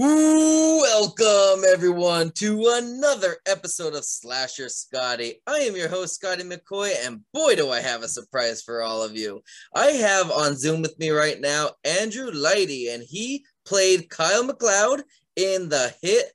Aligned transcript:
Welcome 0.00 1.64
everyone 1.68 2.30
to 2.36 2.70
another 2.76 3.38
episode 3.46 3.96
of 3.96 4.04
Slasher 4.04 4.68
Scotty. 4.68 5.42
I 5.44 5.56
am 5.56 5.74
your 5.74 5.88
host 5.88 6.14
Scotty 6.14 6.44
McCoy, 6.44 6.92
and 7.04 7.22
boy, 7.34 7.56
do 7.56 7.70
I 7.70 7.80
have 7.80 8.04
a 8.04 8.08
surprise 8.08 8.62
for 8.62 8.80
all 8.80 9.02
of 9.02 9.16
you. 9.16 9.42
I 9.74 9.86
have 9.86 10.30
on 10.30 10.56
Zoom 10.56 10.82
with 10.82 10.96
me 11.00 11.10
right 11.10 11.40
now 11.40 11.70
Andrew 11.82 12.30
Leighty, 12.30 12.94
and 12.94 13.02
he 13.02 13.44
played 13.66 14.08
Kyle 14.08 14.44
McLeod 14.44 15.02
in 15.34 15.68
the 15.68 15.92
hit 16.00 16.26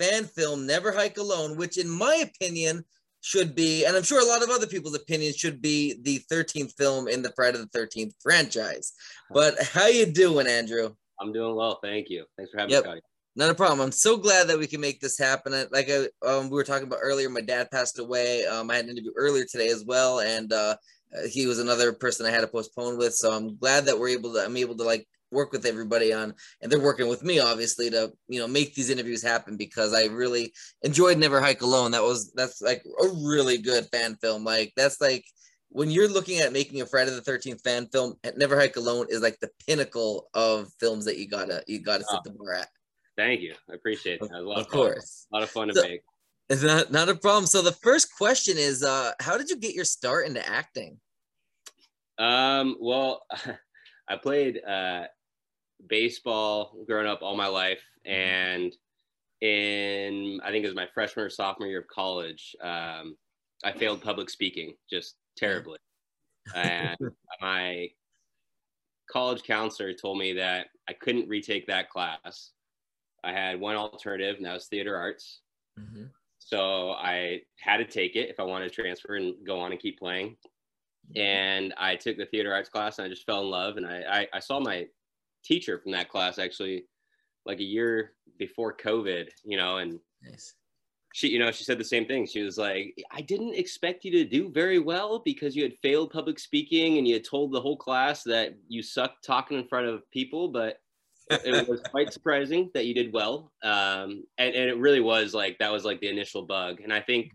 fan 0.00 0.24
film 0.24 0.66
Never 0.66 0.90
Hike 0.90 1.18
Alone, 1.18 1.56
which, 1.56 1.78
in 1.78 1.88
my 1.88 2.24
opinion, 2.24 2.84
should 3.20 3.54
be, 3.54 3.84
and 3.84 3.96
I'm 3.96 4.02
sure 4.02 4.20
a 4.20 4.28
lot 4.28 4.42
of 4.42 4.50
other 4.50 4.66
people's 4.66 4.96
opinions 4.96 5.36
should 5.36 5.62
be 5.62 5.94
the 6.02 6.18
13th 6.28 6.72
film 6.76 7.06
in 7.06 7.22
the 7.22 7.32
Friday 7.36 7.58
the 7.58 7.66
13th 7.78 8.14
franchise. 8.20 8.94
But 9.30 9.62
how 9.62 9.86
you 9.86 10.06
doing, 10.06 10.48
Andrew? 10.48 10.96
I'm 11.20 11.32
doing 11.32 11.54
well, 11.54 11.78
thank 11.84 12.10
you. 12.10 12.24
Thanks 12.36 12.50
for 12.50 12.58
having 12.58 12.72
Yep. 12.72 12.82
me, 12.82 12.88
Scotty. 12.90 13.00
Not 13.34 13.50
a 13.50 13.54
problem. 13.54 13.80
I'm 13.80 13.92
so 13.92 14.18
glad 14.18 14.48
that 14.48 14.58
we 14.58 14.66
can 14.66 14.80
make 14.80 15.00
this 15.00 15.18
happen. 15.18 15.52
Like 15.70 15.90
I, 15.90 16.08
um, 16.26 16.50
we 16.50 16.56
were 16.56 16.64
talking 16.64 16.86
about 16.86 16.98
earlier, 17.00 17.30
my 17.30 17.40
dad 17.40 17.70
passed 17.70 17.98
away. 17.98 18.44
Um, 18.44 18.70
I 18.70 18.76
had 18.76 18.84
an 18.84 18.90
interview 18.90 19.12
earlier 19.16 19.44
today 19.50 19.68
as 19.68 19.84
well, 19.86 20.20
and 20.20 20.52
uh, 20.52 20.76
uh, 21.16 21.26
he 21.30 21.46
was 21.46 21.58
another 21.58 21.94
person 21.94 22.26
I 22.26 22.30
had 22.30 22.42
to 22.42 22.46
postpone 22.46 22.98
with. 22.98 23.14
So 23.14 23.32
I'm 23.32 23.56
glad 23.56 23.86
that 23.86 23.98
we're 23.98 24.08
able 24.08 24.34
to. 24.34 24.44
I'm 24.44 24.56
able 24.58 24.76
to 24.76 24.84
like 24.84 25.06
work 25.30 25.50
with 25.50 25.64
everybody 25.64 26.12
on, 26.12 26.34
and 26.60 26.70
they're 26.70 26.78
working 26.78 27.08
with 27.08 27.24
me 27.24 27.40
obviously 27.40 27.88
to 27.90 28.12
you 28.28 28.38
know 28.38 28.46
make 28.46 28.74
these 28.74 28.90
interviews 28.90 29.22
happen 29.22 29.56
because 29.56 29.94
I 29.94 30.06
really 30.06 30.52
enjoyed 30.82 31.16
Never 31.16 31.40
Hike 31.40 31.62
Alone. 31.62 31.92
That 31.92 32.02
was 32.02 32.32
that's 32.34 32.60
like 32.60 32.82
a 33.02 33.08
really 33.26 33.56
good 33.56 33.86
fan 33.90 34.16
film. 34.16 34.44
Like 34.44 34.74
that's 34.76 35.00
like 35.00 35.24
when 35.70 35.90
you're 35.90 36.08
looking 36.08 36.40
at 36.40 36.52
making 36.52 36.82
a 36.82 36.86
Friday 36.86 37.12
the 37.12 37.22
13th 37.22 37.62
fan 37.62 37.86
film, 37.86 38.14
Never 38.36 38.60
Hike 38.60 38.76
Alone 38.76 39.06
is 39.08 39.22
like 39.22 39.38
the 39.40 39.48
pinnacle 39.66 40.28
of 40.34 40.68
films 40.78 41.06
that 41.06 41.16
you 41.16 41.28
gotta 41.28 41.62
you 41.66 41.80
gotta 41.80 42.04
set 42.04 42.22
the 42.24 42.30
bar 42.32 42.52
at. 42.52 42.68
Thank 43.16 43.40
you. 43.42 43.54
I 43.70 43.74
appreciate 43.74 44.20
it. 44.20 44.22
Of, 44.22 44.30
a 44.30 44.40
lot 44.40 44.58
of 44.58 44.66
of, 44.66 44.72
fun. 44.72 44.80
course. 44.80 45.26
A 45.32 45.36
lot 45.36 45.42
of 45.42 45.50
fun 45.50 45.68
to 45.68 45.74
So- 45.74 45.82
make. 45.82 46.00
It's 46.48 46.62
not 46.62 46.90
not 46.92 47.08
a 47.08 47.14
problem. 47.14 47.46
So 47.46 47.62
the 47.62 47.72
first 47.72 48.14
question 48.16 48.58
is 48.58 48.82
uh 48.82 49.12
how 49.20 49.38
did 49.38 49.48
you 49.48 49.56
get 49.56 49.74
your 49.74 49.84
start 49.86 50.26
into 50.26 50.46
acting? 50.46 50.98
Um, 52.18 52.76
well, 52.80 53.22
I 54.08 54.16
played 54.16 54.60
uh, 54.62 55.04
baseball 55.88 56.76
growing 56.86 57.06
up 57.06 57.22
all 57.22 57.36
my 57.36 57.46
life, 57.46 57.80
Mm-hmm. 58.06 58.12
and 58.12 58.72
in 59.40 60.40
I 60.44 60.50
think 60.50 60.64
it 60.64 60.68
was 60.68 60.74
my 60.76 60.88
freshman 60.92 61.24
or 61.26 61.30
sophomore 61.30 61.68
year 61.68 61.80
of 61.80 61.86
college, 61.88 62.54
um, 62.60 63.16
I 63.64 63.72
failed 63.72 64.02
public 64.02 64.28
speaking 64.28 64.74
just 64.90 65.14
terribly, 65.36 65.78
and 66.54 66.98
my 67.40 67.88
college 69.10 69.42
counselor 69.44 69.92
told 69.94 70.18
me 70.18 70.32
that 70.34 70.66
I 70.88 70.92
couldn't 70.92 71.28
retake 71.28 71.66
that 71.68 71.88
class. 71.90 72.50
I 73.24 73.32
had 73.32 73.60
one 73.60 73.76
alternative, 73.76 74.36
and 74.36 74.44
that 74.46 74.54
was 74.54 74.66
theater 74.66 74.96
arts. 74.96 75.40
Mhm. 75.78 76.10
So 76.38 76.90
I 76.92 77.42
had 77.60 77.78
to 77.78 77.84
take 77.84 78.16
it 78.16 78.28
if 78.28 78.40
I 78.40 78.42
wanted 78.42 78.68
to 78.68 78.74
transfer 78.82 79.14
and 79.14 79.46
go 79.46 79.60
on 79.60 79.72
and 79.72 79.80
keep 79.80 79.98
playing. 79.98 80.36
And 81.16 81.72
I 81.76 81.96
took 81.96 82.16
the 82.16 82.26
theater 82.26 82.52
arts 82.52 82.68
class 82.68 82.98
and 82.98 83.06
I 83.06 83.08
just 83.08 83.26
fell 83.26 83.42
in 83.42 83.50
love. 83.50 83.76
And 83.76 83.86
I, 83.86 84.02
I, 84.22 84.28
I 84.34 84.38
saw 84.40 84.60
my 84.60 84.88
teacher 85.44 85.78
from 85.78 85.92
that 85.92 86.08
class 86.08 86.38
actually 86.38 86.84
like 87.44 87.58
a 87.60 87.64
year 87.64 88.14
before 88.38 88.76
COVID, 88.76 89.30
you 89.44 89.56
know, 89.56 89.78
and 89.78 90.00
Nice. 90.22 90.54
she, 91.12 91.28
you 91.28 91.38
know, 91.38 91.50
she 91.50 91.64
said 91.64 91.78
the 91.78 91.84
same 91.84 92.06
thing. 92.06 92.26
She 92.26 92.42
was 92.42 92.56
like, 92.58 92.94
I 93.10 93.20
didn't 93.20 93.54
expect 93.54 94.04
you 94.04 94.10
to 94.12 94.24
do 94.24 94.48
very 94.50 94.78
well 94.78 95.18
because 95.20 95.56
you 95.56 95.62
had 95.62 95.78
failed 95.78 96.10
public 96.12 96.38
speaking 96.38 96.98
and 96.98 97.06
you 97.06 97.14
had 97.14 97.24
told 97.24 97.52
the 97.52 97.60
whole 97.60 97.76
class 97.76 98.22
that 98.24 98.54
you 98.68 98.82
sucked 98.82 99.24
talking 99.24 99.58
in 99.58 99.66
front 99.68 99.86
of 99.86 100.08
people, 100.10 100.48
but 100.48 100.78
it 101.30 101.68
was 101.68 101.80
quite 101.80 102.12
surprising 102.12 102.70
that 102.74 102.86
you 102.86 102.94
did 102.94 103.12
well. 103.12 103.52
Um, 103.62 104.24
and, 104.38 104.54
and 104.54 104.70
it 104.70 104.78
really 104.78 105.00
was 105.00 105.34
like 105.34 105.58
that 105.58 105.72
was 105.72 105.84
like 105.84 106.00
the 106.00 106.08
initial 106.08 106.42
bug. 106.42 106.80
And 106.80 106.92
I 106.92 107.00
think 107.00 107.32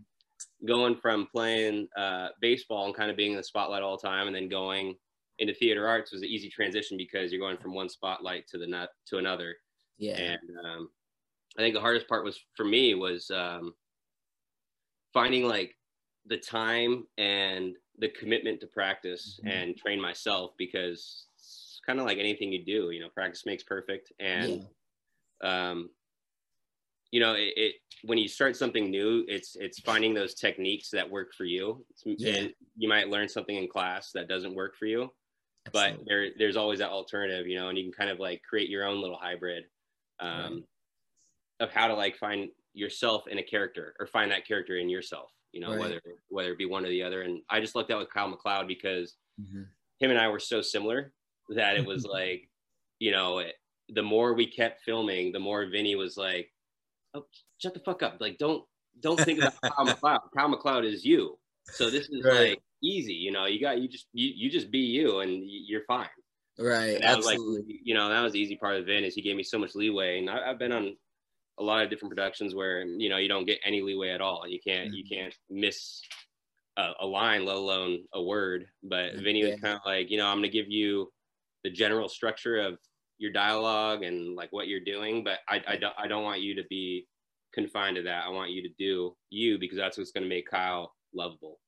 going 0.66 0.96
from 0.96 1.26
playing 1.26 1.88
uh, 1.96 2.28
baseball 2.40 2.86
and 2.86 2.94
kind 2.94 3.10
of 3.10 3.16
being 3.16 3.32
in 3.32 3.36
the 3.36 3.42
spotlight 3.42 3.82
all 3.82 3.96
the 3.96 4.06
time 4.06 4.26
and 4.26 4.34
then 4.36 4.48
going 4.48 4.96
into 5.38 5.54
theater 5.54 5.86
arts 5.86 6.12
was 6.12 6.22
an 6.22 6.28
easy 6.28 6.48
transition 6.48 6.96
because 6.96 7.30
you're 7.32 7.40
going 7.40 7.56
from 7.58 7.74
one 7.74 7.88
spotlight 7.88 8.46
to 8.48 8.58
the 8.58 8.66
nut 8.66 8.90
to 9.06 9.18
another. 9.18 9.56
Yeah. 9.96 10.16
And 10.16 10.40
um, 10.64 10.90
I 11.56 11.62
think 11.62 11.74
the 11.74 11.80
hardest 11.80 12.08
part 12.08 12.24
was 12.24 12.40
for 12.56 12.64
me 12.64 12.94
was 12.94 13.30
um, 13.30 13.74
finding 15.12 15.46
like 15.46 15.76
the 16.26 16.36
time 16.38 17.06
and 17.18 17.76
the 17.98 18.08
commitment 18.10 18.60
to 18.60 18.66
practice 18.66 19.40
Mhm. 19.44 19.50
and 19.50 19.76
train 19.76 20.00
myself 20.00 20.52
because 20.58 21.27
kind 21.88 22.00
of 22.00 22.06
like 22.06 22.18
anything 22.18 22.52
you 22.52 22.64
do, 22.64 22.90
you 22.92 23.00
know, 23.00 23.10
practice 23.10 23.46
makes 23.46 23.64
perfect. 23.64 24.12
And, 24.20 24.62
um, 25.42 25.90
you 27.10 27.20
know, 27.20 27.34
it, 27.34 27.52
it 27.56 27.74
when 28.02 28.18
you 28.18 28.28
start 28.28 28.56
something 28.56 28.90
new, 28.90 29.24
it's 29.28 29.56
it's 29.56 29.80
finding 29.80 30.14
those 30.14 30.34
techniques 30.34 30.90
that 30.90 31.08
work 31.10 31.32
for 31.36 31.44
you. 31.44 31.86
Yeah. 32.16 32.36
And 32.36 32.52
you 32.76 32.88
might 32.88 33.08
learn 33.08 33.28
something 33.28 33.56
in 33.56 33.68
class 33.68 34.10
that 34.12 34.28
doesn't 34.28 34.54
work 34.54 34.76
for 34.76 34.86
you, 34.86 35.10
but 35.72 35.94
there 36.06 36.30
there's 36.38 36.56
always 36.56 36.80
that 36.80 36.90
alternative, 36.90 37.46
you 37.46 37.56
know, 37.58 37.68
and 37.68 37.78
you 37.78 37.84
can 37.84 37.92
kind 37.92 38.10
of 38.10 38.20
like 38.20 38.42
create 38.48 38.70
your 38.70 38.84
own 38.86 39.00
little 39.00 39.18
hybrid 39.18 39.64
um, 40.20 40.60
Right. 40.60 40.64
of 41.60 41.72
how 41.72 41.88
to 41.88 41.94
like 41.94 42.16
find 42.16 42.50
yourself 42.74 43.28
in 43.28 43.38
a 43.38 43.42
character 43.44 43.94
or 44.00 44.06
find 44.06 44.30
that 44.32 44.46
character 44.46 44.78
in 44.78 44.88
yourself, 44.90 45.30
you 45.52 45.60
know, 45.60 45.74
Right. 45.74 45.76
whether 45.76 46.00
whether 46.28 46.52
it 46.52 46.58
be 46.58 46.66
one 46.66 46.84
or 46.86 46.90
the 46.90 47.02
other. 47.04 47.22
And 47.22 47.42
I 47.50 47.60
just 47.60 47.74
looked 47.74 47.90
at 47.90 47.98
with 47.98 48.10
Kyle 48.12 48.32
McLeod 48.34 48.68
because 48.68 49.16
Mhm. 49.38 49.76
him 50.00 50.10
and 50.10 50.18
I 50.18 50.28
were 50.28 50.40
so 50.40 50.62
similar 50.62 51.12
that 51.50 51.76
it 51.76 51.84
was 51.84 52.04
like, 52.04 52.48
you 52.98 53.10
know, 53.12 53.38
it, 53.38 53.54
the 53.90 54.02
more 54.02 54.34
we 54.34 54.46
kept 54.46 54.82
filming, 54.82 55.32
the 55.32 55.38
more 55.38 55.66
Vinny 55.66 55.96
was 55.96 56.16
like, 56.16 56.52
"Oh, 57.14 57.26
shut 57.58 57.74
the 57.74 57.80
fuck 57.80 58.02
up! 58.02 58.20
Like, 58.20 58.38
don't 58.38 58.64
don't 59.00 59.24
think 59.24 59.38
about 59.40 59.54
Kyle 59.76 59.86
McLeod. 59.86 60.20
Kyle 60.36 60.54
McLeod 60.54 60.84
is 60.84 61.04
you. 61.04 61.38
So 61.70 61.90
this 61.90 62.08
is 62.10 62.24
Right. 62.24 62.50
like 62.50 62.62
easy. 62.82 63.14
You 63.14 63.32
know, 63.32 63.46
you 63.46 63.60
got 63.60 63.80
you 63.80 63.88
just 63.88 64.08
you, 64.12 64.32
you 64.34 64.50
just 64.50 64.70
be 64.70 64.80
you 64.80 65.20
and 65.20 65.42
you're 65.44 65.84
fine. 65.84 66.08
Right. 66.58 66.94
And 66.96 67.02
that 67.04 67.16
was 67.16 67.24
like, 67.26 67.38
Absolutely. 67.38 67.80
you 67.84 67.94
know, 67.94 68.08
that 68.08 68.20
was 68.22 68.32
the 68.32 68.40
easy 68.40 68.56
part 68.56 68.76
of 68.76 68.86
Vin 68.86 69.04
is 69.04 69.14
he 69.14 69.22
gave 69.22 69.36
me 69.36 69.42
so 69.42 69.58
much 69.58 69.74
leeway, 69.74 70.18
and 70.18 70.28
I, 70.30 70.50
I've 70.50 70.58
been 70.58 70.72
on 70.72 70.96
a 71.58 71.62
lot 71.62 71.82
of 71.82 71.90
different 71.90 72.10
productions 72.10 72.54
where 72.54 72.84
you 72.84 73.08
know 73.08 73.16
you 73.18 73.28
don't 73.28 73.44
get 73.46 73.60
any 73.64 73.82
leeway 73.82 74.10
at 74.10 74.20
all. 74.20 74.46
You 74.46 74.60
can't 74.60 74.92
you 74.92 75.04
Mhm. 75.04 75.08
can't 75.08 75.34
miss 75.50 76.02
a, 76.76 76.92
a 77.00 77.06
line, 77.06 77.44
let 77.44 77.56
alone 77.56 78.06
a 78.12 78.22
word. 78.22 78.68
But 78.82 79.14
Mm, 79.14 79.24
Vinny 79.24 79.44
was 79.44 79.56
kind 79.60 79.74
of 79.76 79.82
like, 79.84 80.10
you 80.10 80.18
know, 80.18 80.26
I'm 80.26 80.38
gonna 80.38 80.48
give 80.48 80.68
you 80.68 81.12
the 81.68 81.74
general 81.74 82.08
structure 82.08 82.58
of 82.58 82.78
your 83.18 83.32
dialogue 83.32 84.02
and 84.02 84.34
like 84.34 84.50
what 84.52 84.68
you're 84.68 84.80
doing, 84.80 85.22
but 85.22 85.40
I 85.48 85.62
I 85.68 85.76
don't 85.76 85.94
I 85.98 86.06
don't 86.08 86.24
want 86.24 86.40
you 86.40 86.54
to 86.56 86.64
be 86.70 87.06
confined 87.52 87.96
to 87.96 88.02
that. 88.02 88.24
I 88.24 88.30
want 88.30 88.50
you 88.50 88.62
to 88.62 88.70
do 88.78 89.14
you 89.30 89.58
because 89.58 89.76
that's 89.76 89.98
what's 89.98 90.12
gonna 90.12 90.26
make 90.26 90.50
Kyle 90.50 90.94
lovable. 91.14 91.58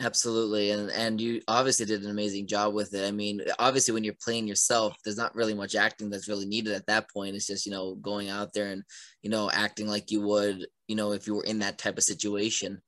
Absolutely. 0.00 0.72
And 0.72 0.90
and 0.90 1.20
you 1.20 1.40
obviously 1.46 1.86
did 1.86 2.02
an 2.02 2.10
amazing 2.10 2.48
job 2.48 2.74
with 2.74 2.92
it. 2.94 3.06
I 3.06 3.12
mean, 3.12 3.42
obviously 3.60 3.94
when 3.94 4.02
you're 4.02 4.16
playing 4.24 4.48
yourself, 4.48 4.96
there's 5.04 5.16
not 5.16 5.36
really 5.36 5.54
much 5.54 5.76
acting 5.76 6.10
that's 6.10 6.28
really 6.28 6.46
needed 6.46 6.72
at 6.72 6.86
that 6.86 7.08
point. 7.12 7.36
It's 7.36 7.46
just, 7.46 7.64
you 7.64 7.70
know, 7.70 7.94
going 7.94 8.28
out 8.28 8.52
there 8.52 8.72
and, 8.72 8.82
you 9.22 9.30
know, 9.30 9.50
acting 9.52 9.86
like 9.86 10.10
you 10.10 10.20
would, 10.22 10.66
you 10.88 10.96
know, 10.96 11.12
if 11.12 11.28
you 11.28 11.36
were 11.36 11.44
in 11.44 11.60
that 11.60 11.78
type 11.78 11.96
of 11.96 12.02
situation. 12.02 12.82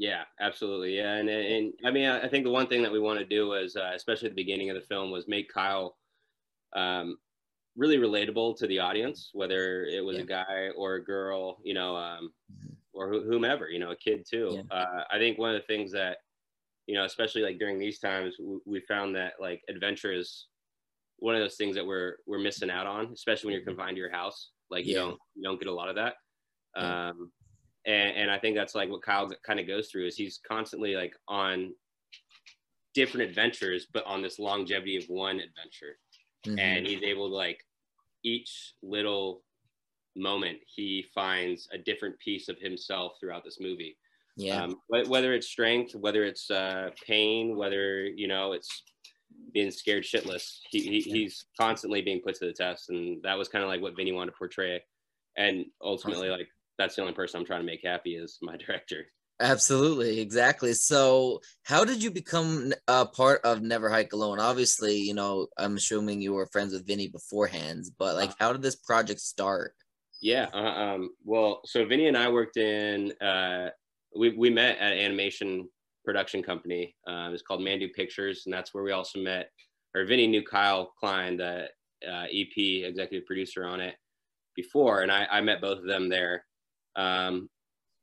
Yeah, 0.00 0.24
absolutely. 0.38 0.96
Yeah, 0.96 1.14
and 1.14 1.28
and 1.28 1.74
I 1.84 1.90
mean, 1.90 2.08
I 2.08 2.28
think 2.28 2.44
the 2.44 2.50
one 2.52 2.68
thing 2.68 2.82
that 2.84 2.92
we 2.92 3.00
want 3.00 3.18
to 3.18 3.24
do 3.26 3.54
is, 3.54 3.74
uh, 3.74 3.90
especially 3.94 4.28
at 4.28 4.32
the 4.36 4.42
beginning 4.42 4.70
of 4.70 4.76
the 4.76 4.86
film, 4.86 5.10
was 5.10 5.26
make 5.26 5.52
Kyle 5.52 5.98
um, 6.74 7.18
really 7.76 7.96
relatable 7.96 8.56
to 8.58 8.66
the 8.68 8.78
audience, 8.78 9.30
whether 9.32 9.84
it 9.86 10.04
was 10.04 10.16
Yeah. 10.18 10.22
a 10.22 10.26
guy 10.26 10.68
or 10.76 10.94
a 10.96 11.04
girl, 11.04 11.60
you 11.64 11.74
know, 11.74 11.96
um, 11.96 12.32
Mhm. 12.52 12.76
or 12.92 13.08
who- 13.08 13.22
whomever, 13.24 13.70
you 13.70 13.78
know, 13.78 13.90
a 13.90 13.96
kid 13.96 14.24
too. 14.28 14.50
Yeah. 14.70 14.76
Uh, 14.76 15.04
I 15.10 15.18
think 15.18 15.38
one 15.38 15.54
of 15.54 15.60
the 15.60 15.66
things 15.66 15.90
that, 15.92 16.18
you 16.86 16.94
know, 16.94 17.04
especially 17.04 17.42
like 17.42 17.58
during 17.58 17.78
these 17.78 17.98
times, 17.98 18.36
w- 18.36 18.62
we 18.66 18.80
found 18.82 19.16
that 19.16 19.40
like 19.40 19.64
adventure 19.68 20.12
is 20.12 20.48
one 21.16 21.34
of 21.34 21.40
those 21.40 21.56
things 21.56 21.74
that 21.74 21.86
we're 21.86 22.18
we're 22.26 22.38
missing 22.38 22.70
out 22.70 22.86
on, 22.86 23.12
especially 23.12 23.46
when 23.48 23.54
you're 23.54 23.62
Mhm. 23.62 23.76
confined 23.76 23.96
to 23.96 24.00
your 24.00 24.10
house. 24.10 24.52
Like 24.70 24.84
you 24.86 24.94
Yeah. 24.94 25.00
don't 25.02 25.20
you 25.34 25.42
don't 25.42 25.58
get 25.58 25.68
a 25.68 25.72
lot 25.72 25.88
of 25.88 25.96
that. 25.96 26.16
Um, 26.74 27.32
and, 27.88 28.16
and 28.16 28.30
I 28.30 28.38
think 28.38 28.54
that's 28.54 28.74
like 28.74 28.90
what 28.90 29.02
Kyle 29.02 29.28
kind 29.44 29.58
of 29.58 29.66
goes 29.66 29.88
through 29.88 30.06
is 30.06 30.16
he's 30.16 30.38
constantly 30.46 30.94
like 30.94 31.14
on 31.26 31.74
different 32.94 33.28
adventures, 33.28 33.86
but 33.92 34.04
on 34.06 34.22
this 34.22 34.38
longevity 34.38 34.96
of 34.96 35.04
one 35.08 35.40
adventure, 35.40 35.98
Mhm. 36.46 36.58
and 36.60 36.86
he's 36.86 37.02
able 37.02 37.28
to 37.28 37.34
like 37.34 37.64
each 38.22 38.74
little 38.82 39.42
moment 40.16 40.58
he 40.66 41.04
finds 41.14 41.68
a 41.72 41.78
different 41.78 42.18
piece 42.20 42.48
of 42.48 42.58
himself 42.58 43.12
throughout 43.20 43.44
this 43.44 43.58
movie. 43.60 43.96
yeah. 44.36 44.62
Um, 44.64 44.80
wh- 44.88 45.08
whether 45.08 45.32
it's 45.34 45.48
strength, 45.48 45.94
whether 45.96 46.22
it's 46.24 46.48
uh, 46.50 46.90
pain, 47.04 47.56
whether 47.56 48.04
you 48.06 48.28
know 48.28 48.52
it's 48.52 48.84
being 49.52 49.70
scared 49.70 50.04
shitless, 50.04 50.58
he, 50.70 50.80
he 50.80 50.98
Yeah. 51.08 51.14
he's 51.16 51.46
constantly 51.58 52.02
being 52.02 52.20
put 52.20 52.34
to 52.36 52.46
the 52.46 52.52
test, 52.52 52.90
and 52.90 53.20
that 53.24 53.36
was 53.38 53.48
kind 53.48 53.64
of 53.64 53.68
like 53.68 53.80
what 53.80 53.96
Vinny 53.96 54.12
wanted 54.12 54.30
to 54.32 54.36
portray, 54.38 54.80
and 55.36 55.66
ultimately 55.82 56.28
like 56.28 56.48
that's 56.78 56.96
the 56.96 57.02
only 57.02 57.14
person 57.14 57.40
I'm 57.40 57.46
trying 57.46 57.60
to 57.60 57.66
make 57.66 57.84
happy 57.84 58.16
is 58.16 58.38
my 58.42 58.56
director. 58.66 59.06
Absolutely, 59.40 60.18
exactly. 60.18 60.74
So, 60.74 61.40
how 61.62 61.84
did 61.84 62.02
you 62.02 62.10
become 62.10 62.72
a 62.88 63.06
part 63.06 63.40
of 63.44 63.62
Never 63.62 63.88
Hike 63.88 64.12
Alone? 64.12 64.40
Obviously, 64.40 64.96
you 64.96 65.14
know, 65.14 65.46
I'm 65.56 65.76
assuming 65.76 66.20
you 66.20 66.32
were 66.32 66.46
friends 66.46 66.72
with 66.72 66.86
Vinny 66.86 67.06
beforehand, 67.06 67.84
but 67.98 68.16
like, 68.16 68.32
how 68.40 68.52
did 68.52 68.62
this 68.62 68.74
project 68.74 69.20
start? 69.20 69.74
Yeah. 70.20 70.48
Uh, 70.52 70.56
um, 70.58 71.10
well, 71.24 71.60
so 71.64 71.84
Vinny 71.86 72.08
and 72.08 72.16
I 72.16 72.28
worked 72.30 72.56
in. 72.56 73.12
Uh, 73.20 73.70
we 74.16 74.30
we 74.36 74.50
met 74.50 74.78
at 74.78 74.92
an 74.92 74.98
animation 74.98 75.68
production 76.04 76.42
company. 76.42 76.96
Uh, 77.06 77.30
it's 77.32 77.42
called 77.42 77.60
Mandu 77.60 77.92
Pictures, 77.92 78.42
and 78.44 78.52
that's 78.52 78.74
where 78.74 78.82
we 78.82 78.90
also 78.90 79.20
met. 79.20 79.50
Or 79.94 80.04
Vinny 80.04 80.26
knew 80.26 80.42
Kyle 80.42 80.92
Klein, 80.98 81.36
the 81.36 81.68
uh, 82.06 82.24
EP 82.32 82.56
executive 82.56 83.26
producer 83.26 83.64
on 83.64 83.80
it, 83.80 83.94
before, 84.56 85.02
and 85.02 85.12
I, 85.12 85.26
I 85.30 85.40
met 85.40 85.60
both 85.60 85.78
of 85.78 85.86
them 85.86 86.08
there. 86.08 86.44
Um, 86.98 87.48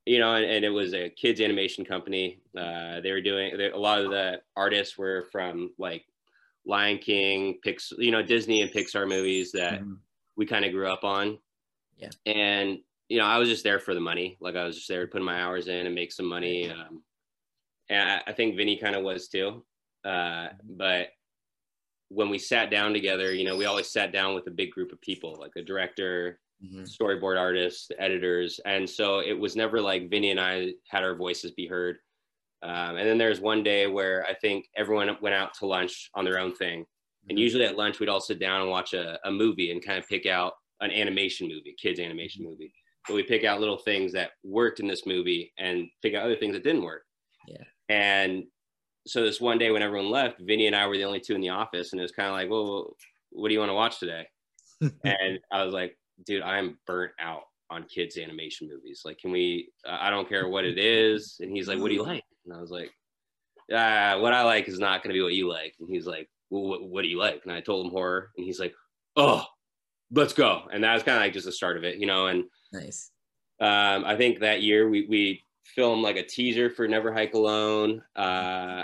you 0.05 0.19
know, 0.19 0.35
and, 0.35 0.45
and, 0.45 0.63
it 0.63 0.69
was 0.69 0.93
a 0.93 1.09
kids 1.09 1.41
animation 1.41 1.83
company. 1.83 2.39
Uh, 2.57 3.01
they 3.01 3.11
were 3.11 3.21
doing 3.21 3.57
they, 3.57 3.71
a 3.71 3.77
lot 3.77 3.99
of 3.99 4.09
the 4.09 4.39
artists 4.55 4.97
were 4.97 5.27
from 5.31 5.71
like 5.77 6.05
Lion 6.65 6.97
King, 6.99 7.59
Pix, 7.61 7.91
you 7.97 8.11
know, 8.11 8.21
Disney 8.21 8.61
and 8.61 8.71
Pixar 8.71 9.07
movies 9.07 9.51
that 9.51 9.81
mm-hmm. 9.81 9.95
we 10.37 10.45
kind 10.45 10.63
of 10.63 10.71
grew 10.71 10.87
up 10.87 11.03
on. 11.03 11.37
Yeah. 11.97 12.09
And 12.25 12.79
you 13.09 13.19
know, 13.19 13.25
I 13.25 13.37
was 13.37 13.49
just 13.49 13.63
there 13.63 13.79
for 13.79 13.93
the 13.93 13.99
money. 13.99 14.37
Like 14.39 14.55
I 14.55 14.63
was 14.63 14.75
just 14.75 14.87
there 14.87 15.05
to 15.05 15.11
put 15.11 15.21
my 15.21 15.41
hours 15.41 15.67
in 15.67 15.85
and 15.85 15.93
make 15.93 16.11
some 16.11 16.27
money. 16.27 16.71
Um, 16.71 17.03
and 17.89 18.09
I, 18.09 18.21
I 18.27 18.33
think 18.33 18.55
Vinny 18.55 18.77
kind 18.77 18.95
of 18.95 19.03
was 19.03 19.27
too. 19.27 19.63
Uh, 20.03 20.09
mm-hmm. 20.47 20.77
but 20.77 21.09
when 22.09 22.29
we 22.29 22.37
sat 22.37 22.69
down 22.69 22.93
together, 22.93 23.33
you 23.33 23.43
know, 23.43 23.57
we 23.57 23.65
always 23.65 23.91
sat 23.91 24.13
down 24.13 24.35
with 24.35 24.47
a 24.47 24.51
big 24.51 24.71
group 24.71 24.91
of 24.91 25.01
people, 25.01 25.35
like 25.39 25.51
a 25.57 25.63
director, 25.63 26.39
mm-hmm. 26.63 26.83
storyboard 26.83 27.39
artists, 27.39 27.89
editors. 27.99 28.59
And 28.65 28.89
so 28.89 29.19
it 29.19 29.37
was 29.37 29.55
never 29.55 29.81
like 29.81 30.09
Vinny 30.09 30.31
and 30.31 30.39
I 30.39 30.73
had 30.89 31.03
our 31.03 31.15
voices 31.15 31.51
be 31.51 31.67
heard. 31.67 31.97
Um, 32.63 32.97
and 32.97 33.07
then 33.07 33.17
there's 33.17 33.39
one 33.39 33.63
day 33.63 33.87
where 33.87 34.25
I 34.27 34.33
think 34.33 34.65
everyone 34.75 35.15
went 35.21 35.35
out 35.35 35.53
to 35.55 35.67
lunch 35.67 36.09
on 36.15 36.25
their 36.25 36.39
own 36.39 36.55
thing. 36.55 36.81
Mm-hmm. 36.81 37.29
And 37.29 37.39
usually 37.39 37.65
at 37.65 37.77
lunch, 37.77 37.99
we'd 37.99 38.09
all 38.09 38.21
sit 38.21 38.39
down 38.39 38.61
and 38.61 38.69
watch 38.69 38.93
a, 38.93 39.19
a 39.25 39.31
movie 39.31 39.71
and 39.71 39.85
kind 39.85 39.99
of 39.99 40.07
pick 40.07 40.25
out 40.25 40.53
an 40.81 40.91
animation 40.91 41.47
movie, 41.47 41.75
kids 41.81 41.99
animation 41.99 42.43
mm-hmm. 42.43 42.51
movie. 42.51 42.73
But 43.07 43.15
we 43.15 43.23
pick 43.23 43.43
out 43.43 43.59
little 43.59 43.77
things 43.77 44.11
that 44.13 44.31
worked 44.43 44.79
in 44.79 44.87
this 44.87 45.05
movie 45.05 45.53
and 45.59 45.87
pick 46.01 46.15
out 46.15 46.23
other 46.23 46.35
things 46.35 46.53
that 46.53 46.63
didn't 46.63 46.83
work. 46.83 47.03
Yeah. 47.47 47.63
And 47.87 48.45
so 49.05 49.23
this 49.23 49.39
one 49.39 49.59
day 49.59 49.69
when 49.69 49.83
everyone 49.83 50.09
left, 50.09 50.39
Vinny 50.39 50.65
and 50.67 50.75
I 50.75 50.87
were 50.87 50.97
the 50.97 51.03
only 51.03 51.19
two 51.19 51.35
in 51.35 51.41
the 51.41 51.49
office, 51.49 51.91
and 51.91 51.99
it 51.99 52.03
was 52.03 52.11
kind 52.11 52.29
of 52.29 52.33
like, 52.33 52.49
well, 52.49 52.95
what 53.31 53.49
do 53.49 53.53
you 53.53 53.59
want 53.59 53.69
to 53.69 53.75
watch 53.75 53.99
today? 53.99 54.27
and 54.81 55.39
I 55.51 55.63
was 55.63 55.73
like, 55.73 55.95
dude, 56.25 56.43
I'm 56.43 56.77
burnt 56.85 57.11
out 57.19 57.43
on 57.69 57.83
kids 57.83 58.17
animation 58.17 58.67
movies. 58.67 59.01
Like, 59.05 59.17
can 59.17 59.31
we? 59.31 59.69
Uh, 59.87 59.97
I 59.99 60.09
don't 60.09 60.29
care 60.29 60.47
what 60.47 60.65
it 60.65 60.77
is. 60.77 61.37
And 61.39 61.51
he's 61.51 61.67
like, 61.67 61.79
what 61.79 61.89
do 61.89 61.95
you 61.95 62.03
like? 62.03 62.23
And 62.45 62.53
I 62.53 62.61
was 62.61 62.71
like, 62.71 62.91
uh, 63.73 64.19
what 64.19 64.33
I 64.33 64.43
like 64.43 64.67
is 64.67 64.79
not 64.79 65.03
going 65.03 65.13
to 65.13 65.17
be 65.17 65.23
what 65.23 65.33
you 65.33 65.49
like. 65.49 65.73
And 65.79 65.89
he's 65.89 66.05
like, 66.05 66.29
well, 66.49 66.63
what, 66.63 66.83
what 66.83 67.01
do 67.01 67.07
you 67.07 67.17
like? 67.17 67.41
And 67.43 67.51
I 67.51 67.61
told 67.61 67.85
him 67.85 67.91
horror, 67.91 68.31
and 68.37 68.45
he's 68.45 68.59
like, 68.59 68.73
oh, 69.15 69.43
let's 70.11 70.33
go. 70.33 70.63
And 70.71 70.83
that 70.83 70.93
was 70.93 71.03
kind 71.03 71.17
of 71.17 71.23
like 71.23 71.33
just 71.33 71.45
the 71.45 71.51
start 71.51 71.77
of 71.77 71.83
it, 71.83 71.97
you 71.97 72.05
know. 72.05 72.27
And 72.27 72.45
nice. 72.71 73.11
Um, 73.59 74.03
I 74.05 74.15
think 74.15 74.39
that 74.39 74.61
year 74.61 74.89
we 74.89 75.07
we 75.07 75.43
filmed 75.63 76.03
like 76.03 76.17
a 76.17 76.25
teaser 76.25 76.69
for 76.69 76.87
Never 76.87 77.13
Hike 77.13 77.33
Alone, 77.33 78.01
uh, 78.15 78.83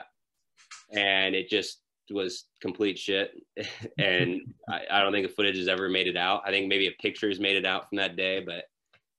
and 0.91 1.35
it 1.35 1.49
just 1.49 1.81
was 2.09 2.45
complete 2.61 2.97
shit. 2.97 3.31
and 3.97 4.41
I, 4.69 4.81
I, 4.91 5.01
don't 5.01 5.11
think 5.11 5.27
the 5.27 5.33
footage 5.33 5.57
has 5.57 5.67
ever 5.67 5.89
made 5.89 6.07
it 6.07 6.17
out. 6.17 6.41
I 6.45 6.51
think 6.51 6.67
maybe 6.67 6.87
a 6.87 7.01
picture's 7.01 7.39
made 7.39 7.55
it 7.55 7.65
out 7.65 7.89
from 7.89 7.97
that 7.97 8.15
day, 8.15 8.43
but 8.45 8.65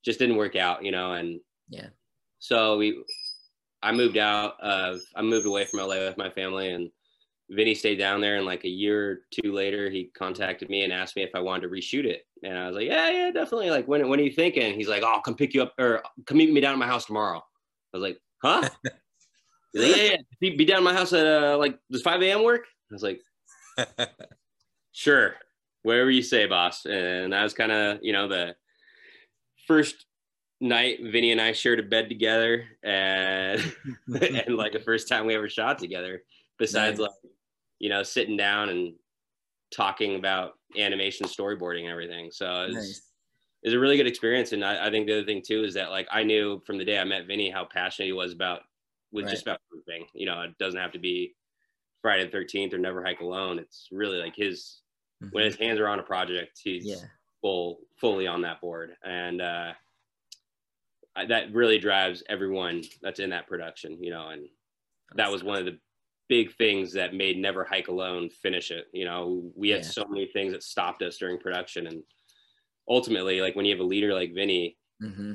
just 0.05 0.19
didn't 0.19 0.37
work 0.37 0.56
out, 0.56 0.84
you 0.84 0.90
know. 0.90 1.12
And 1.12 1.40
yeah, 1.69 1.88
so 2.38 2.76
we, 2.79 3.02
I 3.82 3.93
moved 3.93 4.17
out 4.17 4.61
of, 4.61 5.00
I 5.14 5.23
moved 5.23 5.46
away 5.46 5.64
from 5.64 5.81
LA 5.81 5.99
with 5.99 6.19
my 6.19 6.31
family, 6.31 6.70
and 6.70 6.90
Vinny 7.50 7.75
stayed 7.75 7.99
down 7.99 8.20
there. 8.20 8.37
And 8.37 8.46
like 8.46 8.64
a 8.64 8.69
year 8.69 9.11
or 9.11 9.19
two 9.31 9.52
later, 9.52 9.90
he 9.90 10.11
contacted 10.17 10.70
me 10.70 10.85
and 10.85 10.93
asked 10.93 11.17
me 11.17 11.23
if 11.23 11.35
I 11.35 11.40
wanted 11.40 11.62
to 11.62 11.69
reshoot 11.69 12.05
it. 12.05 12.26
And 12.43 12.58
I 12.58 12.67
was 12.67 12.76
like, 12.76 12.87
yeah, 12.87 13.11
yeah, 13.11 13.31
definitely. 13.31 13.70
Like, 13.70 13.87
when, 13.87 14.08
when 14.08 14.19
are 14.19 14.25
you 14.25 14.32
thinking? 14.32 14.75
He's 14.75 14.88
like, 14.88 15.02
oh, 15.02 15.12
I'll 15.14 15.23
come 15.23 15.37
pick 15.37 15.55
you 15.55 15.62
up 15.62 15.75
or 15.78 16.02
come 16.26 16.38
meet 16.38 16.52
me 16.52 16.61
down 16.61 16.73
at 16.73 16.78
my 16.78 16.87
house 16.87 17.06
tomorrow. 17.06 17.38
I 17.94 17.96
was 17.96 18.02
like, 18.02 18.19
huh? 18.43 18.69
Like, 19.75 19.97
yeah, 19.97 20.03
yeah, 20.03 20.17
be, 20.41 20.57
be 20.57 20.65
down 20.65 20.79
at 20.79 20.83
my 20.83 20.93
house 20.93 21.13
at 21.13 21.27
uh, 21.27 21.57
like 21.59 21.79
does 21.91 22.03
5 22.03 22.23
a.m. 22.23 22.45
work? 22.45 22.67
I 22.91 22.95
was 22.95 23.03
like, 23.03 23.21
sure, 24.93 25.35
whatever 25.83 26.11
you 26.11 26.23
say, 26.23 26.47
boss. 26.47 26.85
And 26.85 27.33
that 27.33 27.43
was 27.43 27.55
kind 27.55 27.73
of 27.73 27.99
you 28.03 28.13
know 28.13 28.29
the 28.29 28.55
first 29.67 30.07
night 30.61 30.99
Vinny 31.03 31.33
and 31.33 31.41
I 31.41 31.53
shared 31.53 31.81
a 31.81 31.83
bed 31.83 32.09
together, 32.09 32.65
and 32.83 33.61
and 34.07 34.57
like 34.57 34.73
the 34.73 34.83
first 34.85 35.09
time 35.09 35.27
we 35.27 35.35
ever 35.35 35.49
shot 35.49 35.79
together. 35.79 36.23
Besides, 36.59 36.99
nice. 36.99 37.09
like 37.09 37.33
you 37.79 37.89
know, 37.89 38.03
sitting 38.03 38.37
down 38.37 38.69
and 38.69 38.95
talking 39.73 40.15
about 40.15 40.53
animation, 40.79 41.27
storyboarding, 41.27 41.83
and 41.83 41.91
everything. 41.91 42.31
So 42.31 42.67
it's 42.69 42.75
nice. 42.75 43.03
it's 43.63 43.75
a 43.75 43.79
really 43.79 43.97
good 43.97 44.07
experience. 44.07 44.53
And 44.53 44.65
I, 44.65 44.87
I 44.87 44.91
think 44.91 45.07
the 45.07 45.15
other 45.15 45.27
thing 45.27 45.43
too 45.45 45.65
is 45.65 45.75
that 45.75 45.91
like 45.91 46.07
I 46.11 46.23
knew 46.23 46.63
from 46.65 46.79
the 46.79 46.85
day 46.85 46.99
I 46.99 47.05
met 47.05 47.27
Vinny 47.27 47.51
how 47.51 47.65
passionate 47.65 48.07
he 48.07 48.13
was 48.13 48.33
about 48.33 48.61
with 49.12 49.26
right. 49.26 49.31
just 49.31 49.43
about 49.43 49.61
everything. 49.73 50.06
You 50.14 50.26
know, 50.26 50.43
it 50.43 50.56
doesn't 50.59 50.81
have 50.81 50.93
to 50.93 50.99
be 50.99 51.35
Friday 52.00 52.25
the 52.25 52.31
Thirteenth 52.31 52.75
or 52.75 52.79
Never 52.79 53.05
Hike 53.05 53.20
Alone. 53.20 53.59
It's 53.59 53.88
really 53.93 54.19
like 54.19 54.35
his 54.35 54.81
mm-hmm. 55.23 55.31
when 55.32 55.44
his 55.44 55.56
hands 55.56 55.79
are 55.79 55.88
on 55.88 56.00
a 56.00 56.05
project, 56.05 56.61
he's 56.62 56.85
yeah. 56.85 56.97
full 57.41 57.81
fully 58.00 58.26
on 58.26 58.43
that 58.43 58.61
board, 58.61 58.97
and 59.05 59.41
uh, 59.41 59.73
that 61.29 61.53
really 61.53 61.79
drives 61.79 62.23
everyone 62.29 62.82
that's 63.03 63.20
in 63.20 63.31
that 63.31 63.47
production. 63.47 64.03
You 64.03 64.11
know, 64.11 64.29
and 64.29 64.49
that 65.14 65.31
was 65.31 65.44
one 65.44 65.59
of 65.59 65.64
the 65.64 65.79
big 66.29 66.55
things 66.56 66.93
that 66.94 67.14
made 67.14 67.38
Never 67.38 67.64
Hike 67.64 67.88
Alone 67.88 68.31
finish 68.31 68.70
it. 68.70 68.87
You 68.93 69.05
know, 69.05 69.53
we 69.55 69.70
had 69.70 69.82
yeah. 69.82 69.88
so 69.88 70.05
many 70.09 70.26
things 70.26 70.53
that 70.53 70.62
stopped 70.62 71.03
us 71.03 71.19
during 71.19 71.38
production, 71.38 71.87
and 71.87 72.03
ultimately, 72.88 73.41
like 73.41 73.55
when 73.55 73.64
you 73.64 73.73
have 73.75 73.85
a 73.85 73.88
leader 73.88 74.12
like 74.12 74.35
Vinny, 74.35 74.76
mm-hmm. 75.03 75.35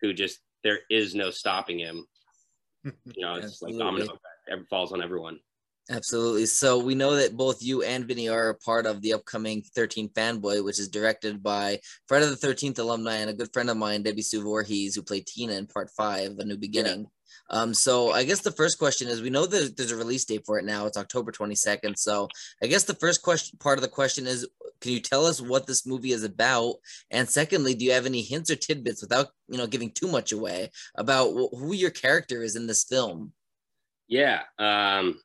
who 0.00 0.12
just 0.14 0.38
there 0.64 0.80
is 0.90 1.14
no 1.14 1.30
stopping 1.30 1.78
him 1.78 2.06
you 2.84 2.92
know, 3.18 3.34
it's 3.34 3.62
like 3.62 3.76
domino 3.76 4.04
effect. 4.04 4.18
It 4.48 4.60
falls 4.70 4.92
on 4.92 5.02
everyone. 5.02 5.38
Absolutely. 5.90 6.44
So 6.44 6.78
we 6.78 6.94
know 6.94 7.16
that 7.16 7.36
both 7.36 7.62
you 7.62 7.82
and 7.82 8.04
Vinny 8.04 8.28
are 8.28 8.50
a 8.50 8.54
part 8.54 8.84
of 8.84 9.00
the 9.00 9.14
upcoming 9.14 9.62
13 9.74 10.10
Fanboy, 10.10 10.62
which 10.62 10.78
is 10.78 10.88
directed 10.88 11.42
by 11.42 11.80
Friday 12.06 12.26
the 12.26 12.34
13th 12.34 12.78
alumni 12.78 13.16
and 13.16 13.30
a 13.30 13.34
good 13.34 13.50
friend 13.54 13.70
of 13.70 13.78
mine, 13.78 14.02
Debbie 14.02 14.20
Sue 14.20 14.42
Voorhees, 14.42 14.94
who 14.94 15.02
played 15.02 15.26
Tina 15.26 15.54
in 15.54 15.66
part 15.66 15.88
five, 15.96 16.32
A 16.38 16.44
New 16.44 16.58
Beginning. 16.58 17.06
Um, 17.50 17.72
so 17.74 18.12
I 18.12 18.24
guess 18.24 18.40
the 18.40 18.52
first 18.52 18.78
question 18.78 19.08
is 19.08 19.22
we 19.22 19.30
know 19.30 19.46
that 19.46 19.76
there's 19.76 19.92
a 19.92 19.96
release 19.96 20.24
date 20.24 20.44
for 20.44 20.58
it 20.58 20.64
now. 20.64 20.86
It's 20.86 20.98
October 20.98 21.32
22nd. 21.32 21.98
So 21.98 22.28
I 22.62 22.66
guess 22.66 22.84
the 22.84 22.94
first 22.94 23.22
question 23.22 23.58
part 23.58 23.78
of 23.78 23.82
the 23.82 23.88
question 23.88 24.26
is 24.26 24.46
can 24.80 24.92
you 24.92 25.00
tell 25.00 25.26
us 25.26 25.40
what 25.40 25.66
this 25.66 25.86
movie 25.86 26.12
is 26.12 26.22
about? 26.22 26.76
And 27.10 27.28
secondly, 27.28 27.74
do 27.74 27.84
you 27.84 27.92
have 27.92 28.06
any 28.06 28.22
hints 28.22 28.50
or 28.50 28.56
tidbits 28.56 29.02
without 29.02 29.28
you 29.48 29.58
know 29.58 29.66
giving 29.66 29.90
too 29.90 30.08
much 30.08 30.32
away 30.32 30.70
about 30.94 31.32
who 31.32 31.72
your 31.72 31.90
character 31.90 32.42
is 32.42 32.56
in 32.56 32.66
this 32.66 32.84
film? 32.84 33.32
Yeah. 34.08 34.42
Um 34.58 35.20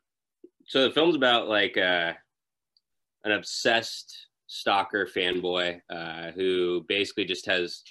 so 0.65 0.83
the 0.83 0.91
film's 0.91 1.15
about 1.15 1.47
like 1.47 1.77
uh, 1.77 2.13
an 3.23 3.31
obsessed 3.31 4.27
stalker 4.47 5.07
fanboy 5.07 5.81
uh, 5.89 6.31
who 6.31 6.85
basically 6.87 7.25
just 7.25 7.45
has 7.45 7.83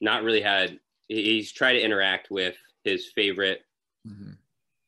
not 0.00 0.22
really 0.22 0.40
had 0.40 0.78
he's 1.08 1.52
tried 1.52 1.74
to 1.74 1.82
interact 1.82 2.30
with 2.30 2.56
his 2.84 3.10
favorite 3.14 3.60
mm-hmm. 4.06 4.32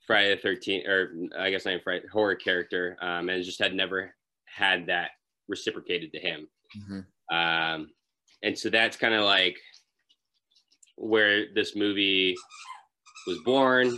Friday 0.07 0.35
the 0.35 0.49
13th 0.49 0.89
or 0.89 1.13
I 1.39 1.51
guess 1.51 1.65
not 1.65 1.83
Friday 1.83 2.07
horror 2.13 2.35
character 2.35 2.97
um, 3.01 3.29
and 3.29 3.45
just 3.45 3.63
had 3.63 3.75
never 3.75 4.15
had 4.45 4.87
that 4.87 5.11
reciprocated 5.49 6.13
to 6.13 6.21
him 6.21 6.49
mm-hmm. 6.77 7.37
um, 7.37 7.89
and 8.43 8.59
so 8.59 8.71
that's 8.71 8.97
kind 8.97 9.15
of 9.15 9.25
like 9.25 9.57
where 10.97 11.47
this 11.55 11.75
movie 11.75 12.37
was 13.27 13.39
born 13.45 13.97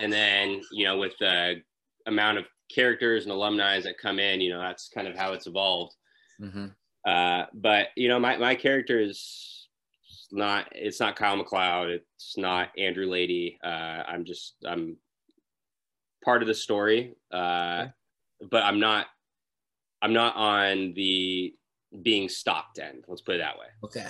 and 0.00 0.12
then 0.12 0.60
you 0.72 0.84
know 0.84 0.98
with 0.98 1.12
the 1.20 1.62
amount 2.06 2.38
of 2.38 2.44
characters 2.72 3.24
and 3.24 3.32
alumni 3.32 3.80
that 3.80 3.98
come 3.98 4.18
in, 4.18 4.40
you 4.40 4.50
know, 4.50 4.60
that's 4.60 4.88
kind 4.88 5.06
of 5.06 5.16
how 5.16 5.32
it's 5.32 5.46
evolved. 5.46 5.94
Mm-hmm. 6.40 6.66
Uh, 7.06 7.44
but 7.54 7.88
you 7.96 8.08
know, 8.08 8.18
my, 8.18 8.36
my 8.36 8.54
character 8.54 8.98
is 9.00 9.61
not, 10.32 10.68
it's 10.72 11.00
not 11.00 11.16
Kyle 11.16 11.36
McLeod. 11.42 12.00
It's 12.16 12.36
not 12.36 12.70
Andrew 12.78 13.06
Leighty. 13.06 13.58
Uh, 13.62 14.02
I'm 14.06 14.24
just, 14.24 14.54
I'm 14.66 14.96
part 16.24 16.42
of 16.42 16.48
the 16.48 16.54
story. 16.54 17.14
Uh, 17.30 17.86
but 18.50 18.62
I'm 18.62 18.80
not, 18.80 19.06
I'm 20.00 20.12
not 20.12 20.34
on 20.34 20.94
the 20.94 21.54
being 22.02 22.28
stopped 22.28 22.78
end. 22.78 23.04
Let's 23.06 23.20
put 23.20 23.36
it 23.36 23.38
that 23.38 23.58
way. 23.58 23.66
Okay. 23.84 24.06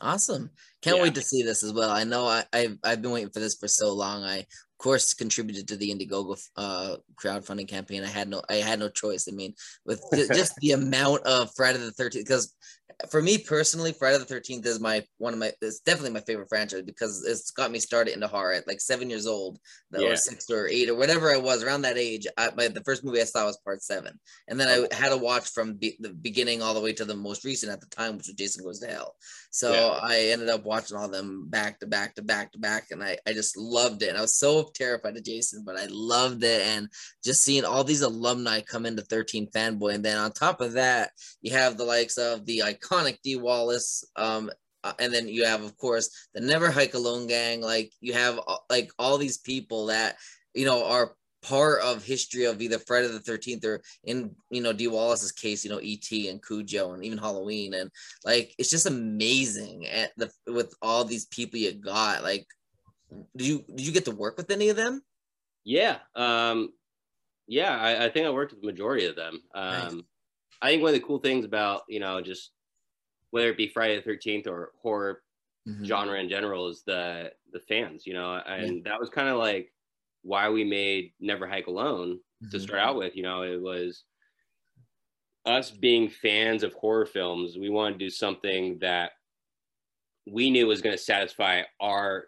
Awesome. 0.00 0.50
Can't 0.82 0.96
yeah. 0.96 1.02
wait 1.02 1.14
to 1.14 1.22
see 1.22 1.42
this 1.42 1.62
as 1.62 1.72
well. 1.72 1.90
I 1.90 2.04
know 2.04 2.26
I, 2.26 2.44
I've, 2.52 2.78
I've 2.82 3.02
been 3.02 3.10
waiting 3.10 3.30
for 3.30 3.40
this 3.40 3.56
for 3.56 3.68
so 3.68 3.92
long. 3.92 4.24
I 4.24 4.38
of 4.38 4.82
course 4.82 5.12
contributed 5.12 5.68
to 5.68 5.76
the 5.76 5.90
Indiegogo 5.90 6.40
uh, 6.56 6.96
crowdfunding 7.22 7.68
campaign. 7.68 8.02
I 8.02 8.08
had 8.08 8.28
no 8.28 8.42
I 8.48 8.54
had 8.56 8.78
no 8.78 8.88
choice. 8.88 9.28
I 9.28 9.32
mean, 9.32 9.54
with 9.84 10.02
just 10.32 10.54
the 10.56 10.72
amount 10.72 11.26
of 11.26 11.50
Friday 11.54 11.78
the 11.78 11.92
13th 11.92 12.14
because 12.14 12.54
for 13.08 13.22
me 13.22 13.38
personally, 13.38 13.92
Friday 13.92 14.18
the 14.18 14.24
Thirteenth 14.24 14.66
is 14.66 14.80
my 14.80 15.04
one 15.18 15.32
of 15.32 15.38
my. 15.38 15.52
It's 15.62 15.80
definitely 15.80 16.12
my 16.12 16.20
favorite 16.20 16.48
franchise 16.48 16.82
because 16.82 17.24
it's 17.26 17.50
got 17.50 17.70
me 17.70 17.78
started 17.78 18.14
into 18.14 18.26
horror 18.26 18.52
at 18.52 18.66
like 18.66 18.80
seven 18.80 19.08
years 19.08 19.26
old, 19.26 19.58
yeah. 19.92 20.08
or 20.08 20.16
six 20.16 20.50
or 20.50 20.66
eight 20.66 20.88
or 20.88 20.94
whatever 20.94 21.32
I 21.32 21.36
was 21.36 21.62
around 21.62 21.82
that 21.82 21.96
age. 21.96 22.26
I, 22.36 22.50
my, 22.56 22.68
the 22.68 22.82
first 22.82 23.04
movie 23.04 23.20
I 23.20 23.24
saw 23.24 23.46
was 23.46 23.58
Part 23.64 23.82
Seven, 23.82 24.18
and 24.48 24.58
then 24.58 24.68
I 24.68 24.94
had 24.94 25.10
to 25.10 25.16
watch 25.16 25.48
from 25.50 25.74
be, 25.74 25.96
the 26.00 26.10
beginning 26.10 26.62
all 26.62 26.74
the 26.74 26.80
way 26.80 26.92
to 26.94 27.04
the 27.04 27.16
most 27.16 27.44
recent 27.44 27.72
at 27.72 27.80
the 27.80 27.86
time, 27.86 28.16
which 28.16 28.26
was 28.26 28.36
Jason 28.36 28.64
Goes 28.64 28.80
to 28.80 28.88
Hell. 28.88 29.14
So 29.50 29.72
yeah. 29.72 29.98
I 30.02 30.18
ended 30.32 30.48
up 30.48 30.64
watching 30.70 30.96
all 30.96 31.08
them 31.08 31.48
back 31.48 31.80
to 31.80 31.86
back 31.86 32.14
to 32.14 32.22
back 32.22 32.52
to 32.52 32.58
back, 32.58 32.84
and 32.92 33.02
I 33.02 33.18
I 33.26 33.32
just 33.32 33.56
loved 33.56 34.02
it. 34.02 34.08
And 34.08 34.16
I 34.16 34.20
was 34.20 34.36
so 34.36 34.70
terrified 34.72 35.16
of 35.16 35.24
Jason, 35.24 35.64
but 35.66 35.76
I 35.76 35.86
loved 35.90 36.44
it, 36.44 36.62
and 36.62 36.88
just 37.24 37.42
seeing 37.42 37.64
all 37.64 37.82
these 37.84 38.02
alumni 38.02 38.60
come 38.60 38.86
into 38.86 39.02
Thirteen 39.02 39.50
Fanboy, 39.50 39.94
and 39.94 40.04
then 40.04 40.16
on 40.16 40.30
top 40.32 40.60
of 40.60 40.74
that, 40.74 41.10
you 41.42 41.52
have 41.52 41.76
the 41.76 41.84
likes 41.84 42.16
of 42.18 42.46
the 42.46 42.62
iconic 42.64 43.18
Dee 43.24 43.36
Wallace, 43.36 44.04
Um, 44.14 44.50
uh, 44.84 44.94
and 44.98 45.12
then 45.12 45.28
you 45.28 45.44
have, 45.44 45.62
of 45.62 45.76
course, 45.76 46.08
the 46.34 46.40
Never 46.40 46.70
Hike 46.70 46.94
Alone 46.94 47.26
gang. 47.26 47.60
Like 47.60 47.92
you 48.00 48.12
have 48.14 48.38
uh, 48.46 48.62
like 48.70 48.90
all 48.98 49.18
these 49.18 49.38
people 49.38 49.86
that 49.86 50.16
you 50.54 50.64
know 50.64 50.84
are 50.86 51.14
part 51.42 51.80
of 51.82 52.04
history 52.04 52.44
of 52.44 52.60
either 52.60 52.78
Friday 52.78 53.08
the 53.08 53.20
Thirteenth 53.20 53.64
or 53.64 53.80
in 54.04 54.34
you 54.50 54.62
know 54.62 54.72
Dee 54.72 54.88
Wallace's 54.88 55.32
case, 55.32 55.64
you 55.64 55.70
know 55.70 55.80
E.T. 55.80 56.28
and 56.28 56.44
Cujo 56.44 56.92
and 56.92 57.04
even 57.04 57.18
Halloween, 57.18 57.74
and 57.74 57.90
like 58.24 58.54
it's 58.58 58.70
just 58.70 58.86
amazing 58.86 59.86
at 59.86 60.12
the 60.16 60.30
with 60.46 60.74
all 60.82 61.04
these 61.04 61.26
people 61.26 61.58
you 61.58 61.72
got. 61.72 62.22
Like, 62.22 62.46
did 63.36 63.46
you 63.46 63.64
did 63.74 63.86
you 63.86 63.92
get 63.92 64.04
to 64.06 64.10
work 64.10 64.36
with 64.36 64.50
any 64.50 64.68
of 64.68 64.76
them? 64.76 65.02
Yeah, 65.64 65.98
um, 66.14 66.70
yeah, 67.46 67.76
I, 67.78 68.06
I 68.06 68.10
think 68.10 68.26
I 68.26 68.30
worked 68.30 68.52
with 68.52 68.60
the 68.60 68.66
majority 68.66 69.06
of 69.06 69.16
them. 69.16 69.40
Um, 69.54 70.04
I 70.62 70.70
think 70.70 70.82
one 70.82 70.90
of 70.90 71.00
the 71.00 71.06
cool 71.06 71.18
things 71.18 71.44
about 71.44 71.82
you 71.88 72.00
know 72.00 72.20
just 72.20 72.50
whether 73.30 73.48
it 73.48 73.56
be 73.56 73.68
Friday 73.68 73.96
the 73.96 74.02
Thirteenth 74.02 74.46
or 74.46 74.72
horror 74.82 75.22
mm-hmm. 75.66 75.84
genre 75.84 76.18
in 76.18 76.28
general, 76.28 76.68
is 76.68 76.82
the 76.84 77.32
the 77.52 77.60
fans, 77.60 78.06
you 78.06 78.14
know, 78.14 78.34
and 78.46 78.76
yeah. 78.76 78.82
that 78.84 79.00
was 79.00 79.10
kind 79.10 79.28
of 79.28 79.38
like 79.38 79.72
why 80.22 80.48
we 80.48 80.64
made 80.64 81.12
Never 81.20 81.46
Hike 81.46 81.66
Alone 81.66 82.18
mm-hmm. 82.42 82.50
to 82.50 82.60
start 82.60 82.80
out 82.80 82.96
with. 82.96 83.16
You 83.16 83.22
know, 83.22 83.42
it 83.42 83.60
was 83.60 84.04
us 85.46 85.70
being 85.70 86.08
fans 86.08 86.62
of 86.62 86.74
horror 86.74 87.06
films. 87.06 87.56
We 87.58 87.70
wanted 87.70 87.98
to 87.98 88.04
do 88.04 88.10
something 88.10 88.78
that 88.80 89.12
we 90.26 90.50
knew 90.50 90.66
was 90.66 90.82
going 90.82 90.96
to 90.96 91.02
satisfy 91.02 91.62
our 91.80 92.24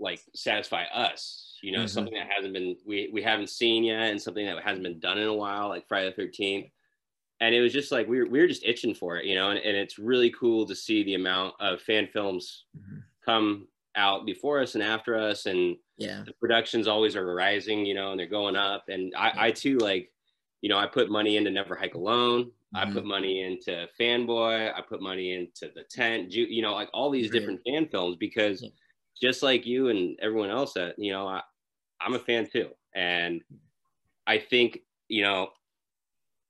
like 0.00 0.20
satisfy 0.34 0.82
us 0.92 1.56
you 1.62 1.70
know 1.70 1.78
mm-hmm. 1.78 1.86
something 1.86 2.14
that 2.14 2.26
hasn't 2.28 2.52
been 2.52 2.76
we 2.84 3.08
we 3.12 3.22
haven't 3.22 3.48
seen 3.48 3.84
yet 3.84 4.10
and 4.10 4.20
something 4.20 4.44
that 4.44 4.60
hasn't 4.60 4.82
been 4.82 4.98
done 4.98 5.18
in 5.18 5.28
a 5.28 5.32
while 5.32 5.68
like 5.68 5.86
friday 5.86 6.12
the 6.14 6.20
13th 6.20 6.68
and 7.40 7.54
it 7.54 7.60
was 7.60 7.72
just 7.72 7.92
like 7.92 8.08
we 8.08 8.18
were, 8.18 8.26
we 8.26 8.40
were 8.40 8.46
just 8.46 8.64
itching 8.64 8.94
for 8.94 9.16
it, 9.16 9.26
you 9.26 9.34
know. 9.34 9.50
And, 9.50 9.58
and 9.58 9.76
it's 9.76 9.98
really 9.98 10.30
cool 10.30 10.66
to 10.66 10.74
see 10.74 11.02
the 11.02 11.14
amount 11.14 11.54
of 11.60 11.80
fan 11.80 12.08
films 12.12 12.64
mm-hmm. 12.76 13.00
come 13.24 13.68
out 13.96 14.26
before 14.26 14.60
us 14.60 14.74
and 14.74 14.82
after 14.82 15.16
us, 15.16 15.46
and 15.46 15.76
yeah, 15.96 16.22
the 16.26 16.32
productions 16.34 16.88
always 16.88 17.16
are 17.16 17.34
rising, 17.34 17.84
you 17.84 17.94
know, 17.94 18.10
and 18.10 18.20
they're 18.20 18.26
going 18.26 18.56
up. 18.56 18.84
And 18.88 19.12
I, 19.16 19.26
yeah. 19.26 19.32
I 19.36 19.50
too 19.50 19.78
like, 19.78 20.10
you 20.60 20.68
know, 20.68 20.78
I 20.78 20.86
put 20.86 21.10
money 21.10 21.36
into 21.36 21.50
Never 21.50 21.74
Hike 21.74 21.94
Alone. 21.94 22.44
Mm-hmm. 22.44 22.76
I 22.76 22.92
put 22.92 23.04
money 23.04 23.42
into 23.42 23.86
Fanboy. 23.98 24.72
I 24.74 24.80
put 24.80 25.00
money 25.00 25.34
into 25.34 25.72
The 25.74 25.84
Tent. 25.90 26.32
You 26.32 26.62
know, 26.62 26.74
like 26.74 26.90
all 26.92 27.10
these 27.10 27.30
different 27.30 27.60
fan 27.66 27.88
films 27.88 28.16
because 28.16 28.62
yeah. 28.62 28.70
just 29.20 29.42
like 29.42 29.66
you 29.66 29.88
and 29.88 30.18
everyone 30.20 30.50
else, 30.50 30.74
that 30.74 30.98
you 30.98 31.12
know, 31.12 31.26
I, 31.28 31.42
I'm 32.00 32.14
a 32.14 32.18
fan 32.18 32.48
too, 32.50 32.70
and 32.94 33.42
I 34.26 34.38
think 34.38 34.80
you 35.08 35.22
know 35.22 35.50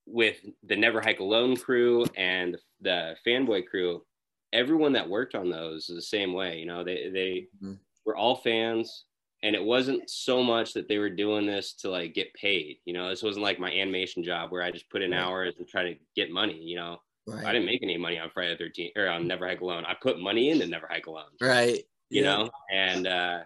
with 0.06 0.36
the 0.62 0.76
Never 0.76 1.00
Hike 1.00 1.20
Alone 1.20 1.56
crew 1.56 2.04
and 2.16 2.56
the 2.80 3.14
Fanboy 3.26 3.66
crew, 3.66 4.02
everyone 4.54 4.92
that 4.92 5.08
worked 5.08 5.34
on 5.34 5.50
those 5.50 5.90
is 5.90 5.96
the 5.96 6.02
same 6.02 6.32
way. 6.32 6.58
You 6.58 6.66
know, 6.66 6.84
they 6.84 7.10
they 7.12 7.48
mm-hmm. 7.62 7.74
were 8.06 8.16
all 8.16 8.36
fans, 8.36 9.04
and 9.42 9.54
it 9.54 9.62
wasn't 9.62 10.08
so 10.08 10.42
much 10.42 10.72
that 10.72 10.88
they 10.88 10.98
were 10.98 11.10
doing 11.10 11.44
this 11.44 11.74
to 11.80 11.90
like 11.90 12.14
get 12.14 12.32
paid. 12.34 12.78
You 12.86 12.94
know, 12.94 13.10
this 13.10 13.22
wasn't 13.22 13.42
like 13.42 13.58
my 13.58 13.70
animation 13.70 14.22
job 14.22 14.50
where 14.50 14.62
I 14.62 14.70
just 14.70 14.88
put 14.88 15.02
in 15.02 15.10
right. 15.10 15.20
hours 15.20 15.56
and 15.58 15.68
try 15.68 15.82
to 15.82 15.96
get 16.16 16.30
money. 16.30 16.58
You 16.62 16.76
know, 16.76 16.98
right. 17.26 17.44
I 17.44 17.52
didn't 17.52 17.66
make 17.66 17.82
any 17.82 17.98
money 17.98 18.18
on 18.18 18.30
Friday 18.30 18.56
the 18.56 18.64
13th 18.64 18.96
or 18.96 19.08
on 19.08 19.26
Never 19.26 19.46
Hike 19.46 19.60
Alone. 19.60 19.84
I 19.84 19.94
put 20.00 20.20
money 20.20 20.50
into 20.50 20.66
Never 20.66 20.88
Hike 20.88 21.06
Alone. 21.06 21.24
Right. 21.40 21.82
You 22.08 22.22
yeah. 22.22 22.36
know, 22.36 22.50
and 22.72 23.06
uh, 23.06 23.40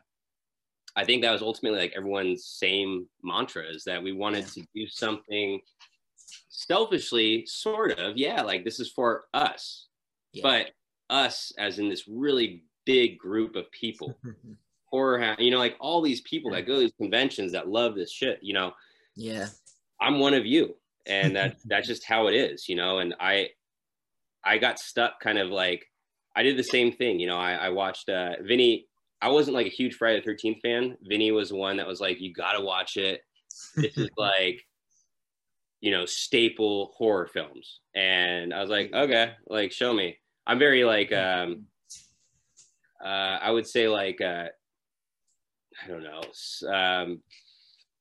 I 0.94 1.04
think 1.04 1.22
that 1.22 1.32
was 1.32 1.42
ultimately 1.42 1.78
like 1.78 1.94
everyone's 1.96 2.44
same 2.44 3.06
mantra 3.22 3.62
is 3.64 3.84
that 3.84 4.02
we 4.02 4.12
wanted 4.12 4.44
yeah. 4.44 4.62
to 4.62 4.68
do 4.74 4.86
something 4.88 5.60
selfishly, 6.48 7.46
sort 7.46 7.98
of, 7.98 8.16
yeah, 8.16 8.42
like 8.42 8.64
this 8.64 8.80
is 8.80 8.90
for 8.90 9.24
us, 9.32 9.86
yeah. 10.32 10.42
but 10.42 10.70
us 11.10 11.52
as 11.58 11.78
in 11.78 11.88
this 11.88 12.04
really 12.08 12.64
big 12.84 13.18
group 13.18 13.56
of 13.56 13.70
people. 13.70 14.18
Horror, 14.86 15.36
you 15.38 15.50
know, 15.50 15.58
like 15.58 15.76
all 15.80 16.00
these 16.00 16.22
people 16.22 16.52
that 16.52 16.66
go 16.66 16.74
to 16.74 16.80
these 16.80 16.94
conventions 16.98 17.52
that 17.52 17.68
love 17.68 17.94
this 17.94 18.10
shit, 18.10 18.38
you 18.40 18.54
know. 18.54 18.72
Yeah. 19.14 19.48
I'm 20.00 20.18
one 20.18 20.32
of 20.32 20.46
you. 20.46 20.76
And 21.06 21.36
that 21.36 21.56
that's 21.66 21.86
just 21.86 22.04
how 22.04 22.28
it 22.28 22.34
is, 22.34 22.68
you 22.68 22.76
know. 22.76 22.98
And 22.98 23.14
I 23.20 23.50
I 24.42 24.56
got 24.56 24.78
stuck 24.78 25.20
kind 25.20 25.38
of 25.38 25.50
like 25.50 25.84
I 26.34 26.42
did 26.42 26.56
the 26.56 26.64
same 26.64 26.92
thing, 26.92 27.20
you 27.20 27.26
know. 27.26 27.36
I, 27.36 27.52
I 27.52 27.68
watched 27.68 28.08
uh 28.08 28.36
Vinny. 28.42 28.86
I 29.20 29.28
wasn't 29.28 29.56
like 29.56 29.66
a 29.66 29.70
huge 29.70 29.94
Friday 29.94 30.22
the 30.24 30.30
13th 30.30 30.60
fan. 30.62 30.96
Vinny 31.02 31.32
was 31.32 31.52
one 31.52 31.76
that 31.76 31.86
was 31.86 32.00
like, 32.00 32.20
you 32.20 32.32
gotta 32.32 32.62
watch 32.62 32.96
it. 32.96 33.20
This 33.76 33.98
is 33.98 34.08
like 34.16 34.64
you 35.80 35.90
know, 35.90 36.06
staple 36.06 36.92
horror 36.96 37.28
films. 37.28 37.80
And 37.94 38.52
I 38.52 38.60
was 38.60 38.70
like, 38.70 38.92
okay, 38.92 39.32
like 39.48 39.72
show 39.72 39.92
me. 39.92 40.16
I'm 40.48 40.58
very 40.58 40.84
like 40.84 41.12
um 41.12 41.66
uh 43.04 43.38
I 43.40 43.50
would 43.50 43.66
say 43.66 43.86
like 43.86 44.20
uh 44.20 44.46
I 45.84 45.86
don't 45.86 46.02
know, 46.02 46.22
um 46.72 47.20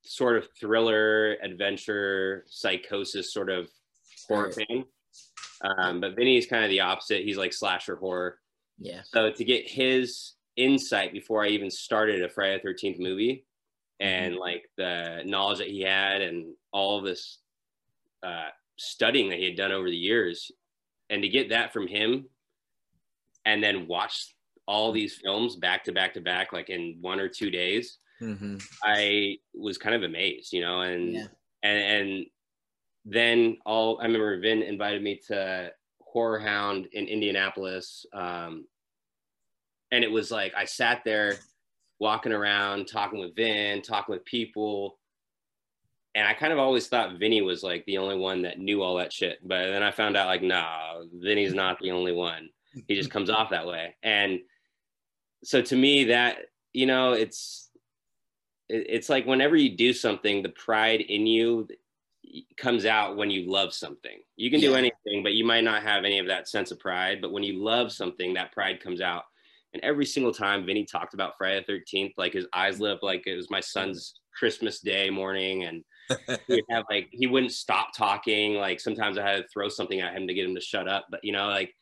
sort 0.04 0.38
of 0.38 0.48
thriller, 0.60 1.34
adventure, 1.44 2.46
psychosis 2.48 3.34
sort 3.34 3.50
of 3.50 3.70
horror 4.27 4.51
thing. 4.51 4.86
Um, 5.62 6.00
but 6.00 6.16
Vinny's 6.16 6.48
kind 6.48 6.63
of 6.63 6.70
the 6.70 6.80
opposite. 6.80 7.24
He's 7.24 7.38
like 7.38 7.54
slasher 7.54 7.98
horror. 7.98 8.39
Yeah. 8.80 9.01
So 9.04 9.32
to 9.32 9.44
get 9.44 9.68
his 9.68 10.34
insight 10.56 11.12
before 11.13 11.44
I 11.44 11.50
even 11.50 11.70
started 11.70 12.24
a 12.24 12.30
Friday 12.30 12.60
the 12.63 12.70
13th 12.70 13.00
movie 13.00 13.46
and 14.00 14.34
mm-hmm. 14.34 14.42
like 14.42 14.70
the 14.77 15.24
knowledge 15.25 15.60
that 15.60 15.68
he 15.68 15.82
had 15.82 16.22
and 16.22 16.54
all 16.72 17.00
of 17.00 17.06
this 17.06 17.39
uh, 18.24 18.50
studying 18.77 19.30
that 19.30 19.39
he 19.39 19.46
had 19.46 19.58
done 19.58 19.72
over 19.72 19.89
the 19.89 19.98
years, 19.98 20.51
and 21.10 21.22
to 21.22 21.30
get 21.30 21.50
that 21.50 21.74
from 21.74 21.88
him, 21.88 22.25
and 23.48 23.63
then 23.63 23.88
watch 23.88 24.36
all 24.68 24.92
these 24.92 25.16
films 25.16 25.56
back 25.56 25.86
to 25.86 25.94
back 25.94 26.13
to 26.13 26.22
back, 26.22 26.51
like 26.51 26.70
in 26.70 26.98
one 27.00 27.20
or 27.20 27.30
two 27.30 27.50
days, 27.50 27.98
mm-hmm. 28.22 28.58
I 28.84 29.38
was 29.56 29.77
kind 29.77 29.96
of 29.96 30.04
amazed, 30.04 30.51
you 30.51 30.60
know, 30.60 30.82
and 30.82 31.13
yeah. 31.13 31.27
and 31.63 31.80
and 31.80 32.25
then 33.06 33.58
all 33.66 34.00
I 34.01 34.04
remember 34.04 34.38
Vin 34.42 34.62
invited 34.62 35.01
me 35.01 35.22
to 35.30 35.72
HorrorHound 36.13 36.88
in 36.92 37.08
Indianapolis, 37.08 38.06
um, 38.13 38.66
and 39.92 40.04
it 40.04 40.12
was 40.12 40.30
like 40.30 40.54
I 40.54 40.66
sat 40.66 41.04
there 41.06 41.38
walking 42.00 42.34
around, 42.34 42.88
talking 42.88 43.20
with 43.20 43.34
Vin, 43.34 43.82
talking 43.82 44.13
with 44.13 44.25
people, 44.25 45.00
and 46.16 46.27
I 46.27 46.34
kind 46.34 46.51
of 46.51 46.60
always 46.60 46.89
thought 46.89 47.18
Vinny 47.18 47.42
was 47.42 47.63
like 47.63 47.86
the 47.86 48.00
only 48.00 48.18
one 48.18 48.42
that 48.42 48.60
knew 48.60 48.84
all 48.84 48.98
that 48.98 49.13
shit. 49.13 49.39
But 49.42 49.68
then 49.68 49.84
I 49.84 49.92
found 49.92 50.18
out 50.18 50.27
like, 50.27 50.44
nah, 50.44 51.04
Vinny's 51.13 51.54
not 51.54 51.80
the 51.80 51.92
only 51.92 52.12
one. 52.12 52.50
He 52.88 52.96
just 52.96 53.12
comes 53.12 53.30
off 53.30 53.50
that 53.52 53.68
way. 53.68 53.96
And 54.04 54.40
so 55.44 55.62
to 55.62 55.76
me, 55.76 56.06
that 56.06 56.38
you 56.74 56.86
know, 56.86 57.14
it's 57.14 57.70
it's 58.70 59.10
like 59.10 59.26
whenever 59.26 59.56
you 59.56 59.76
do 59.76 59.94
something, 59.94 60.44
the 60.44 60.50
pride 60.50 61.02
in 61.02 61.26
you 61.26 61.68
comes 62.58 62.86
out 62.86 63.16
when 63.16 63.32
you 63.32 63.50
love 63.50 63.74
something. 63.74 64.20
You 64.36 64.52
can 64.52 64.60
do 64.60 64.76
anything, 64.76 65.24
but 65.24 65.34
you 65.34 65.46
might 65.46 65.64
not 65.64 65.84
have 65.84 66.04
any 66.04 66.20
of 66.20 66.28
that 66.28 66.50
sense 66.50 66.72
of 66.72 66.80
pride. 66.80 67.22
But 67.22 67.32
when 67.32 67.44
you 67.44 67.64
love 67.64 67.92
something, 67.92 68.34
that 68.34 68.52
pride 68.52 68.82
comes 68.82 69.02
out. 69.02 69.24
And 69.74 69.84
every 69.84 70.06
single 70.06 70.34
time 70.34 70.66
Vinny 70.66 70.86
talked 70.86 71.14
about 71.14 71.38
Friday 71.38 71.64
the 71.66 71.74
13th, 71.74 72.14
like 72.18 72.34
his 72.34 72.48
eyes 72.54 72.80
lit 72.80 72.94
up 72.94 73.04
like 73.04 73.26
it 73.28 73.36
was 73.36 73.50
my 73.50 73.60
son's 73.60 74.16
Christmas 74.38 74.80
Day 74.80 75.10
morning. 75.10 75.64
And 75.64 75.84
he 76.48 76.56
would 76.56 76.64
have 76.70 76.86
like 76.90 77.08
he 77.12 77.28
wouldn't 77.28 77.54
stop 77.54 77.96
talking. 77.96 78.56
Like 78.56 78.80
sometimes 78.80 79.18
I 79.18 79.28
had 79.28 79.38
to 79.38 79.48
throw 79.48 79.70
something 79.70 80.02
at 80.02 80.16
him 80.16 80.28
to 80.28 80.34
get 80.34 80.46
him 80.46 80.56
to 80.56 80.62
shut 80.62 80.88
up. 80.88 81.08
But 81.10 81.24
you 81.24 81.32
know, 81.32 81.48
like 81.48 81.74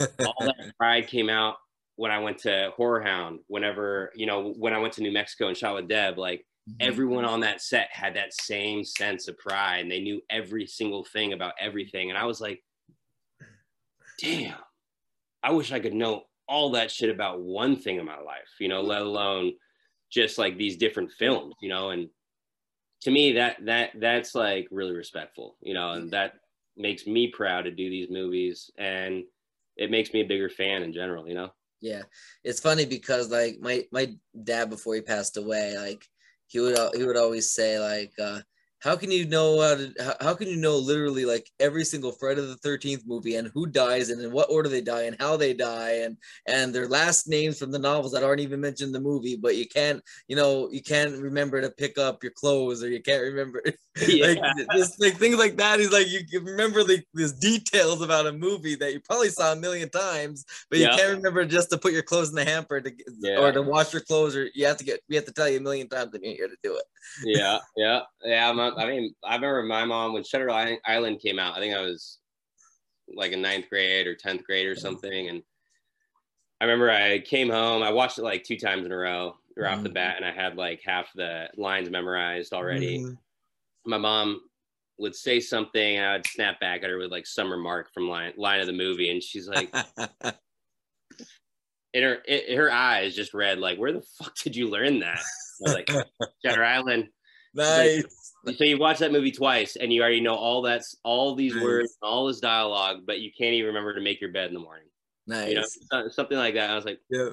all 0.00 0.46
that 0.46 0.72
pride 0.78 1.06
came 1.06 1.28
out 1.28 1.56
when 1.96 2.10
I 2.10 2.18
went 2.18 2.38
to 2.38 2.72
HorrorHound. 2.78 3.38
Whenever 3.48 4.12
you 4.14 4.26
know, 4.26 4.52
when 4.58 4.72
I 4.72 4.78
went 4.78 4.94
to 4.94 5.02
New 5.02 5.12
Mexico 5.12 5.48
and 5.48 5.56
shot 5.56 5.74
with 5.74 5.88
Deb, 5.88 6.18
like 6.18 6.40
mm-hmm. 6.68 6.76
everyone 6.80 7.24
on 7.24 7.40
that 7.40 7.60
set 7.60 7.88
had 7.92 8.14
that 8.14 8.32
same 8.32 8.84
sense 8.84 9.28
of 9.28 9.38
pride, 9.38 9.80
and 9.80 9.90
they 9.90 10.00
knew 10.00 10.20
every 10.30 10.66
single 10.66 11.04
thing 11.04 11.32
about 11.32 11.54
everything. 11.60 12.10
And 12.10 12.18
I 12.18 12.24
was 12.24 12.40
like, 12.40 12.62
damn, 14.20 14.54
I 15.42 15.52
wish 15.52 15.72
I 15.72 15.80
could 15.80 15.94
know 15.94 16.24
all 16.48 16.72
that 16.72 16.90
shit 16.90 17.10
about 17.10 17.40
one 17.40 17.76
thing 17.76 17.96
in 17.96 18.04
my 18.04 18.18
life. 18.18 18.48
You 18.58 18.68
know, 18.68 18.82
let 18.82 19.02
alone 19.02 19.52
just 20.10 20.38
like 20.38 20.58
these 20.58 20.76
different 20.76 21.12
films, 21.12 21.54
you 21.62 21.68
know, 21.68 21.90
and 21.90 22.08
to 23.02 23.10
me 23.10 23.32
that 23.32 23.56
that 23.64 23.90
that's 23.98 24.34
like 24.34 24.68
really 24.70 24.94
respectful, 24.94 25.56
you 25.60 25.74
know, 25.74 25.92
and 25.92 26.10
that 26.10 26.34
makes 26.76 27.06
me 27.06 27.28
proud 27.28 27.62
to 27.62 27.70
do 27.70 27.88
these 27.88 28.10
movies 28.10 28.70
and 28.78 29.24
it 29.80 29.90
makes 29.90 30.12
me 30.12 30.20
a 30.20 30.26
bigger 30.26 30.50
fan 30.50 30.82
in 30.82 30.92
general, 30.92 31.26
you 31.26 31.34
know. 31.34 31.50
Yeah, 31.80 32.02
it's 32.44 32.60
funny 32.60 32.84
because 32.84 33.30
like 33.30 33.58
my 33.60 33.86
my 33.90 34.14
dad 34.44 34.68
before 34.68 34.94
he 34.94 35.00
passed 35.00 35.38
away, 35.38 35.76
like 35.76 36.06
he 36.46 36.60
would 36.60 36.76
he 36.94 37.04
would 37.04 37.16
always 37.16 37.50
say 37.50 37.80
like 37.80 38.12
uh, 38.20 38.40
how 38.80 38.96
can 38.96 39.10
you 39.10 39.26
know 39.26 39.60
how, 39.60 39.74
to, 39.74 40.16
how 40.20 40.34
can 40.34 40.48
you 40.48 40.56
know 40.56 40.76
literally 40.76 41.24
like 41.24 41.50
every 41.60 41.84
single 41.84 42.12
Friday 42.12 42.40
the 42.40 42.56
13th 42.56 43.06
movie 43.06 43.36
and 43.36 43.50
who 43.54 43.66
dies 43.66 44.10
and 44.10 44.20
in 44.22 44.32
what 44.32 44.50
order 44.50 44.68
they 44.68 44.80
die 44.80 45.02
and 45.02 45.16
how 45.20 45.36
they 45.36 45.52
die 45.52 46.00
and 46.02 46.16
and 46.46 46.74
their 46.74 46.88
last 46.88 47.28
names 47.28 47.58
from 47.58 47.70
the 47.70 47.78
novels 47.78 48.12
that 48.12 48.22
aren't 48.22 48.40
even 48.40 48.60
mentioned 48.60 48.88
in 48.88 48.92
the 48.92 49.00
movie 49.00 49.36
but 49.36 49.56
you 49.56 49.68
can't 49.68 50.02
you 50.28 50.36
know 50.36 50.68
you 50.70 50.82
can't 50.82 51.16
remember 51.16 51.60
to 51.60 51.70
pick 51.70 51.98
up 51.98 52.22
your 52.22 52.32
clothes 52.32 52.82
or 52.82 52.88
you 52.88 53.02
can't 53.02 53.22
remember 53.22 53.62
yeah. 54.06 54.26
like 54.26 54.38
just 54.74 55.00
like 55.00 55.16
things 55.16 55.36
like 55.36 55.56
that 55.56 55.78
he's 55.78 55.92
like 55.92 56.08
you 56.08 56.24
can 56.26 56.44
remember 56.44 56.82
like 56.82 57.06
these 57.14 57.32
details 57.32 58.00
about 58.02 58.26
a 58.26 58.32
movie 58.32 58.74
that 58.74 58.92
you 58.92 59.00
probably 59.00 59.28
saw 59.28 59.52
a 59.52 59.56
million 59.56 59.90
times 59.90 60.44
but 60.70 60.78
you 60.78 60.86
yeah. 60.86 60.96
can't 60.96 61.16
remember 61.16 61.44
just 61.44 61.70
to 61.70 61.78
put 61.78 61.92
your 61.92 62.02
clothes 62.02 62.30
in 62.30 62.34
the 62.34 62.44
hamper 62.44 62.80
to 62.80 62.90
yeah. 63.20 63.38
or 63.38 63.52
to 63.52 63.62
wash 63.62 63.92
your 63.92 64.02
clothes 64.02 64.34
or 64.34 64.48
you 64.54 64.66
have 64.66 64.76
to 64.76 64.84
get 64.84 65.00
we 65.08 65.16
have 65.16 65.26
to 65.26 65.32
tell 65.32 65.48
you 65.48 65.58
a 65.58 65.62
million 65.62 65.88
times 65.88 66.10
that 66.12 66.22
you're 66.22 66.34
here 66.34 66.48
to 66.48 66.56
do 66.62 66.74
it 66.74 66.84
yeah 67.24 67.58
yeah 67.76 68.00
yeah 68.24 68.48
I'm, 68.48 68.60
I 68.76 68.86
mean, 68.86 69.14
I 69.24 69.34
remember 69.36 69.62
my 69.62 69.84
mom 69.84 70.12
when 70.12 70.24
Shutter 70.24 70.50
Island 70.50 71.20
came 71.20 71.38
out. 71.38 71.56
I 71.56 71.60
think 71.60 71.74
I 71.74 71.80
was 71.80 72.18
like 73.14 73.32
in 73.32 73.42
ninth 73.42 73.68
grade 73.68 74.06
or 74.06 74.14
tenth 74.14 74.44
grade 74.44 74.66
or 74.66 74.76
something, 74.76 75.28
and 75.28 75.42
I 76.60 76.64
remember 76.64 76.90
I 76.90 77.20
came 77.20 77.48
home. 77.48 77.82
I 77.82 77.90
watched 77.90 78.18
it 78.18 78.24
like 78.24 78.44
two 78.44 78.58
times 78.58 78.86
in 78.86 78.92
a 78.92 78.96
row 78.96 79.36
right 79.56 79.72
off 79.72 79.82
the 79.82 79.88
mm. 79.88 79.94
bat, 79.94 80.16
and 80.16 80.24
I 80.24 80.32
had 80.32 80.56
like 80.56 80.82
half 80.84 81.12
the 81.14 81.48
lines 81.56 81.90
memorized 81.90 82.52
already. 82.52 83.00
Mm. 83.00 83.18
My 83.86 83.98
mom 83.98 84.40
would 84.98 85.14
say 85.14 85.40
something, 85.40 85.96
and 85.96 86.06
I 86.06 86.12
would 86.16 86.26
snap 86.26 86.60
back 86.60 86.82
at 86.82 86.90
her 86.90 86.98
with 86.98 87.10
like 87.10 87.26
Summer 87.26 87.56
Mark 87.56 87.92
from 87.92 88.08
line 88.08 88.32
line 88.36 88.60
of 88.60 88.66
the 88.66 88.72
movie, 88.72 89.10
and 89.10 89.22
she's 89.22 89.48
like. 89.48 89.74
in 91.92 92.02
her 92.02 92.14
in 92.26 92.56
her 92.56 92.70
eyes 92.70 93.16
just 93.16 93.34
read 93.34 93.58
like 93.58 93.76
where 93.76 93.92
the 93.92 94.02
fuck 94.16 94.32
did 94.36 94.54
you 94.54 94.68
learn 94.68 95.00
that 95.00 95.20
like 95.60 95.90
Shutter 96.44 96.64
Island 96.64 97.08
nice 97.54 98.04
so 98.46 98.64
you 98.64 98.78
watch 98.78 98.98
that 98.98 99.12
movie 99.12 99.30
twice 99.30 99.76
and 99.76 99.92
you 99.92 100.00
already 100.00 100.20
know 100.20 100.34
all 100.34 100.62
that's 100.62 100.96
all 101.04 101.34
these 101.34 101.54
nice. 101.54 101.62
words 101.62 101.98
all 102.02 102.26
this 102.26 102.40
dialogue 102.40 103.02
but 103.06 103.20
you 103.20 103.30
can't 103.36 103.52
even 103.52 103.68
remember 103.68 103.94
to 103.94 104.00
make 104.00 104.20
your 104.20 104.32
bed 104.32 104.48
in 104.48 104.54
the 104.54 104.60
morning. 104.60 104.86
Nice 105.26 105.48
you 105.48 105.54
know 105.92 106.08
something 106.08 106.38
like 106.38 106.54
that. 106.54 106.70
I 106.70 106.74
was 106.74 106.84
like 106.84 107.00
yeah 107.10 107.30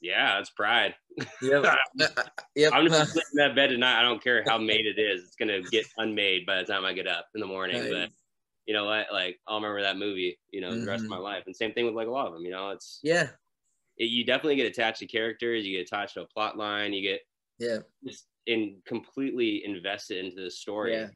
yeah 0.00 0.38
it's 0.38 0.50
pride. 0.50 0.94
Yeah 1.42 1.76
yep. 2.54 2.72
i'm 2.72 2.86
just 2.86 3.12
sleeping 3.12 3.22
in 3.32 3.38
that 3.38 3.54
bed 3.54 3.68
tonight 3.68 3.98
i 3.98 4.02
don't 4.02 4.22
care 4.22 4.44
how 4.46 4.58
made 4.58 4.86
it 4.86 4.98
is. 4.98 5.24
It's 5.24 5.36
gonna 5.36 5.62
get 5.62 5.86
unmade 5.98 6.46
by 6.46 6.58
the 6.58 6.64
time 6.64 6.84
i 6.84 6.92
get 6.92 7.08
up 7.08 7.26
in 7.34 7.40
the 7.40 7.46
morning 7.46 7.82
nice. 7.82 7.92
but 7.92 8.10
you 8.66 8.74
know 8.74 8.84
what? 8.84 9.06
Like 9.12 9.38
i'll 9.46 9.56
remember 9.56 9.82
that 9.82 9.98
movie 9.98 10.38
you 10.50 10.60
know 10.60 10.70
mm-hmm. 10.70 10.84
the 10.84 10.90
rest 10.90 11.04
of 11.04 11.10
my 11.10 11.16
mm-hmm. 11.16 11.24
life. 11.24 11.42
And 11.46 11.56
same 11.56 11.72
thing 11.72 11.86
with 11.86 11.94
like 11.94 12.08
a 12.08 12.10
lot 12.10 12.26
of 12.26 12.34
them 12.34 12.44
you 12.44 12.50
know? 12.50 12.70
It's 12.70 13.00
yeah. 13.02 13.28
it, 13.96 14.04
you 14.04 14.24
definitely 14.24 14.56
get 14.56 14.66
attached 14.66 15.00
to 15.00 15.06
characters. 15.06 15.66
You 15.66 15.76
get 15.76 15.88
attached 15.88 16.14
to 16.14 16.22
a 16.22 16.26
plot 16.26 16.56
line. 16.56 16.92
You 16.92 17.02
get 17.02 17.20
yeah 17.58 17.78
just 18.04 18.26
in 18.46 18.76
completely 18.86 19.64
invested 19.64 20.24
into 20.24 20.42
the 20.42 20.50
story. 20.50 20.94
Yeah. 20.94 21.08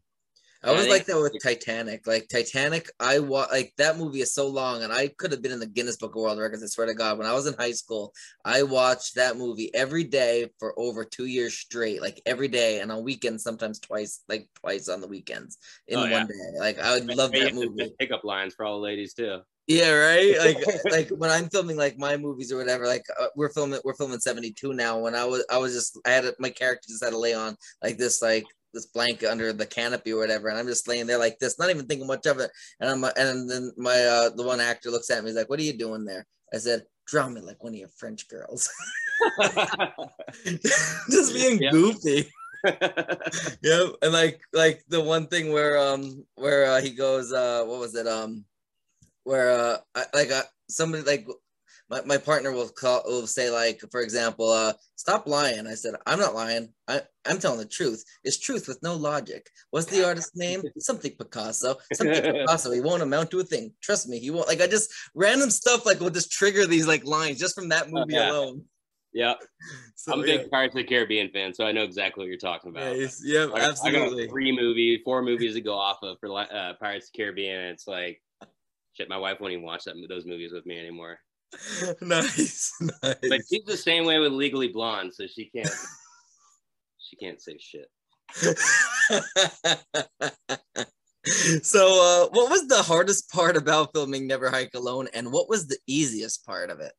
I 0.65 0.73
was 0.73 0.89
like 0.89 1.07
that 1.07 1.17
with 1.17 1.37
Titanic. 1.41 2.07
Like 2.07 2.27
Titanic, 2.29 2.91
I 2.99 3.21
wa- 3.21 3.47
like 3.51 3.73
that 3.79 3.97
movie 3.97 4.23
is 4.23 4.35
so 4.35 4.49
long, 4.49 4.83
and 4.83 4.93
I 4.93 5.07
could 5.07 5.31
have 5.31 5.41
been 5.41 5.53
in 5.53 5.61
the 5.61 5.67
Guinness 5.67 5.97
Book 5.97 6.17
of 6.17 6.23
World 6.23 6.41
Records. 6.41 6.65
I 6.65 6.67
swear 6.67 6.89
to 6.89 6.95
God, 6.95 7.17
when 7.17 7.29
I 7.29 7.33
was 7.33 7.47
in 7.47 7.55
high 7.55 7.73
school, 7.73 8.13
I 8.45 8.65
watched 8.65 9.15
that 9.15 9.37
movie 9.37 9.73
every 9.73 10.03
day 10.03 10.51
for 10.59 10.77
over 10.77 11.05
two 11.05 11.27
years 11.27 11.55
straight, 11.55 12.03
like 12.03 12.21
every 12.27 12.49
day, 12.49 12.81
and 12.81 12.91
on 12.91 13.05
weekends 13.05 13.45
sometimes 13.45 13.79
twice, 13.79 14.25
like 14.29 14.49
twice 14.59 14.89
on 14.89 15.01
the 15.01 15.07
weekends 15.07 15.59
in 15.87 16.01
oh, 16.01 16.05
yeah. 16.05 16.19
one 16.19 16.27
day. 16.27 16.59
Like 16.59 16.81
I 16.81 16.95
would 16.95 17.07
love 17.07 17.31
that 17.33 17.55
movie. 17.55 17.95
Pickup 18.01 18.25
lines 18.25 18.55
for 18.55 18.67
all 18.67 18.79
the 18.79 18.83
ladies 18.85 19.15
too. 19.15 19.39
Yeah, 19.69 19.91
right. 19.91 20.35
Like 20.39 20.85
like 20.91 21.09
when 21.11 21.31
I'm 21.31 21.49
filming 21.51 21.77
like 21.77 21.99
my 21.99 22.17
movies 22.17 22.51
or 22.51 22.57
whatever, 22.57 22.87
like 22.87 23.05
uh, 23.21 23.27
we're 23.37 23.51
filming 23.51 23.81
we're 23.85 23.95
filming 23.95 24.19
72 24.19 24.73
now. 24.73 24.99
When 24.99 25.15
I 25.15 25.25
was 25.25 25.45
I 25.51 25.59
was 25.59 25.75
just 25.75 25.99
I 26.07 26.11
had 26.11 26.25
a, 26.25 26.35
my 26.39 26.49
character 26.51 26.89
just 26.89 27.05
had 27.05 27.11
to 27.11 27.19
lay 27.19 27.35
on 27.35 27.55
like 27.83 27.99
this 27.99 28.23
like 28.23 28.47
this 28.73 28.87
blanket 28.87 29.31
under 29.31 29.53
the 29.53 29.67
canopy 29.67 30.13
or 30.13 30.21
whatever, 30.21 30.49
and 30.49 30.59
I'm 30.59 30.67
just 30.67 30.89
laying 30.89 31.07
there 31.07 31.19
like 31.19 31.39
this, 31.39 31.59
not 31.59 31.71
even 31.71 31.87
thinking 31.87 32.07
much 32.07 32.27
of 32.27 32.39
it. 32.41 32.51
And 32.81 32.89
I'm 32.89 33.05
and 33.17 33.49
then 33.49 33.73
my 33.77 34.01
uh 34.01 34.31
the 34.31 34.43
one 34.43 34.61
actor 34.61 34.91
looks 34.91 35.11
at 35.11 35.23
me, 35.23 35.31
he's 35.31 35.37
like, 35.37 35.51
"What 35.51 35.61
are 35.61 35.65
you 35.65 35.77
doing 35.77 36.07
there?" 36.07 36.27
I 36.53 36.57
said, 36.57 36.85
"Draw 37.07 37.29
me 37.29 37.43
like 37.43 37.63
one 37.63 37.75
of 37.75 37.79
your 37.79 37.89
French 37.89 38.27
girls." 38.29 38.71
just 41.11 41.35
being 41.35 41.61
yeah. 41.61 41.71
goofy. 41.71 42.31
yeah, 43.63 43.87
and 44.03 44.13
like 44.13 44.41
like 44.55 44.83
the 44.89 45.01
one 45.01 45.27
thing 45.27 45.53
where 45.53 45.79
um 45.79 46.25
where 46.37 46.65
uh, 46.73 46.81
he 46.81 46.91
goes 46.91 47.33
uh 47.33 47.65
what 47.65 47.79
was 47.79 47.95
it 47.95 48.07
um 48.07 48.45
where 49.29 49.51
uh 49.51 49.77
I, 49.95 50.05
like 50.15 50.31
uh, 50.31 50.43
somebody 50.71 51.03
like 51.03 51.29
my, 51.91 52.01
my 52.03 52.17
partner 52.17 52.51
will 52.51 52.69
call 52.69 53.03
will 53.07 53.27
say 53.27 53.51
like 53.51 53.83
for 53.91 54.01
example 54.01 54.51
uh 54.51 54.73
stop 54.97 55.29
lying. 55.29 55.67
I 55.67 55.75
said 55.75 55.95
i'm 56.07 56.19
not 56.19 56.35
lying. 56.35 56.71
I, 56.89 57.03
i'm 57.27 57.39
telling 57.39 57.59
the 57.59 57.67
truth. 57.67 58.03
It's 58.25 58.39
truth 58.39 58.67
with 58.67 58.83
no 58.83 58.97
logic. 58.97 59.47
What's 59.71 59.87
the 59.87 60.07
artist's 60.07 60.35
name? 60.35 60.63
Something 60.79 61.13
picasso. 61.13 61.77
Something 61.93 62.23
picasso. 62.23 62.73
He 62.73 62.81
won't 62.81 63.03
amount 63.03 63.31
to 63.33 63.41
a 63.41 63.45
thing. 63.45 63.73
Trust 63.83 64.09
me 64.09 64.19
he 64.19 64.31
won't. 64.31 64.49
Like 64.49 64.63
i 64.63 64.67
just 64.67 64.91
random 65.15 65.51
stuff 65.51 65.85
like 65.85 66.01
will 66.01 66.11
just 66.11 66.33
trigger 66.33 66.67
these 66.67 66.89
like 66.89 67.05
lines 67.05 67.39
just 67.39 67.55
from 67.55 67.69
that 67.69 67.85
oh, 67.89 67.91
movie 67.91 68.15
yeah. 68.15 68.31
alone. 68.31 68.63
Yeah 69.13 69.35
so, 69.95 70.13
i'm 70.13 70.21
a 70.21 70.23
big 70.23 70.41
yeah. 70.43 70.47
pirates 70.51 70.75
of 70.75 70.83
the 70.83 70.85
caribbean 70.85 71.31
fan 71.31 71.55
so 71.55 71.65
i 71.65 71.73
know 71.73 71.83
exactly 71.83 72.23
what 72.23 72.29
you're 72.29 72.39
talking 72.39 72.71
about. 72.71 72.95
Yeah, 72.97 73.09
yeah 73.25 73.47
absolutely 73.55 74.23
I 74.23 74.27
got 74.27 74.31
three 74.31 74.53
movie 74.53 75.01
four 75.05 75.23
movies 75.23 75.55
to 75.55 75.61
go 75.63 75.75
off 75.75 75.99
of 76.03 76.19
for 76.21 76.31
uh, 76.39 76.75
pirates 76.79 77.07
of 77.07 77.13
the 77.13 77.19
caribbean 77.19 77.65
it's 77.65 77.89
like 77.89 78.21
shit, 78.99 79.09
my 79.09 79.17
wife 79.17 79.41
won't 79.41 79.53
even 79.53 79.65
watch 79.65 79.85
that, 79.85 79.95
those 80.09 80.27
movies 80.27 80.53
with 80.53 80.67
me 80.67 80.79
anymore. 80.79 81.19
nice, 82.01 82.73
nice. 82.81 82.93
But 83.03 83.41
she's 83.49 83.65
the 83.67 83.77
same 83.77 84.05
way 84.05 84.19
with 84.19 84.33
Legally 84.33 84.69
Blonde, 84.69 85.15
so 85.15 85.27
she 85.27 85.47
can't. 85.47 85.69
she 86.99 87.17
can't 87.17 87.41
say 87.41 87.57
shit. 87.59 87.89
so, 91.65 92.27
uh, 92.27 92.29
what 92.31 92.51
was 92.51 92.67
the 92.67 92.83
hardest 92.83 93.31
part 93.31 93.57
about 93.57 93.91
filming 93.95 94.27
Never 94.27 94.51
Hike 94.51 94.75
Alone, 94.75 95.09
and 95.15 95.33
what 95.33 95.49
was 95.49 95.67
the 95.67 95.79
easiest 95.87 96.45
part 96.45 96.71
of 96.71 96.81
it? 96.81 96.93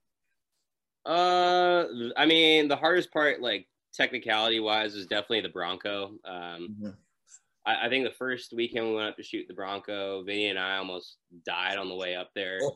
Uh, 1.05 1.85
I 2.17 2.25
mean, 2.25 2.67
the 2.67 2.75
hardest 2.75 3.11
part, 3.11 3.41
like 3.41 3.67
technicality 3.93 4.59
wise, 4.59 4.95
is 4.95 5.05
definitely 5.05 5.41
the 5.41 5.49
Bronco. 5.49 6.15
Um, 6.25 6.75
mm-hmm. 6.81 6.89
I, 7.69 7.85
I, 7.85 7.89
think 7.89 8.05
the 8.05 8.11
first 8.11 8.53
weekend 8.53 8.87
we 8.87 8.95
went 8.95 9.09
up 9.09 9.17
to 9.17 9.23
shoot 9.23 9.47
the 9.47 9.53
Bronco, 9.53 10.23
Vinny 10.23 10.47
and 10.47 10.57
I 10.57 10.77
almost 10.77 11.17
died 11.45 11.77
on 11.77 11.87
the 11.87 11.95
way 11.95 12.15
up 12.15 12.31
there. 12.35 12.59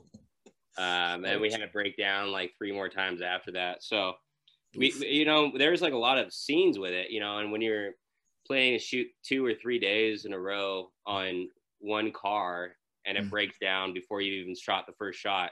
Um, 0.76 1.24
and 1.24 1.40
we 1.40 1.52
had 1.52 1.62
to 1.62 1.68
break 1.68 1.98
down 1.98 2.32
like 2.32 2.54
three 2.58 2.72
more 2.72 2.90
times 2.90 3.22
after 3.22 3.52
that. 3.52 3.84
So 3.84 4.14
we, 4.76 4.92
you 5.08 5.24
know, 5.24 5.52
there's 5.56 5.84
like 5.84 5.94
a 5.94 5.98
lot 5.98 6.18
of 6.18 6.34
scenes 6.34 6.80
with 6.80 6.94
it, 6.94 7.12
you 7.12 7.20
know, 7.20 7.38
and 7.38 7.52
when 7.52 7.62
you're 7.62 7.92
playing 8.48 8.74
a 8.74 8.80
shoot 8.80 9.06
two 9.24 9.46
or 9.46 9.54
three 9.54 9.78
days 9.78 10.26
in 10.26 10.34
a 10.34 10.40
row 10.40 10.90
on 11.06 11.48
one 11.80 12.12
car 12.12 12.72
and 13.06 13.18
it 13.18 13.26
mm. 13.26 13.30
breaks 13.30 13.60
down 13.60 13.94
before 13.94 14.22
you 14.22 14.34
even 14.42 14.56
shot 14.56 14.88
the 14.88 14.94
first 14.94 15.20
shot, 15.20 15.52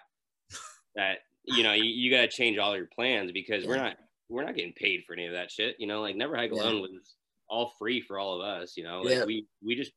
that 0.95 1.19
you 1.43 1.61
know 1.63 1.73
you, 1.73 1.83
you 1.83 2.09
got 2.09 2.21
to 2.21 2.27
change 2.27 2.57
all 2.57 2.75
your 2.75 2.87
plans 2.87 3.31
because 3.31 3.63
yeah. 3.63 3.69
we're 3.69 3.77
not 3.77 3.97
we're 4.29 4.43
not 4.43 4.55
getting 4.55 4.73
paid 4.73 5.03
for 5.05 5.13
any 5.13 5.27
of 5.27 5.33
that 5.33 5.51
shit. 5.51 5.75
You 5.77 5.85
know, 5.85 6.01
like 6.01 6.15
Never 6.15 6.35
Hike 6.35 6.51
Alone 6.51 6.77
yeah. 6.77 6.81
was 6.81 7.15
all 7.51 7.73
free 7.77 8.01
for 8.01 8.17
all 8.17 8.41
of 8.41 8.41
us. 8.41 8.75
You 8.75 8.83
know, 8.83 9.01
like 9.01 9.13
yeah. 9.13 9.25
we 9.25 9.45
we 9.63 9.75
just 9.75 9.91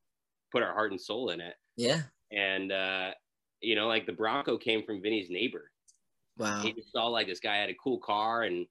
put 0.53 0.62
our 0.62 0.75
heart 0.75 0.90
and 0.90 1.01
soul 1.01 1.31
in 1.31 1.40
it. 1.40 1.55
Yeah. 1.77 2.03
And 2.31 2.73
uh, 2.73 3.12
you 3.62 3.77
know, 3.77 3.87
like 3.87 4.05
the 4.05 4.12
Bronco 4.12 4.59
came 4.59 4.85
from 4.85 5.01
Vinny's 5.01 5.31
neighbor. 5.31 5.71
Wow. 6.37 6.61
He 6.61 6.73
just 6.73 6.93
saw 6.93 7.07
like 7.07 7.29
this 7.29 7.40
guy 7.40 7.57
had 7.57 7.71
a 7.71 7.75
cool 7.83 7.99
car 7.99 8.43
and 8.43 8.67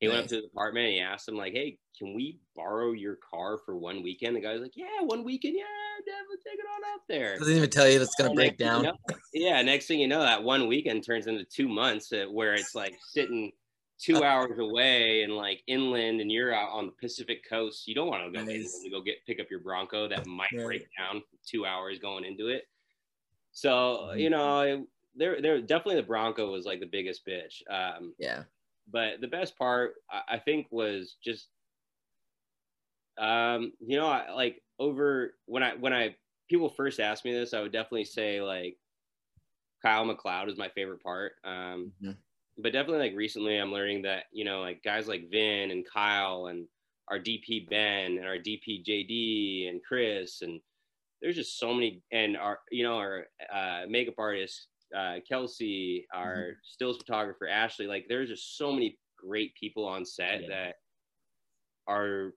he 0.00 0.08
nice. 0.08 0.14
went 0.14 0.24
up 0.24 0.28
to 0.30 0.36
the 0.40 0.46
apartment 0.48 0.86
and 0.86 0.94
he 0.94 1.00
asked 1.00 1.28
him 1.28 1.36
like, 1.36 1.52
"Hey, 1.52 1.78
can 1.96 2.14
we 2.14 2.40
borrow 2.56 2.90
your 2.90 3.16
car 3.30 3.58
for 3.64 3.76
one 3.76 4.02
weekend?" 4.02 4.34
The 4.34 4.40
guy 4.40 4.52
was 4.52 4.62
like, 4.62 4.76
"Yeah, 4.76 5.02
one 5.02 5.22
weekend. 5.22 5.54
Yeah, 5.56 5.64
definitely 6.04 6.38
take 6.44 6.58
it 6.58 6.66
on 6.66 6.94
up 6.94 7.02
there." 7.08 7.38
Doesn't 7.38 7.56
even 7.56 7.70
tell 7.70 7.88
you 7.88 8.00
that's 8.00 8.16
gonna 8.16 8.34
break 8.34 8.58
down. 8.58 8.84
You 8.84 8.90
know, 8.90 9.16
yeah, 9.32 9.62
next 9.62 9.86
thing 9.86 10.00
you 10.00 10.08
know, 10.08 10.20
that 10.20 10.42
one 10.42 10.66
weekend 10.66 11.06
turns 11.06 11.28
into 11.28 11.44
two 11.44 11.68
months 11.68 12.12
where 12.32 12.54
it's 12.54 12.74
like 12.74 12.94
sitting 13.12 13.52
two 14.00 14.22
hours 14.22 14.58
away 14.58 15.22
and 15.22 15.34
like 15.34 15.62
inland 15.66 16.20
and 16.20 16.30
you're 16.30 16.54
out 16.54 16.70
on 16.70 16.86
the 16.86 16.92
Pacific 16.92 17.48
coast, 17.48 17.86
you 17.86 17.94
don't 17.94 18.08
want 18.08 18.24
to 18.24 18.38
go 18.38 18.44
nice. 18.44 18.80
to 18.82 18.90
go 18.90 19.00
get 19.00 19.24
pick 19.26 19.40
up 19.40 19.50
your 19.50 19.60
Bronco 19.60 20.08
that 20.08 20.26
might 20.26 20.48
right. 20.54 20.64
break 20.64 20.88
down 20.98 21.22
two 21.46 21.64
hours 21.64 21.98
going 21.98 22.24
into 22.24 22.48
it. 22.48 22.64
So 23.52 24.08
mm-hmm. 24.08 24.18
you 24.18 24.30
know, 24.30 24.86
there 25.14 25.40
there 25.40 25.60
definitely 25.60 25.96
the 25.96 26.06
Bronco 26.06 26.50
was 26.50 26.66
like 26.66 26.80
the 26.80 26.86
biggest 26.86 27.26
bitch. 27.26 27.62
Um, 27.70 28.14
yeah. 28.18 28.42
But 28.92 29.20
the 29.20 29.28
best 29.28 29.56
part 29.56 29.94
I, 30.10 30.34
I 30.34 30.38
think 30.38 30.66
was 30.70 31.16
just 31.24 31.48
um, 33.16 33.72
you 33.80 33.96
know, 33.96 34.08
I, 34.08 34.32
like 34.32 34.60
over 34.78 35.34
when 35.46 35.62
I 35.62 35.74
when 35.76 35.92
I 35.92 36.16
people 36.50 36.68
first 36.68 37.00
asked 37.00 37.24
me 37.24 37.32
this, 37.32 37.54
I 37.54 37.60
would 37.60 37.72
definitely 37.72 38.04
say 38.04 38.42
like 38.42 38.76
Kyle 39.82 40.04
McLeod 40.04 40.50
is 40.50 40.58
my 40.58 40.68
favorite 40.68 41.02
part. 41.02 41.34
Um, 41.44 41.92
mm-hmm 42.02 42.10
but 42.58 42.72
definitely 42.72 43.08
like 43.08 43.16
recently 43.16 43.56
I'm 43.56 43.72
learning 43.72 44.02
that, 44.02 44.24
you 44.32 44.44
know, 44.44 44.60
like 44.60 44.82
guys 44.82 45.08
like 45.08 45.30
Vin 45.30 45.70
and 45.70 45.84
Kyle 45.92 46.46
and 46.46 46.66
our 47.08 47.18
DP 47.18 47.68
Ben 47.68 48.18
and 48.18 48.26
our 48.26 48.36
DP 48.36 48.84
JD 48.84 49.68
and 49.68 49.80
Chris 49.86 50.42
and 50.42 50.60
there's 51.20 51.36
just 51.36 51.58
so 51.58 51.72
many 51.72 52.02
and 52.12 52.36
our 52.36 52.58
you 52.70 52.82
know 52.82 52.96
our 52.96 53.24
uh, 53.52 53.82
makeup 53.88 54.14
artist 54.18 54.68
uh, 54.94 55.16
Kelsey, 55.28 56.06
our 56.14 56.36
mm-hmm. 56.36 56.50
stills 56.62 56.98
photographer 56.98 57.48
Ashley, 57.48 57.86
like 57.86 58.06
there's 58.08 58.28
just 58.28 58.56
so 58.56 58.72
many 58.72 58.98
great 59.18 59.54
people 59.54 59.86
on 59.86 60.04
set 60.04 60.42
yeah. 60.42 60.48
that 60.48 60.74
are 61.88 62.32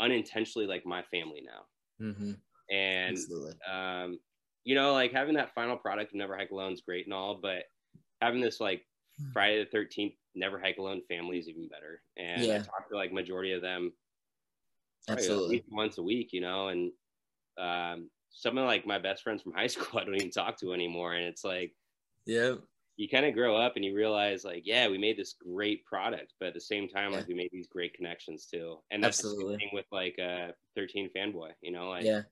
unintentionally 0.00 0.66
like 0.66 0.86
my 0.86 1.02
family 1.10 1.42
now. 1.44 2.06
Mm-hmm. 2.06 2.32
And 2.72 3.18
um, 3.70 4.18
you 4.64 4.74
know, 4.74 4.92
like 4.92 5.12
having 5.12 5.34
that 5.34 5.54
final 5.54 5.76
product 5.76 6.12
of 6.12 6.18
Never 6.18 6.36
Hike 6.36 6.50
Alone 6.50 6.72
is 6.72 6.82
great 6.82 7.06
and 7.06 7.14
all, 7.14 7.38
but 7.40 7.64
having 8.20 8.40
this 8.40 8.60
like. 8.60 8.82
Friday 9.32 9.64
the 9.64 9.70
Thirteenth 9.70 10.14
Never 10.34 10.60
Hike 10.60 10.78
Alone 10.78 11.02
family 11.08 11.38
is 11.38 11.48
even 11.48 11.68
better. 11.68 12.02
And 12.16 12.42
yeah. 12.42 12.54
I 12.54 12.58
talk 12.58 12.88
to 12.90 12.96
like 12.96 13.12
majority 13.12 13.52
of 13.52 13.62
them 13.62 13.92
absolutely 15.08 15.64
once 15.70 15.98
a 15.98 16.02
week, 16.02 16.32
you 16.32 16.40
know, 16.40 16.68
and 16.68 16.92
um, 17.58 18.10
some 18.30 18.58
of 18.58 18.66
like 18.66 18.86
my 18.86 18.98
best 18.98 19.22
friends 19.22 19.42
from 19.42 19.52
high 19.56 19.66
school 19.66 20.00
I 20.00 20.04
don't 20.04 20.14
even 20.14 20.30
talk 20.30 20.58
to 20.60 20.72
anymore, 20.72 21.14
and 21.14 21.24
it's 21.24 21.44
like, 21.44 21.74
yeah, 22.26 22.54
you 22.96 23.08
kind 23.08 23.24
of 23.24 23.34
grow 23.34 23.56
up 23.56 23.76
and 23.76 23.84
you 23.84 23.94
realize 23.94 24.44
like, 24.44 24.62
yeah, 24.66 24.88
we 24.88 24.98
made 24.98 25.16
this 25.16 25.34
great 25.34 25.84
product, 25.86 26.34
but 26.38 26.48
at 26.48 26.54
the 26.54 26.60
same 26.60 26.88
time, 26.88 27.12
yeah. 27.12 27.18
like 27.18 27.28
we 27.28 27.34
made 27.34 27.50
these 27.52 27.68
great 27.68 27.94
connections 27.94 28.46
too, 28.46 28.78
and 28.90 29.02
that's 29.02 29.20
Absolutely. 29.20 29.54
the 29.54 29.58
thing 29.58 29.70
with 29.72 29.86
like 29.90 30.18
uh 30.18 30.48
13 30.76 31.10
fanboy, 31.16 31.50
you 31.62 31.72
know, 31.72 31.90
like 31.90 32.04
yeah, 32.04 32.22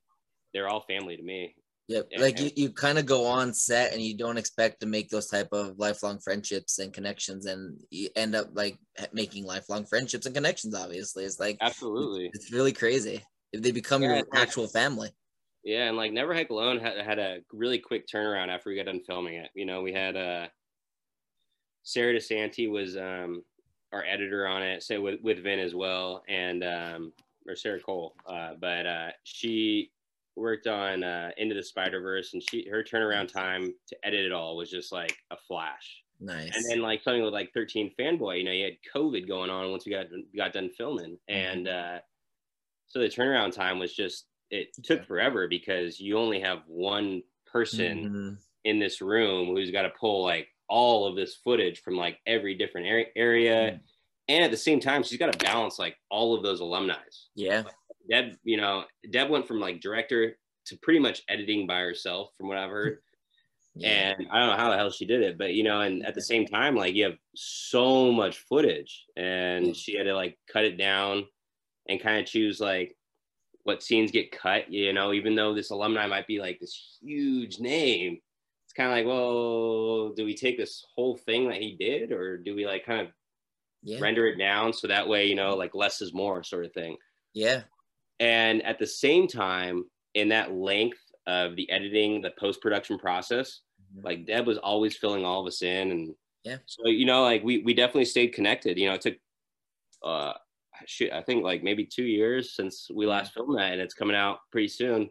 they're 0.53 0.69
all 0.69 0.83
family 0.83 1.17
to 1.17 1.23
me. 1.23 1.55
Yep. 1.89 2.09
And, 2.13 2.23
like 2.23 2.39
you, 2.39 2.51
you 2.55 2.71
kind 2.71 2.99
of 2.99 3.07
go 3.07 3.25
on 3.25 3.55
set 3.55 3.95
and 3.95 4.03
you 4.03 4.17
don't 4.17 4.37
expect 4.37 4.81
to 4.81 4.87
make 4.87 5.09
those 5.09 5.27
type 5.27 5.49
of 5.53 5.79
lifelong 5.79 6.19
friendships 6.19 6.79
and 6.79 6.93
connections 6.93 7.47
and 7.47 7.81
you 7.91 8.11
end 8.15 8.35
up 8.35 8.49
like 8.53 8.79
making 9.13 9.45
lifelong 9.45 9.87
friendships 9.87 10.27
and 10.27 10.35
connections 10.35 10.75
obviously. 10.75 11.25
It's 11.25 11.41
like 11.41 11.57
Absolutely. 11.63 12.31
It's 12.35 12.53
really 12.53 12.73
crazy. 12.73 13.25
If 13.55 13.63
they 13.63 13.71
become 13.71 14.03
yeah, 14.03 14.17
your 14.17 14.27
actual 14.35 14.69
family. 14.69 15.09
Yeah, 15.65 15.89
and 15.89 15.97
like 15.97 16.13
Never 16.13 16.35
Hike 16.35 16.51
Alone 16.51 16.79
had, 16.79 16.99
had 16.99 17.19
a 17.19 17.39
really 17.53 17.79
quick 17.79 18.07
turnaround 18.07 18.49
after 18.49 18.69
we 18.69 18.77
got 18.77 18.87
done 18.87 19.01
filming 19.07 19.35
it. 19.35 19.51
You 19.55 19.65
know, 19.65 19.81
we 19.81 19.93
had 19.93 20.15
uh 20.15 20.49
Sarah 21.85 22.15
DeSanti 22.15 22.71
was 22.71 22.99
um 22.99 23.43
our 23.93 24.05
editor 24.05 24.47
on 24.47 24.63
it, 24.63 24.83
so 24.83 25.01
with, 25.01 25.21
with 25.23 25.43
Vin 25.43 25.59
as 25.59 25.75
well, 25.75 26.23
and 26.29 26.63
um 26.63 27.13
or 27.49 27.57
Sarah 27.57 27.81
Cole. 27.81 28.15
Uh, 28.27 28.53
but 28.61 28.87
uh 28.87 29.09
she 29.25 29.91
worked 30.39 30.67
on 30.67 31.03
uh, 31.03 31.31
Into 31.37 31.55
the 31.55 31.63
Spider 31.63 32.01
Verse, 32.01 32.33
and 32.33 32.43
she 32.43 32.69
her 32.71 32.83
turnaround 32.83 33.33
time 33.33 33.75
to 33.89 33.97
edit 34.05 34.21
it 34.21 34.33
all 34.33 34.57
was 34.57 34.71
just 34.71 34.93
like 34.93 35.17
a 35.31 35.37
flash. 35.37 36.03
Nice. 36.21 36.55
And 36.55 36.65
then 36.69 36.81
like 36.81 37.03
something 37.03 37.23
with 37.23 37.33
like 37.33 37.53
13 37.55 37.93
fanboy, 37.99 38.39
you 38.39 38.45
know, 38.45 38.51
you 38.51 38.65
had 38.65 38.77
COVID 38.95 39.29
going 39.29 39.51
on 39.51 39.71
once 39.71 39.87
we 39.87 39.93
got 39.93 40.07
got 40.37 40.53
done 40.53 40.71
filming, 40.71 41.19
mm-hmm. 41.31 41.35
and 41.35 41.69
uh, 41.69 41.99
so 42.87 42.99
the 42.99 43.09
turnaround 43.09 43.53
time 43.53 43.79
was 43.79 43.95
just 43.95 44.27
it 44.51 44.69
took 44.83 45.05
forever 45.07 45.47
because 45.49 46.01
you 46.01 46.19
only 46.19 46.41
have 46.41 46.61
one 46.67 47.23
person 47.47 47.99
mm-hmm. 47.99 48.35
in 48.65 48.79
this 48.79 49.01
room 49.01 49.55
who's 49.55 49.71
got 49.71 49.83
to 49.83 49.91
pull 49.91 50.23
like 50.23 50.49
all 50.69 51.07
of 51.07 51.17
this 51.17 51.35
footage 51.35 51.81
from 51.83 51.97
like 51.97 52.19
every 52.27 52.55
different 52.55 52.87
area. 53.17 53.55
Mm-hmm. 53.55 53.77
And 54.31 54.45
at 54.45 54.51
the 54.51 54.59
same 54.59 54.81
time, 54.81 55.03
she's 55.03 55.19
got 55.19 55.33
to 55.33 55.39
balance 55.39 55.79
like 55.79 55.97
all 56.11 56.35
of 56.37 56.43
those 56.43 56.61
alumni. 56.61 56.97
Yeah. 57.35 57.63
Deb, 58.11 58.37
you 58.45 58.57
know, 58.57 58.85
Deb 59.11 59.31
went 59.31 59.47
from 59.47 59.61
like 59.61 59.81
director 59.81 60.37
to 60.67 60.77
pretty 60.79 60.99
much 60.99 61.23
editing 61.29 61.67
by 61.67 61.81
herself, 61.81 62.31
from 62.37 62.49
what 62.49 62.59
I've 62.59 62.71
heard. 62.71 62.99
Yeah. 63.75 64.15
And 64.19 64.27
I 64.33 64.41
don't 64.41 64.49
know 64.49 64.57
how 64.57 64.71
the 64.71 64.77
hell 64.77 64.91
she 64.91 65.07
did 65.07 65.23
it, 65.23 65.39
but 65.39 65.55
you 65.55 65.63
know, 65.63 65.83
and 65.83 66.05
at 66.05 66.15
the 66.17 66.23
same 66.23 66.47
time, 66.47 66.75
like 66.75 66.95
you 66.95 67.05
have 67.05 67.19
so 67.37 68.11
much 68.11 68.39
footage, 68.39 69.05
and 69.17 69.77
she 69.77 69.97
had 69.97 70.05
to 70.05 70.17
like 70.17 70.37
cut 70.53 70.65
it 70.65 70.77
down 70.77 71.27
and 71.89 72.01
kind 72.01 72.19
of 72.19 72.27
choose 72.27 72.59
like 72.59 72.97
what 73.63 73.83
scenes 73.85 74.11
get 74.11 74.33
cut. 74.33 74.73
You 74.73 74.93
know, 74.93 75.13
even 75.13 75.37
though 75.37 75.55
this 75.55 75.71
alumni 75.71 76.09
might 76.09 76.27
be 76.27 76.41
like 76.41 76.59
this 76.59 76.99
huge 77.01 77.61
name, 77.61 78.19
it's 78.65 78.73
kind 78.73 78.89
of 78.89 78.97
like, 78.97 79.07
well, 79.07 80.13
do 80.17 80.25
we 80.25 80.35
take 80.35 80.59
this 80.59 80.85
whole 80.97 81.17
thing 81.17 81.49
that 81.49 81.63
he 81.63 81.77
did, 81.79 82.11
or 82.11 82.37
do 82.37 82.57
we 82.57 82.67
like 82.67 82.85
kind 82.85 83.03
of 83.03 83.09
yeah. 83.83 84.01
render 84.01 84.27
it 84.27 84.39
down 84.39 84.73
so 84.73 84.89
that 84.89 85.09
way, 85.09 85.27
you 85.27 85.35
know, 85.35 85.55
like 85.55 85.75
less 85.75 86.01
is 86.01 86.13
more 86.13 86.43
sort 86.43 86.65
of 86.65 86.73
thing. 86.73 86.97
Yeah. 87.35 87.63
And 88.21 88.63
at 88.65 88.79
the 88.79 88.87
same 88.87 89.29
time, 89.29 89.85
in 90.15 90.29
that 90.31 90.53
length 90.53 91.01
of 91.27 91.57
the 91.57 91.71
editing, 91.71 92.21
the 92.21 92.33
post 92.39 92.61
production 92.61 92.99
process, 92.99 93.61
mm-hmm. 93.95 94.07
like 94.07 94.27
Deb 94.27 94.47
was 94.47 94.59
always 94.59 94.97
filling 94.97 95.25
all 95.25 95.41
of 95.41 95.47
us 95.47 95.63
in. 95.63 95.91
And 95.91 96.15
yeah, 96.45 96.57
so, 96.67 96.89
you 96.89 97.07
know, 97.07 97.23
like 97.23 97.43
we, 97.45 97.59
we 97.59 97.75
definitely 97.75 98.07
stayed 98.07 98.29
connected. 98.29 98.79
You 98.79 98.89
know, 98.89 98.95
it 98.95 99.01
took, 99.01 99.15
uh, 100.05 100.33
shoot, 100.87 101.13
I 101.13 101.23
think 101.23 101.45
like 101.45 101.63
maybe 101.63 101.85
two 101.85 102.05
years 102.05 102.55
since 102.55 102.89
we 102.93 103.07
last 103.07 103.35
filmed 103.35 103.59
that, 103.59 103.73
and 103.73 103.81
it's 103.81 103.95
coming 103.95 104.17
out 104.17 104.39
pretty 104.51 104.69
soon. 104.69 105.11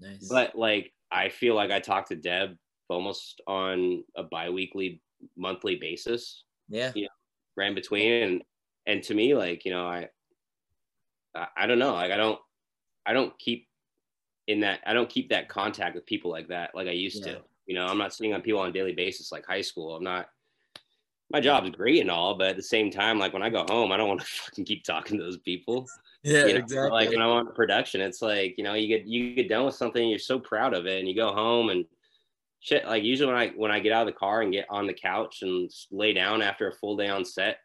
Nice. 0.00 0.28
But 0.28 0.56
like, 0.56 0.92
I 1.10 1.28
feel 1.28 1.54
like 1.54 1.70
I 1.70 1.80
talk 1.80 2.08
to 2.08 2.16
Deb 2.16 2.56
almost 2.88 3.40
on 3.46 4.02
a 4.16 4.22
bi-weekly 4.22 5.02
monthly 5.36 5.76
basis 5.76 6.44
yeah 6.68 6.92
you 6.94 7.02
know, 7.02 7.08
ran 7.56 7.74
between 7.74 8.22
and 8.22 8.42
and 8.86 9.02
to 9.02 9.14
me 9.14 9.34
like 9.34 9.64
you 9.64 9.70
know 9.70 9.86
i 9.86 10.08
I 11.34 11.66
don't 11.66 11.78
know. 11.78 11.94
Like 11.94 12.12
I 12.12 12.16
don't, 12.16 12.38
I 13.06 13.12
don't 13.12 13.36
keep 13.38 13.68
in 14.46 14.60
that. 14.60 14.80
I 14.86 14.94
don't 14.94 15.08
keep 15.08 15.28
that 15.30 15.48
contact 15.48 15.94
with 15.94 16.06
people 16.06 16.30
like 16.30 16.48
that, 16.48 16.74
like 16.74 16.88
I 16.88 16.92
used 16.92 17.24
yeah. 17.26 17.34
to. 17.34 17.42
You 17.66 17.74
know, 17.74 17.86
I'm 17.86 17.98
not 17.98 18.14
sitting 18.14 18.32
on 18.32 18.40
people 18.40 18.60
on 18.60 18.70
a 18.70 18.72
daily 18.72 18.92
basis 18.92 19.30
like 19.30 19.46
high 19.46 19.60
school. 19.60 19.94
I'm 19.94 20.02
not. 20.02 20.28
My 21.30 21.40
job's 21.40 21.68
great 21.70 22.00
and 22.00 22.10
all, 22.10 22.36
but 22.36 22.48
at 22.48 22.56
the 22.56 22.62
same 22.62 22.90
time, 22.90 23.18
like 23.18 23.34
when 23.34 23.42
I 23.42 23.50
go 23.50 23.66
home, 23.68 23.92
I 23.92 23.98
don't 23.98 24.08
want 24.08 24.20
to 24.20 24.26
fucking 24.44 24.64
keep 24.64 24.84
talking 24.84 25.18
to 25.18 25.24
those 25.24 25.36
people. 25.38 25.86
Yeah, 26.22 26.46
you 26.46 26.54
know? 26.54 26.60
exactly. 26.60 26.90
Like 26.90 27.10
when 27.10 27.20
I'm 27.20 27.28
on 27.28 27.54
production, 27.54 28.00
it's 28.00 28.22
like 28.22 28.54
you 28.56 28.64
know 28.64 28.74
you 28.74 28.88
get 28.88 29.06
you 29.06 29.34
get 29.34 29.48
done 29.48 29.66
with 29.66 29.74
something, 29.74 30.08
you're 30.08 30.18
so 30.18 30.38
proud 30.38 30.74
of 30.74 30.86
it, 30.86 30.98
and 30.98 31.08
you 31.08 31.14
go 31.14 31.32
home 31.32 31.68
and 31.68 31.84
shit. 32.60 32.86
Like 32.86 33.04
usually 33.04 33.30
when 33.32 33.40
I 33.40 33.48
when 33.50 33.70
I 33.70 33.80
get 33.80 33.92
out 33.92 34.08
of 34.08 34.14
the 34.14 34.18
car 34.18 34.40
and 34.42 34.52
get 34.52 34.66
on 34.70 34.86
the 34.86 34.94
couch 34.94 35.42
and 35.42 35.70
lay 35.90 36.12
down 36.14 36.40
after 36.40 36.68
a 36.68 36.72
full 36.72 36.96
day 36.96 37.08
on 37.08 37.24
set, 37.24 37.58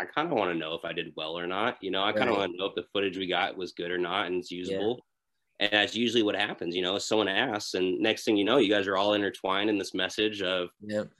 I 0.00 0.04
kind 0.06 0.30
of 0.30 0.38
want 0.38 0.50
to 0.52 0.58
know 0.58 0.74
if 0.74 0.84
I 0.84 0.92
did 0.92 1.12
well 1.16 1.38
or 1.38 1.46
not. 1.46 1.76
You 1.80 1.90
know, 1.90 2.02
I 2.02 2.12
kind 2.12 2.30
of 2.30 2.36
right. 2.36 2.38
want 2.40 2.52
to 2.52 2.58
know 2.58 2.66
if 2.66 2.74
the 2.74 2.86
footage 2.92 3.18
we 3.18 3.26
got 3.26 3.56
was 3.56 3.72
good 3.72 3.90
or 3.90 3.98
not 3.98 4.26
and 4.26 4.36
it's 4.36 4.50
usable. 4.50 4.96
Yeah. 4.96 5.66
And 5.66 5.72
that's 5.72 5.94
usually 5.94 6.22
what 6.22 6.36
happens, 6.36 6.74
you 6.74 6.80
know, 6.80 6.96
someone 6.98 7.28
asks, 7.28 7.74
and 7.74 8.00
next 8.00 8.24
thing 8.24 8.34
you 8.34 8.46
know, 8.46 8.56
you 8.56 8.70
guys 8.70 8.86
are 8.86 8.96
all 8.96 9.12
intertwined 9.12 9.68
in 9.68 9.76
this 9.76 9.92
message 9.92 10.40
of, 10.40 10.70
yep. 10.80 11.10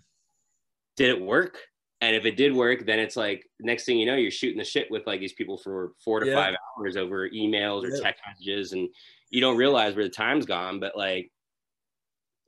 did 0.96 1.10
it 1.10 1.20
work? 1.20 1.58
And 2.00 2.16
if 2.16 2.24
it 2.24 2.38
did 2.38 2.54
work, 2.54 2.86
then 2.86 2.98
it's 2.98 3.16
like 3.16 3.44
next 3.60 3.84
thing 3.84 3.98
you 3.98 4.06
know, 4.06 4.14
you're 4.14 4.30
shooting 4.30 4.56
the 4.56 4.64
shit 4.64 4.90
with 4.90 5.06
like 5.06 5.20
these 5.20 5.34
people 5.34 5.58
for 5.58 5.92
four 6.02 6.20
to 6.20 6.26
yep. 6.26 6.34
five 6.34 6.54
hours 6.78 6.96
over 6.96 7.28
emails 7.28 7.84
or 7.84 7.90
yep. 7.90 8.02
text 8.02 8.22
messages, 8.26 8.72
and 8.72 8.88
you 9.28 9.42
don't 9.42 9.58
realize 9.58 9.94
where 9.94 10.04
the 10.04 10.10
time's 10.10 10.46
gone, 10.46 10.80
but 10.80 10.96
like 10.96 11.30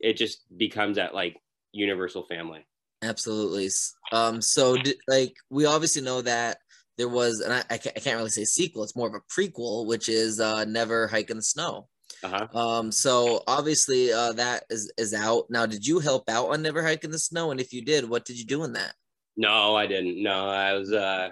it 0.00 0.16
just 0.16 0.44
becomes 0.56 0.96
that 0.96 1.14
like 1.14 1.36
universal 1.72 2.24
family. 2.24 2.66
Absolutely. 3.02 3.68
Um, 4.12 4.40
so 4.40 4.76
like 5.08 5.34
we 5.50 5.66
obviously 5.66 6.02
know 6.02 6.22
that 6.22 6.58
there 6.98 7.08
was, 7.08 7.40
and 7.40 7.52
I, 7.52 7.62
I, 7.70 7.78
can't, 7.78 7.96
I 7.96 8.00
can't 8.00 8.16
really 8.16 8.30
say 8.30 8.44
sequel. 8.44 8.84
It's 8.84 8.96
more 8.96 9.08
of 9.08 9.14
a 9.14 9.20
prequel, 9.20 9.86
which 9.86 10.08
is 10.08 10.40
uh, 10.40 10.64
Never 10.64 11.08
Hike 11.08 11.30
in 11.30 11.36
the 11.36 11.42
Snow. 11.42 11.88
Uh-huh. 12.22 12.46
Um, 12.56 12.92
so 12.92 13.42
obviously 13.48 14.12
uh, 14.12 14.32
that 14.34 14.64
is 14.70 14.92
is 14.96 15.12
out 15.12 15.46
now. 15.50 15.66
Did 15.66 15.84
you 15.84 15.98
help 15.98 16.28
out 16.28 16.50
on 16.50 16.62
Never 16.62 16.82
Hike 16.82 17.04
in 17.04 17.10
the 17.10 17.18
Snow? 17.18 17.50
And 17.50 17.60
if 17.60 17.72
you 17.72 17.84
did, 17.84 18.08
what 18.08 18.24
did 18.24 18.38
you 18.38 18.44
do 18.44 18.62
in 18.64 18.74
that? 18.74 18.94
No, 19.36 19.74
I 19.74 19.86
didn't. 19.86 20.22
No, 20.22 20.48
I 20.48 20.74
was. 20.74 20.92
Uh, 20.92 21.30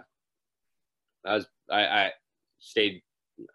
I 1.24 1.34
was. 1.34 1.46
I, 1.70 1.86
I 1.86 2.12
stayed. 2.58 3.02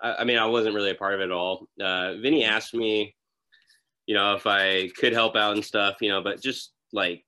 I, 0.02 0.18
I 0.20 0.24
mean, 0.24 0.38
I 0.38 0.46
wasn't 0.46 0.76
really 0.76 0.92
a 0.92 0.96
part 0.96 1.16
of 1.16 1.20
it 1.20 1.26
at 1.26 1.32
all. 1.32 1.68
Uh, 1.82 2.14
Vinny 2.22 2.46
asked 2.46 2.74
me, 2.74 3.16
you 4.06 4.16
know, 4.16 4.36
if 4.36 4.48
I 4.48 4.90
could 4.98 5.14
help 5.14 5.36
out 5.36 5.56
and 5.56 5.66
stuff, 5.66 5.98
you 6.00 6.10
know, 6.10 6.22
but 6.22 6.42
just 6.42 6.72
like 6.94 7.26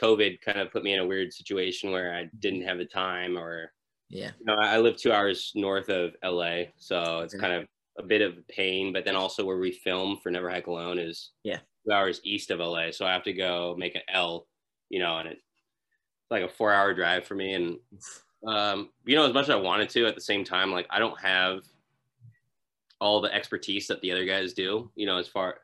COVID 0.00 0.40
kind 0.40 0.58
of 0.58 0.70
put 0.70 0.84
me 0.84 0.92
in 0.92 1.00
a 1.00 1.06
weird 1.06 1.32
situation 1.32 1.90
where 1.90 2.14
I 2.14 2.28
didn't 2.38 2.62
have 2.62 2.78
the 2.78 2.84
time 2.84 3.36
or 3.36 3.72
yeah. 4.10 4.30
You 4.38 4.46
know, 4.46 4.54
I 4.54 4.78
live 4.78 4.96
two 4.96 5.12
hours 5.12 5.52
north 5.54 5.88
of 5.88 6.14
LA, 6.22 6.64
so 6.76 7.20
it's 7.20 7.34
kind 7.34 7.52
of 7.52 7.66
a 7.98 8.02
bit 8.02 8.22
of 8.22 8.46
pain. 8.48 8.92
But 8.92 9.04
then 9.04 9.16
also 9.16 9.44
where 9.44 9.58
we 9.58 9.72
film 9.72 10.18
for 10.22 10.30
Never 10.30 10.50
Hike 10.50 10.66
Alone 10.66 10.98
is 10.98 11.32
yeah 11.42 11.58
two 11.84 11.92
hours 11.92 12.20
east 12.22 12.50
of 12.50 12.60
LA, 12.60 12.90
so 12.90 13.06
I 13.06 13.12
have 13.12 13.24
to 13.24 13.32
go 13.32 13.74
make 13.78 13.94
an 13.94 14.02
L, 14.08 14.46
you 14.88 15.00
know, 15.00 15.18
and 15.18 15.28
it's 15.28 15.40
like 16.30 16.42
a 16.42 16.48
four 16.48 16.72
hour 16.72 16.94
drive 16.94 17.26
for 17.26 17.34
me. 17.34 17.54
And 17.54 17.78
um, 18.46 18.90
you 19.04 19.16
know, 19.16 19.26
as 19.26 19.32
much 19.32 19.44
as 19.44 19.50
I 19.50 19.56
wanted 19.56 19.88
to, 19.90 20.06
at 20.06 20.14
the 20.14 20.20
same 20.20 20.44
time, 20.44 20.70
like 20.70 20.86
I 20.90 20.98
don't 20.98 21.20
have 21.20 21.62
all 23.00 23.20
the 23.20 23.34
expertise 23.34 23.86
that 23.88 24.00
the 24.00 24.12
other 24.12 24.24
guys 24.24 24.52
do. 24.52 24.90
You 24.94 25.06
know, 25.06 25.18
as 25.18 25.28
far 25.28 25.56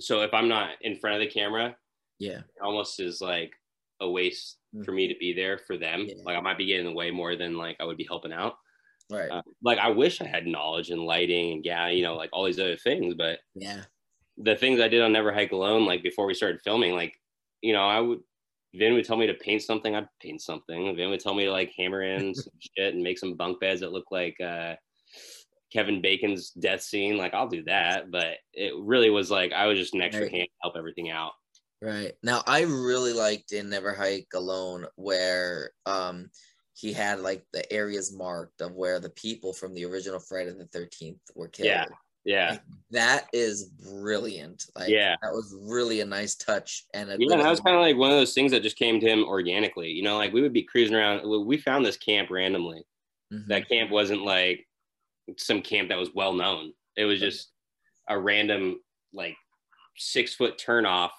so 0.00 0.22
if 0.22 0.32
I'm 0.32 0.48
not 0.48 0.70
in 0.82 0.96
front 0.96 1.16
of 1.16 1.20
the 1.20 1.32
camera, 1.32 1.76
yeah 2.18 2.40
almost 2.62 3.00
is 3.00 3.20
like 3.20 3.52
a 4.00 4.08
waste 4.08 4.58
mm-hmm. 4.74 4.84
for 4.84 4.92
me 4.92 5.08
to 5.08 5.14
be 5.18 5.32
there 5.32 5.58
for 5.58 5.76
them 5.76 6.06
yeah. 6.08 6.14
like 6.24 6.36
i 6.36 6.40
might 6.40 6.58
be 6.58 6.66
getting 6.66 6.86
away 6.86 7.10
more 7.10 7.36
than 7.36 7.56
like 7.56 7.76
i 7.80 7.84
would 7.84 7.96
be 7.96 8.06
helping 8.08 8.32
out 8.32 8.54
right 9.10 9.30
uh, 9.30 9.42
like 9.62 9.78
i 9.78 9.88
wish 9.88 10.20
i 10.20 10.26
had 10.26 10.46
knowledge 10.46 10.90
in 10.90 11.04
lighting 11.04 11.52
and 11.52 11.64
yeah 11.64 11.88
you 11.88 12.02
know 12.02 12.14
like 12.14 12.30
all 12.32 12.44
these 12.44 12.60
other 12.60 12.76
things 12.76 13.14
but 13.16 13.38
yeah 13.54 13.82
the 14.38 14.54
things 14.54 14.80
i 14.80 14.88
did 14.88 15.02
on 15.02 15.12
never 15.12 15.32
hike 15.32 15.52
alone 15.52 15.84
like 15.84 16.02
before 16.02 16.26
we 16.26 16.34
started 16.34 16.60
filming 16.62 16.92
like 16.94 17.14
you 17.62 17.72
know 17.72 17.86
i 17.86 17.98
would 17.98 18.20
Vin 18.74 18.94
would 18.94 19.04
tell 19.04 19.16
me 19.16 19.26
to 19.26 19.34
paint 19.34 19.62
something, 19.62 19.94
I'd 19.94 20.08
paint 20.20 20.42
something. 20.42 20.94
Vin 20.94 21.10
would 21.10 21.20
tell 21.20 21.34
me 21.34 21.44
to 21.44 21.52
like 21.52 21.72
hammer 21.76 22.02
in 22.02 22.34
some 22.34 22.52
shit 22.58 22.94
and 22.94 23.02
make 23.02 23.18
some 23.18 23.34
bunk 23.34 23.60
beds 23.60 23.80
that 23.80 23.92
look 23.92 24.10
like 24.10 24.36
uh, 24.40 24.74
Kevin 25.72 26.02
Bacon's 26.02 26.50
death 26.50 26.82
scene. 26.82 27.16
Like 27.16 27.34
I'll 27.34 27.48
do 27.48 27.62
that, 27.64 28.10
but 28.10 28.36
it 28.52 28.74
really 28.78 29.10
was 29.10 29.30
like 29.30 29.52
I 29.52 29.66
was 29.66 29.78
just 29.78 29.94
an 29.94 30.02
extra 30.02 30.24
Right. 30.24 30.32
hand 30.32 30.48
to 30.48 30.58
help 30.62 30.76
everything 30.76 31.10
out. 31.10 31.32
Right. 31.80 32.14
Now 32.22 32.42
I 32.46 32.62
really 32.62 33.12
liked 33.12 33.52
in 33.52 33.70
Never 33.70 33.94
Hike 33.94 34.28
Alone 34.34 34.86
where 34.96 35.70
um 35.86 36.30
he 36.74 36.92
had 36.92 37.20
like 37.20 37.44
the 37.52 37.70
areas 37.72 38.12
marked 38.16 38.60
of 38.60 38.72
where 38.74 38.98
the 39.00 39.10
people 39.10 39.52
from 39.52 39.74
the 39.74 39.84
original 39.84 40.18
Friday 40.20 40.50
the 40.52 40.66
13th 40.66 41.18
were 41.34 41.48
killed. 41.48 41.66
Yeah. 41.68 41.86
Yeah. 42.24 42.50
Like, 42.52 42.62
that 42.90 43.26
is 43.32 43.64
brilliant. 43.64 44.64
Like 44.76 44.88
Yeah. 44.88 45.14
that 45.22 45.32
was 45.32 45.54
really 45.68 46.00
a 46.00 46.04
nice 46.04 46.34
touch 46.34 46.84
and 46.94 47.10
a 47.10 47.16
Yeah, 47.18 47.36
that 47.36 47.48
was 47.50 47.60
kind 47.60 47.76
of 47.76 47.82
like 47.82 47.96
one 47.96 48.10
of 48.10 48.16
those 48.16 48.34
things 48.34 48.50
that 48.52 48.62
just 48.62 48.76
came 48.76 48.98
to 49.00 49.06
him 49.08 49.24
organically. 49.24 49.90
You 49.90 50.02
know, 50.02 50.16
like 50.16 50.32
we 50.32 50.40
would 50.42 50.52
be 50.52 50.62
cruising 50.64 50.96
around. 50.96 51.28
We 51.46 51.58
found 51.58 51.84
this 51.86 51.96
camp 51.96 52.30
randomly. 52.30 52.82
Mhm. 53.32 53.46
That 53.48 53.68
camp 53.68 53.90
wasn't 53.90 54.22
like 54.22 54.66
some 55.36 55.62
camp 55.62 55.90
that 55.90 55.98
was 55.98 56.12
well 56.14 56.32
known. 56.32 56.74
It 56.96 57.04
was 57.04 57.20
just 57.20 57.52
a 58.08 58.18
random 58.18 58.80
like 59.12 59.36
six 59.96 60.34
foot 60.34 60.58
turnoff 60.58 61.10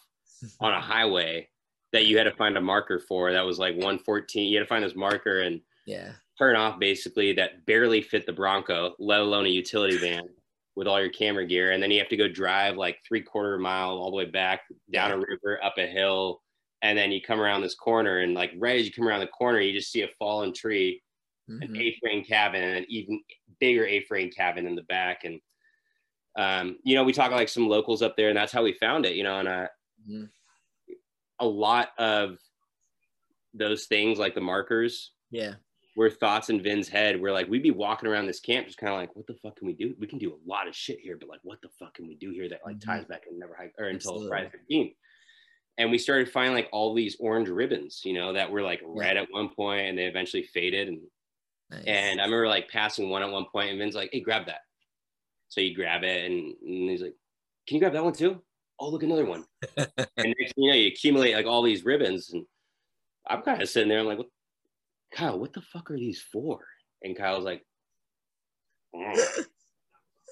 on 0.60 0.73
a 0.73 0.82
highway 0.82 1.49
that 1.91 2.06
you 2.06 2.17
had 2.17 2.25
to 2.25 2.36
find 2.36 2.58
a 2.58 2.62
marker 2.62 2.99
for. 2.99 3.32
That 3.32 3.45
was 3.45 3.60
like 3.60 3.75
114. 3.75 4.47
You 4.49 4.58
had 4.58 4.63
to 4.63 4.67
find 4.69 4.84
this 4.84 4.95
marker 4.95 5.41
and 5.41 5.62
yeah. 5.86 6.13
turn 6.38 6.56
off 6.56 6.80
basically 6.80 7.34
that 7.34 7.65
barely 7.65 8.02
fit 8.02 8.25
the 8.25 8.34
Bronco, 8.34 8.95
let 8.99 9.21
alone 9.21 9.45
a 9.45 9.49
utility 9.49 9.97
van 9.97 10.23
with 10.75 10.88
all 10.88 10.99
your 10.99 11.10
camera 11.10 11.45
gear. 11.45 11.71
And 11.71 11.82
then 11.84 11.91
you 11.91 11.99
have 11.99 12.10
to 12.10 12.17
go 12.17 12.28
drive 12.28 12.78
like 12.78 12.99
three 13.08 13.21
quarter 13.21 13.58
mile 13.58 13.91
all 13.97 14.12
the 14.12 14.17
way 14.17 14.25
back 14.25 14.62
down 14.91 15.12
a 15.12 15.17
river, 15.17 15.63
up 15.63 15.78
a 15.78 15.88
hill. 15.88 16.41
And 16.82 16.97
then 16.97 17.12
you 17.12 17.21
come 17.21 17.41
around 17.41 17.62
this 17.62 17.75
corner 17.75 18.19
and 18.19 18.34
like 18.34 18.52
right 18.58 18.80
as 18.80 18.86
you 18.86 18.93
come 18.93 19.08
around 19.08 19.19
the 19.21 19.28
corner, 19.28 19.60
you 19.60 19.73
just 19.73 19.91
see 19.91 20.04
a 20.04 20.08
fallen 20.19 20.54
tree, 20.54 21.02
an 21.62 21.69
Mhm. 21.69 21.80
A-frame 21.80 22.23
cabin 22.23 22.63
and 22.63 22.78
an 22.78 22.86
even 22.89 23.21
bigger 23.60 23.86
A-frame 23.86 24.32
cabin 24.32 24.65
in 24.67 24.75
the 24.75 24.84
back. 24.84 25.23
And, 25.25 25.41
um, 26.38 26.78
you 26.84 26.95
know, 26.95 27.04
we 27.04 27.13
talk 27.13 27.32
like 27.32 27.49
some 27.49 27.67
locals 27.67 28.02
up 28.02 28.15
there 28.15 28.30
and 28.30 28.38
that's 28.38 28.52
how 28.54 28.63
we 28.63 28.73
found 28.73 29.06
it, 29.06 29.15
you 29.15 29.23
know, 29.23 29.39
and, 29.39 29.47
uh, 29.47 29.67
Mhm. 30.08 30.30
a 31.40 31.46
lot 31.48 31.92
of 31.98 32.38
those 33.54 33.86
things 33.88 34.20
like 34.20 34.36
the 34.36 34.42
markers 34.42 35.14
Yeah. 35.32 35.56
were 35.96 36.10
thoughts 36.10 36.50
in 36.50 36.62
Vin's 36.62 36.88
head 36.90 37.20
where 37.20 37.32
like 37.32 37.48
we'd 37.48 37.64
be 37.64 37.72
walking 37.72 38.08
around 38.10 38.28
this 38.28 38.40
camp 38.40 38.68
just 38.68 38.78
kind 38.78 38.92
of 38.94 39.00
like 39.00 39.16
what 39.16 39.26
the 39.28 39.36
fuck 39.36 39.56
can 39.56 39.68
we 39.68 39.74
do? 39.74 39.96
We 40.00 40.08
can 40.08 40.20
do 40.20 40.34
a 40.34 40.40
lot 40.50 40.68
of 40.68 40.76
shit 40.76 41.00
here, 41.00 41.18
but 41.18 41.30
like 41.30 41.40
what 41.44 41.62
the 41.62 41.70
fuck 41.70 41.94
can 41.96 42.08
we 42.08 42.16
do 42.16 42.30
here 42.32 42.48
that 42.50 42.62
like 42.66 42.78
Mhm. 42.78 42.82
ties 42.86 43.06
back 43.06 43.26
and 43.28 43.40
never 43.40 43.56
hike 43.56 43.74
or 43.78 43.86
until 43.86 44.12
Absolutely. 44.14 44.28
Friday 44.28 44.50
15th. 44.50 44.96
And 45.78 45.92
we 45.92 45.98
started 45.98 46.30
finding 46.30 46.54
like 46.54 46.68
all 46.74 46.94
these 46.94 47.16
orange 47.20 47.48
ribbons, 47.48 48.02
you 48.04 48.14
know, 48.14 48.34
that 48.34 48.52
were 48.52 48.62
like 48.62 48.82
red 48.84 49.16
at 49.18 49.32
one 49.32 49.50
point 49.56 49.88
and 49.88 49.98
they 49.98 50.06
eventually 50.08 50.44
faded. 50.44 50.90
And 50.90 51.10
Nice. 51.70 51.86
and 51.86 52.20
I 52.20 52.26
remember 52.26 52.48
like 52.48 52.68
passing 52.70 53.10
one 53.10 53.22
at 53.24 53.30
one 53.32 53.46
point 53.52 53.70
and 53.70 53.80
Vin's 53.80 53.96
like, 53.96 54.10
hey, 54.12 54.20
grab 54.20 54.46
that. 54.48 54.62
So 55.48 55.62
you 55.62 55.74
grab 55.74 56.04
it 56.04 56.26
and, 56.26 56.54
and 56.62 56.90
he's 56.90 57.02
like, 57.02 57.16
Can 57.68 57.76
you 57.76 57.80
grab 57.82 57.94
that 57.94 58.04
one 58.04 58.14
too? 58.14 58.44
Oh, 58.80 58.89
look, 58.89 59.04
another 59.04 59.26
one. 59.26 59.46
and 59.78 59.88
next 60.18 60.56
thing 60.56 60.63
you 60.63 60.70
know, 60.72 60.76
you 60.76 60.88
accumulate 60.88 61.36
like 61.36 61.46
all 61.46 61.62
these 61.63 61.84
ribbons, 61.84 62.30
and 62.32 62.46
I'm 63.28 63.42
kind 63.42 63.62
of 63.62 63.70
sitting 63.70 63.89
there. 63.89 64.00
I'm 64.00 64.06
like, 64.06 64.18
what, 64.20 64.28
Kyle, 65.13 65.38
what 65.38 65.54
the 65.54 65.62
fuck 65.62 65.92
are 65.92 65.98
these 65.98 66.22
for? 66.22 66.60
And 67.04 67.18
Kyle's 67.18 67.44
like, 67.44 67.65
"Mm." 68.96 69.46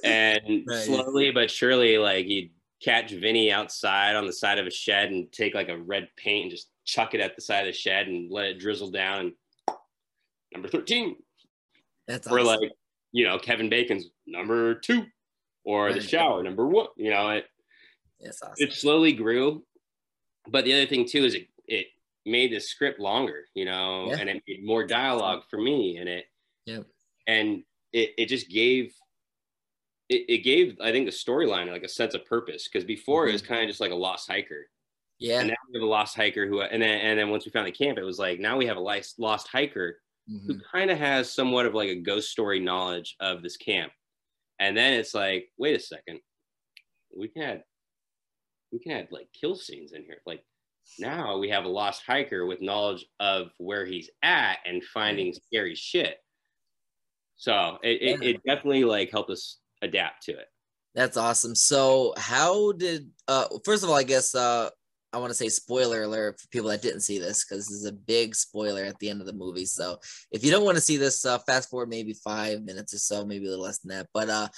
and 0.04 0.42
Nice. 0.66 0.86
slowly 0.86 1.32
but 1.32 1.52
surely, 1.52 1.98
like 1.98 2.26
he'd 2.26 2.52
catch 2.82 3.12
Vinny 3.12 3.52
outside 3.52 4.16
on 4.16 4.26
the 4.28 4.34
side 4.34 4.60
of 4.60 4.68
a 4.68 4.72
shed 4.72 5.12
and 5.12 5.32
take 5.32 5.56
like 5.56 5.70
a 5.70 5.78
red 5.78 6.08
paint 6.16 6.44
and 6.44 6.52
just 6.52 6.70
chuck 6.86 7.14
it 7.14 7.22
at 7.22 7.36
the 7.36 7.42
side 7.42 7.62
of 7.62 7.74
the 7.74 7.78
shed 7.78 8.08
and 8.08 8.32
let 8.32 8.46
it 8.46 8.60
drizzle 8.60 8.92
down. 8.92 9.20
And 9.20 9.34
number 10.54 10.68
13, 10.70 11.16
That's 12.08 12.28
or 12.28 12.40
awesome. 12.40 12.62
like, 12.62 12.72
you 13.12 13.26
know, 13.26 13.40
Kevin 13.40 13.70
Bacon's 13.70 14.10
number 14.26 14.76
two, 14.76 15.06
or 15.66 15.92
the 15.92 16.02
shower 16.02 16.44
number 16.44 16.66
one. 16.68 16.88
You 16.96 17.10
know, 17.10 17.30
it 17.32 17.46
That's 18.20 18.42
awesome. 18.42 18.56
it 18.68 18.74
slowly 18.74 19.14
grew. 19.14 19.66
But 20.48 20.66
the 20.66 20.74
other 20.74 20.86
thing 20.88 21.06
too 21.08 21.26
is 21.26 21.36
it 21.36 21.48
it 21.66 21.88
made 22.26 22.52
the 22.54 22.60
script 22.60 23.00
longer, 23.00 23.46
you 23.54 23.66
know, 23.66 24.10
Yeah. 24.12 24.18
and 24.20 24.30
it 24.30 24.44
made 24.48 24.66
more 24.66 24.86
dialogue 24.86 25.44
for 25.50 25.60
me, 25.62 25.98
and 25.98 26.10
it 26.10 26.28
Yep. 26.66 26.88
and 27.28 27.64
it 27.94 28.14
it 28.18 28.26
just 28.28 28.50
gave 28.50 28.96
it, 30.10 30.26
it 30.30 30.38
gave 30.40 30.78
I 30.82 30.92
think 30.92 31.06
the 31.06 31.12
storyline 31.12 31.68
like 31.72 31.84
a 31.84 31.90
sense 31.90 32.14
of 32.14 32.26
purpose 32.26 32.68
because 32.68 32.86
before 32.86 33.28
it 33.28 33.34
was 33.34 33.42
kind 33.42 33.62
of 33.64 33.68
just 33.70 33.82
like 33.82 33.92
a 33.92 33.96
lost 33.96 34.30
hiker, 34.30 34.70
Yeah. 35.20 35.40
and 35.40 35.50
now 35.50 35.56
we 35.72 35.80
have 35.80 35.84
a 35.84 35.86
lost 35.92 36.16
hiker 36.16 36.48
who 36.48 36.62
and 36.62 36.82
then 36.82 37.00
and 37.02 37.20
then 37.20 37.30
once 37.30 37.46
we 37.46 37.52
found 37.52 37.68
the 37.68 37.72
camp, 37.72 37.98
it 37.98 38.04
was 38.04 38.20
like 38.20 38.40
now 38.40 38.58
we 38.58 38.66
have 38.68 38.78
a 38.78 38.82
lost 38.82 39.20
lost 39.20 39.48
hiker 39.50 40.02
who 40.28 40.56
Mhm. 40.56 40.64
kind 40.72 40.92
of 40.92 40.98
has 40.98 41.32
somewhat 41.34 41.66
of 41.66 41.74
like 41.74 41.90
a 41.90 41.96
ghost 41.96 42.32
story 42.32 42.60
knowledge 42.60 43.16
of 43.22 43.42
this 43.44 43.56
camp. 43.58 43.94
And 44.60 44.76
then 44.76 44.94
it's 45.00 45.14
like, 45.14 45.52
wait 45.58 45.76
a 45.76 45.80
second, 45.80 46.22
we 47.16 47.32
add, 47.38 47.64
we 48.72 48.80
can 48.80 48.92
add 48.92 49.08
like 49.12 49.28
kill 49.40 49.56
scenes 49.56 49.94
in 49.94 50.04
here. 50.04 50.18
Like 50.26 50.44
now 51.00 51.38
we 51.38 51.50
have 51.50 51.66
a 51.66 51.70
lost 51.70 52.04
hiker 52.06 52.46
with 52.46 52.62
knowledge 52.62 53.06
of 53.20 53.48
where 53.58 53.86
he's 53.86 54.10
at 54.24 54.60
and 54.66 54.84
finding 54.84 55.34
scary 55.34 55.76
shit. 55.76 56.18
So 57.36 57.78
it, 57.84 58.02
it, 58.02 58.24
it 58.24 58.44
definitely 58.46 58.84
like 58.84 59.12
helped 59.12 59.30
us 59.30 59.58
adapt 59.82 60.24
to 60.24 60.32
it. 60.34 60.48
That's 60.96 61.18
awesome. 61.18 61.54
So 61.54 62.14
how 62.18 62.72
did 62.72 63.10
uh 63.28 63.48
first 63.64 63.84
of 63.84 63.90
all, 63.90 63.96
I 63.96 64.04
guess 64.04 64.34
uh 64.34 64.70
I 65.14 65.20
want 65.20 65.30
to 65.30 65.36
say 65.36 65.50
spoiler 65.50 66.04
alert 66.04 66.40
for 66.40 66.48
people 66.50 66.70
that 66.70 66.82
didn't 66.82 67.02
see 67.02 67.18
this 67.18 67.46
because 67.46 67.68
this 67.68 67.78
is 67.78 67.86
a 67.86 67.94
big 67.94 68.36
spoiler 68.36 68.84
at 68.84 69.00
the 69.00 69.10
end 69.10 69.22
of 69.22 69.28
the 69.28 69.34
movie. 69.34 69.66
So 69.66 70.00
if 70.32 70.44
you 70.44 70.52
don't 70.52 70.66
want 70.66 70.76
to 70.76 70.82
see 70.82 70.98
this, 70.98 71.26
uh, 71.26 71.40
fast 71.40 71.70
forward 71.70 71.90
maybe 71.90 72.14
five 72.14 72.62
minutes 72.64 72.94
or 72.94 72.98
so, 72.98 73.26
maybe 73.26 73.46
a 73.46 73.50
little 73.50 73.64
less 73.64 73.80
than 73.80 73.98
that. 73.98 74.08
But 74.14 74.30
uh, 74.30 74.50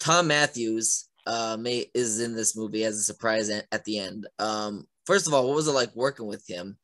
Thom 0.00 0.26
Mathews 0.26 1.07
uh, 1.28 1.58
may 1.60 1.90
is 1.94 2.20
in 2.20 2.34
this 2.34 2.56
movie 2.56 2.84
as 2.84 2.96
a 2.96 3.02
surprise 3.02 3.50
at, 3.50 3.84
the 3.84 3.98
end. 3.98 4.26
Um, 4.38 4.86
first 5.04 5.26
of 5.26 5.34
all, 5.34 5.46
what 5.46 5.54
was 5.54 5.68
it 5.68 5.72
like 5.72 5.94
working 5.94 6.26
with 6.26 6.48
him? 6.48 6.78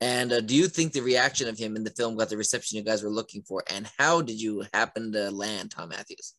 And 0.00 0.32
uh, 0.32 0.40
do 0.40 0.56
you 0.56 0.66
think 0.66 0.92
the 0.92 1.00
reaction 1.00 1.48
of 1.48 1.56
him 1.56 1.76
in 1.76 1.84
the 1.84 1.90
film 1.90 2.16
got 2.16 2.28
the 2.28 2.36
reception 2.36 2.76
you 2.76 2.82
guys 2.82 3.04
were 3.04 3.08
looking 3.08 3.42
for? 3.42 3.62
And 3.72 3.88
how 3.96 4.20
did 4.20 4.42
you 4.42 4.64
happen 4.74 5.12
to 5.12 5.30
land 5.30 5.70
Thom 5.70 5.90
Mathews? 5.90 6.34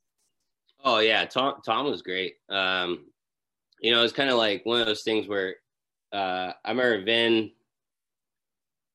Oh 0.83 0.99
yeah, 0.99 1.23
Tom 1.25 1.55
Tom 1.65 1.89
was 1.89 2.01
great. 2.01 2.35
Um, 2.49 3.05
you 3.79 3.91
know, 3.91 4.03
it's 4.03 4.13
kind 4.13 4.29
of 4.29 4.37
like 4.37 4.65
one 4.65 4.81
of 4.81 4.85
those 4.85 5.03
things 5.03 5.27
where 5.27 5.55
uh, 6.11 6.51
I 6.63 6.71
remember 6.71 7.05
Vin. 7.05 7.51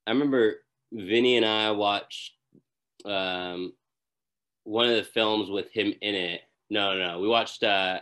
I 0.06 0.10
remember 0.10 0.56
Vinny 0.92 1.38
and 1.38 1.46
I 1.46 1.70
watched 1.70 2.34
um, 3.06 3.72
one 4.64 4.88
of 4.88 4.96
the 4.96 5.04
films 5.04 5.48
with 5.48 5.72
him 5.72 5.94
in 6.02 6.14
it. 6.14 6.42
No, 6.68 6.92
no, 6.92 7.14
no. 7.14 7.20
We 7.20 7.26
watched 7.26 7.62
uh, 7.62 8.00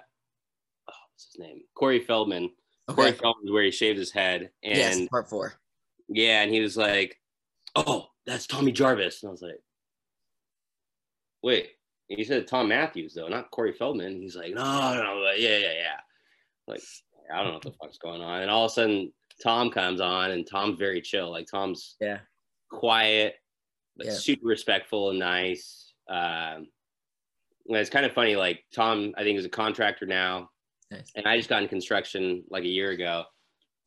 what's 1.18 1.32
his 1.34 1.38
name? 1.40 1.62
Corey 1.74 1.98
Feldman. 2.00 2.50
Corey 2.88 3.08
Okay. 3.08 3.18
Feldman, 3.18 3.52
where 3.52 3.64
he 3.64 3.70
shaved 3.72 3.98
his 3.98 4.12
head, 4.12 4.50
and 4.62 4.76
yes, 4.78 5.08
part 5.10 5.28
four. 5.28 5.54
yeah, 6.08 6.42
and 6.42 6.52
he 6.54 6.60
was 6.60 6.76
like, 6.76 7.18
"Oh, 7.74 8.06
that's 8.24 8.46
Tommy 8.46 8.70
Jarvis," 8.72 9.22
and 9.22 9.28
I 9.28 9.32
was 9.32 9.42
like, 9.42 9.60
"Wait." 11.42 11.70
He 12.06 12.24
said 12.24 12.46
Thom 12.46 12.68
Mathews 12.68 13.12
though, 13.12 13.28
not 13.28 13.50
Corey 13.50 13.72
Feldman. 13.72 14.22
He's 14.22 14.36
like, 14.36 14.54
"No, 14.54 14.62
no, 14.62 15.22
but 15.26 15.38
yeah, 15.40 15.58
yeah, 15.58 15.72
yeah." 15.74 16.00
Like, 16.66 16.82
I 17.30 17.38
don't 17.38 17.48
know 17.48 17.52
what 17.54 17.62
the 17.62 17.72
fuck's 17.72 17.98
going 17.98 18.22
on. 18.22 18.40
And 18.42 18.50
all 18.50 18.64
of 18.64 18.70
a 18.70 18.74
sudden, 18.74 19.12
Tom 19.42 19.70
comes 19.70 20.00
on, 20.00 20.30
and 20.30 20.46
Tom's 20.48 20.78
very 20.78 21.02
chill. 21.02 21.30
Like 21.30 21.46
Tom's 21.50 21.96
Yeah. 22.00 22.20
quiet, 22.70 23.34
but 23.96 24.06
Yeah. 24.06 24.12
super 24.14 24.46
respectful 24.46 25.10
and 25.10 25.18
nice. 25.18 25.92
Um, 26.08 26.70
and 27.66 27.76
it's 27.76 27.90
kind 27.90 28.06
of 28.06 28.12
funny. 28.14 28.36
Like 28.36 28.64
Tom, 28.72 29.12
I 29.18 29.22
think 29.24 29.38
is 29.38 29.44
a 29.44 29.50
contractor 29.50 30.06
now, 30.06 30.50
Nice. 30.90 31.12
and 31.14 31.26
I 31.26 31.36
just 31.36 31.48
got 31.48 31.62
in 31.62 31.68
construction 31.68 32.44
like 32.50 32.64
a 32.64 32.68
year 32.68 32.90
ago 32.90 33.24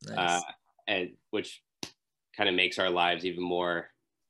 Nice. 0.06 0.16
uh, 0.18 0.40
and 0.86 1.10
which 1.30 1.62
kind 2.36 2.48
of 2.48 2.54
makes 2.54 2.78
our 2.78 2.90
lives 2.90 3.24
even 3.24 3.42
more 3.42 3.88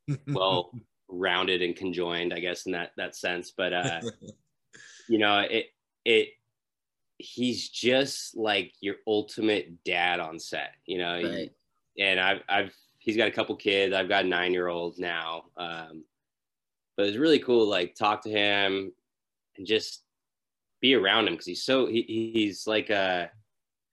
well 0.29 0.73
rounded 1.09 1.63
and 1.63 1.77
conjoined, 1.77 2.33
I 2.33 2.41
guess, 2.41 2.67
in 2.67 2.73
that 2.73 2.93
that 2.97 3.15
sense. 3.15 3.53
But 3.57 3.73
uh, 3.73 4.01
you 5.09 5.19
know, 5.19 5.39
it 5.41 5.67
it 6.05 6.29
he's 7.19 7.69
just 7.69 8.37
like 8.37 8.73
your 8.81 8.97
ultimate 9.07 9.85
dad 9.85 10.21
on 10.21 10.39
set, 10.39 10.75
you 10.87 10.99
know. 10.99 11.23
Right. 11.23 11.51
and 11.99 12.19
I've 12.19 12.43
I've 12.49 12.75
he's 12.99 13.17
got 13.17 13.29
a 13.29 13.33
couple 13.33 13.55
kids. 13.57 13.95
I've 13.95 14.09
got 14.09 14.25
a 14.25 14.29
nine 14.29 14.53
year 14.53 14.69
olds 14.69 14.99
now. 14.99 15.45
Um, 15.57 16.05
but 16.97 17.07
it's 17.07 17.17
really 17.17 17.39
cool 17.39 17.69
like 17.69 17.95
talk 17.95 18.23
to 18.23 18.31
him 18.31 18.93
and 19.57 19.67
just 19.67 20.03
be 20.83 20.95
around 20.95 21.29
him 21.29 21.35
because 21.35 21.47
he's 21.47 21.63
so 21.65 21.87
he, 21.87 22.03
he's 22.35 22.67
like 22.67 22.91
uh 22.91 23.27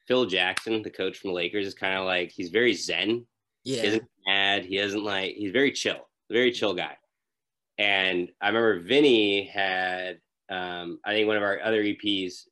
Phil 0.07 0.25
Jackson, 0.25 0.81
the 0.81 0.89
coach 0.89 1.19
from 1.19 1.29
the 1.29 1.35
Lakers, 1.35 1.67
is 1.67 1.73
kind 1.75 1.95
of 1.97 2.05
like 2.05 2.31
he's 2.31 2.49
very 2.49 2.73
zen. 2.73 3.25
He 3.63 3.77
Yeah. 3.77 3.83
isn't 3.83 4.03
mad. 4.27 4.65
He 4.65 4.77
doesn't 4.79 5.03
like. 5.03 5.35
He's 5.35 5.51
very 5.51 5.71
chill. 5.71 6.09
Very 6.31 6.51
chill 6.51 6.73
guy. 6.73 6.97
And 7.77 8.29
I 8.41 8.47
remember 8.47 8.79
Vinny 8.79 9.45
had, 9.45 10.19
um, 10.49 10.99
I 11.05 11.13
think 11.13 11.27
one 11.27 11.37
of 11.37 11.43
our 11.43 11.61
other 11.61 11.81
EPs 11.83 12.45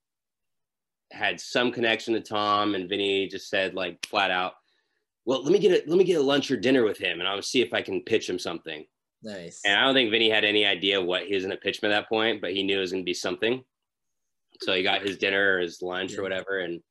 had 1.12 1.39
some 1.41 1.71
connection 1.71 2.13
to 2.13 2.21
Tom, 2.21 2.76
and 2.76 2.88
Vinny 2.88 3.28
just 3.28 3.50
said 3.50 3.73
like 3.73 4.06
flat 4.06 4.30
out, 4.30 4.54
well, 5.26 5.43
let 5.43 5.52
me 5.52 5.60
get 5.60 5.71
a 5.71 5.89
let 5.89 5.97
me 5.97 6.04
get 6.04 6.19
a 6.19 6.21
lunch 6.23 6.52
or 6.52 6.58
dinner 6.58 6.84
with 6.84 6.97
him, 7.00 7.19
and 7.19 7.28
I'll 7.28 7.41
see 7.41 7.62
if 7.62 7.73
I 7.73 7.82
can 7.82 8.02
pitch 8.04 8.30
him 8.30 8.38
something. 8.39 8.86
Nice. 9.23 9.62
And 9.65 9.78
I 9.80 9.84
don't 9.84 9.95
think 9.95 10.12
Vinny 10.12 10.30
had 10.30 10.45
any 10.45 10.63
idea 10.63 11.02
what 11.02 11.26
he 11.26 11.34
was 11.34 11.43
going 11.43 11.56
to 11.58 11.62
pitch 11.62 11.82
him 11.82 11.89
at 11.91 11.95
that 11.95 12.08
point, 12.08 12.39
but 12.39 12.54
he 12.54 12.62
knew 12.63 12.78
it 12.78 12.82
was 12.82 12.91
going 12.91 13.04
to 13.04 13.06
be 13.06 13.15
something. 13.15 13.63
So 14.62 14.74
he 14.74 14.84
got 14.84 15.02
his 15.02 15.17
dinner 15.17 15.56
or 15.56 15.60
his 15.60 15.82
lunch 15.82 16.13
Yeah. 16.13 16.20
or 16.20 16.24
whatever, 16.24 16.60
and 16.60 16.82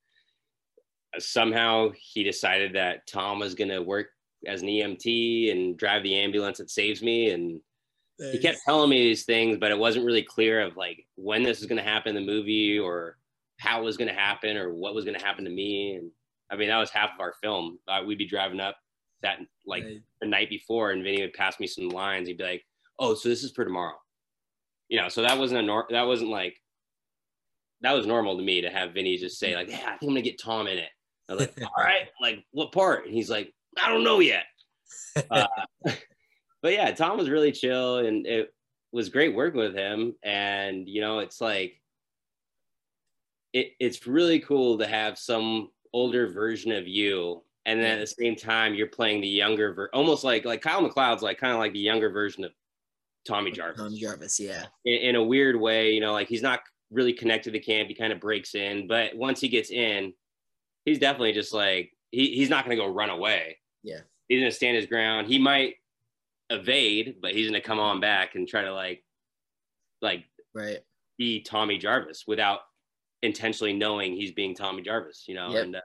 somehow 1.19 1.91
he 1.97 2.23
decided 2.23 2.75
that 2.75 3.07
Tom 3.07 3.39
was 3.39 3.55
going 3.55 3.71
to 3.71 3.81
work 3.83 4.09
as 4.47 4.63
an 4.63 4.69
EMT 4.69 5.51
and 5.51 5.77
drive 5.79 6.03
the 6.03 6.15
ambulance 6.15 6.59
that 6.59 6.71
saves 6.71 7.03
me. 7.03 7.31
And 7.31 7.61
he 8.19 8.39
kept 8.39 8.59
telling 8.65 8.91
me 8.91 8.99
these 8.99 9.25
things, 9.25 9.57
but 9.59 9.71
it 9.71 9.79
wasn't 9.79 10.05
really 10.05 10.23
clear 10.23 10.61
of 10.63 10.77
like 10.77 11.07
when 11.17 11.43
this 11.43 11.59
was 11.61 11.67
going 11.69 11.83
to 11.83 11.89
happen 11.89 12.17
in 12.17 12.23
the 12.27 12.33
movie 12.33 12.79
or 12.79 13.19
how 13.59 13.81
it 13.81 13.85
was 13.85 13.97
going 13.97 14.09
to 14.09 14.15
happen 14.15 14.57
or 14.57 14.73
what 14.73 14.95
was 14.95 15.05
going 15.05 15.19
to 15.19 15.25
happen 15.25 15.45
to 15.45 15.51
me. 15.51 15.95
And 15.97 16.11
I 16.51 16.57
mean, 16.57 16.69
that 16.69 16.79
was 16.79 16.91
half 16.91 17.11
of 17.15 17.21
our 17.21 17.35
film. 17.43 17.79
Uh, 17.89 18.03
we'd 18.07 18.19
be 18.19 18.27
driving 18.27 18.61
up 18.61 18.77
that 19.23 19.39
like 19.67 19.85
Right. 19.85 20.03
the 20.21 20.27
night 20.27 20.51
before, 20.51 20.93
and 20.93 21.03
Vinny 21.03 21.23
would 21.23 21.33
pass 21.33 21.59
me 21.59 21.67
some 21.67 21.89
lines. 21.89 22.29
He'd 22.29 22.37
be 22.39 22.45
like, 22.45 22.67
"Oh, 22.99 23.15
so 23.15 23.29
this 23.31 23.43
is 23.43 23.53
for 23.53 23.65
tomorrow," 23.65 23.99
you 24.89 25.01
know. 25.01 25.09
So 25.09 25.23
that 25.23 25.39
wasn't 25.39 25.61
a 25.61 25.63
nor- 25.63 25.87
that 25.91 26.03
wasn't 26.03 26.31
like 26.31 26.61
that 27.87 27.95
was 27.95 28.05
normal 28.05 28.37
to 28.37 28.43
me 28.43 28.61
to 28.61 28.69
have 28.69 28.95
Vinny 28.95 29.17
just 29.17 29.39
say 29.39 29.55
like, 29.55 29.69
"Yeah, 29.69 29.83
I 29.87 29.91
think 29.91 30.03
I'm 30.03 30.09
gonna 30.09 30.23
get 30.23 30.41
Tom 30.41 30.67
in 30.67 30.79
it." 30.79 30.91
I 31.29 31.35
was 31.35 31.43
like, 31.43 31.57
"All 31.63 31.85
right, 31.85 32.09
like 32.21 32.45
what 32.51 32.73
part?" 32.73 33.07
And 33.07 33.15
he's 33.15 33.31
like, 33.31 33.55
"I 33.81 33.89
don't 33.89 34.05
know 34.05 34.21
yet." 34.21 34.45
Uh, 35.31 35.47
but 36.63 36.75
yeah, 36.75 36.91
Tom 36.91 37.17
was 37.17 37.31
really 37.31 37.51
chill, 37.51 37.99
and 37.99 38.27
it 38.27 38.53
was 38.93 39.09
great 39.09 39.35
working 39.35 39.61
with 39.61 39.75
him. 39.75 40.15
And 40.23 40.87
you 40.87 41.01
know, 41.01 41.21
it's 41.21 41.41
like 41.41 41.81
it, 43.55 43.73
it's 43.81 44.07
really 44.07 44.41
cool 44.41 44.77
to 44.79 44.87
have 44.87 45.17
some 45.17 45.71
older 45.95 46.29
version 46.29 46.73
of 46.73 46.87
you 46.87 47.43
and 47.65 47.81
then 47.81 47.99
at 47.99 48.01
the 48.01 48.07
same 48.07 48.37
time 48.37 48.75
you're 48.75 48.87
playing 48.87 49.23
the 49.23 49.29
younger 49.29 49.73
ver- 49.73 49.91
almost 49.95 50.25
like 50.25 50.45
like 50.45 50.61
kyle 50.61 50.87
mcleod's 50.87 51.23
like 51.23 51.39
kind 51.39 51.55
of 51.55 51.59
like 51.59 51.73
the 51.73 51.79
younger 51.79 52.11
version 52.11 52.45
of 52.45 52.53
tommy 53.27 53.51
jarvis 53.51 53.81
Tom 53.81 53.97
Jarvis, 53.97 54.39
yeah. 54.39 54.67
in, 54.85 55.11
in 55.11 55.17
a 55.17 55.23
weird 55.23 55.57
way 55.57 55.93
you 55.93 56.01
know 56.01 56.13
like 56.13 56.29
he's 56.29 56.43
not 56.43 56.61
really 56.91 57.13
connected 57.13 57.51
to 57.51 57.59
the 57.59 57.61
camp 57.65 57.89
he 57.89 57.95
kind 57.95 58.13
of 58.13 58.21
breaks 58.21 58.55
in 58.55 58.87
but 58.87 59.17
once 59.17 59.41
he 59.41 59.49
gets 59.49 59.71
in 59.71 60.13
he's 60.85 60.99
definitely 60.99 61.33
just 61.33 61.53
like 61.53 61.91
he, 62.11 62.35
he's 62.35 62.49
not 62.51 62.65
going 62.65 62.77
to 62.77 62.83
go 62.83 62.89
run 62.91 63.11
away 63.11 63.57
Yeah. 63.83 64.01
he's 64.29 64.41
going 64.41 64.51
to 64.51 64.57
stand 64.57 64.77
his 64.77 64.87
ground 64.87 65.27
he 65.27 65.39
might 65.39 65.75
evade 66.51 67.17
but 67.21 67.33
he's 67.33 67.49
going 67.51 67.61
to 67.61 67.67
come 67.67 67.81
on 67.81 68.01
back 68.01 68.35
and 68.37 68.47
try 68.47 68.63
to 68.63 68.73
like 68.73 69.03
like 70.01 70.25
Right. 70.55 70.79
be 71.19 71.43
Tommy 71.43 71.77
Jarvis 71.77 72.25
without 72.27 72.61
intentionally 73.23 73.73
knowing 73.73 74.15
he's 74.15 74.33
being 74.33 74.55
Tommy 74.55 74.83
Jarvis, 74.83 75.25
you 75.27 75.35
know. 75.35 75.51
Yep. 75.51 75.65
And 75.65 75.77
uh, 75.77 75.81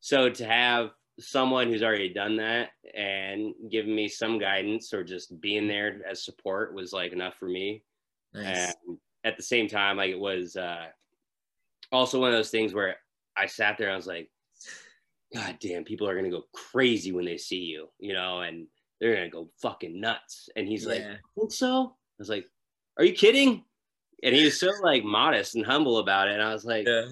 so 0.00 0.30
to 0.30 0.44
have 0.46 0.90
someone 1.18 1.68
who's 1.68 1.82
already 1.82 2.12
done 2.12 2.36
that 2.36 2.70
and 2.94 3.52
giving 3.70 3.94
me 3.94 4.08
some 4.08 4.38
guidance 4.38 4.94
or 4.94 5.04
just 5.04 5.38
being 5.42 5.68
there 5.68 6.00
as 6.08 6.24
support 6.24 6.72
was 6.74 6.92
like 6.94 7.12
enough 7.12 7.34
for 7.34 7.48
me. 7.48 7.82
Nice. 8.32 8.74
And 8.88 8.98
at 9.24 9.36
the 9.36 9.42
same 9.42 9.68
time, 9.68 9.96
like 9.96 10.10
it 10.10 10.18
was 10.18 10.56
uh, 10.56 10.86
also 11.92 12.20
one 12.20 12.30
of 12.30 12.36
those 12.36 12.50
things 12.50 12.72
where 12.74 12.96
I 13.36 13.46
sat 13.46 13.76
there 13.78 13.88
and 13.88 13.94
I 13.94 13.96
was 13.96 14.06
like, 14.06 14.30
God 15.34 15.58
damn, 15.60 15.84
people 15.84 16.08
are 16.08 16.16
gonna 16.16 16.30
go 16.30 16.44
crazy 16.52 17.12
when 17.12 17.24
they 17.24 17.36
see 17.36 17.60
you, 17.60 17.88
you 17.98 18.12
know, 18.12 18.40
and 18.40 18.66
they're 19.00 19.14
gonna 19.14 19.28
go 19.30 19.50
fucking 19.62 20.00
nuts. 20.00 20.48
And 20.56 20.66
he's 20.66 20.86
like, 20.86 21.00
Yeah. 21.00 21.16
think 21.38 21.52
so? 21.52 21.84
I 21.96 22.18
was 22.18 22.28
like, 22.28 22.46
Are 22.98 23.04
you 23.04 23.12
kidding? 23.12 23.64
And 24.22 24.34
he 24.34 24.44
was 24.44 24.58
so 24.60 24.70
like 24.82 25.04
modest 25.04 25.54
and 25.54 25.64
humble 25.64 25.98
about 25.98 26.28
it. 26.28 26.34
And 26.34 26.42
I 26.42 26.52
was 26.52 26.64
like, 26.64 26.86
yeah. 26.86 27.06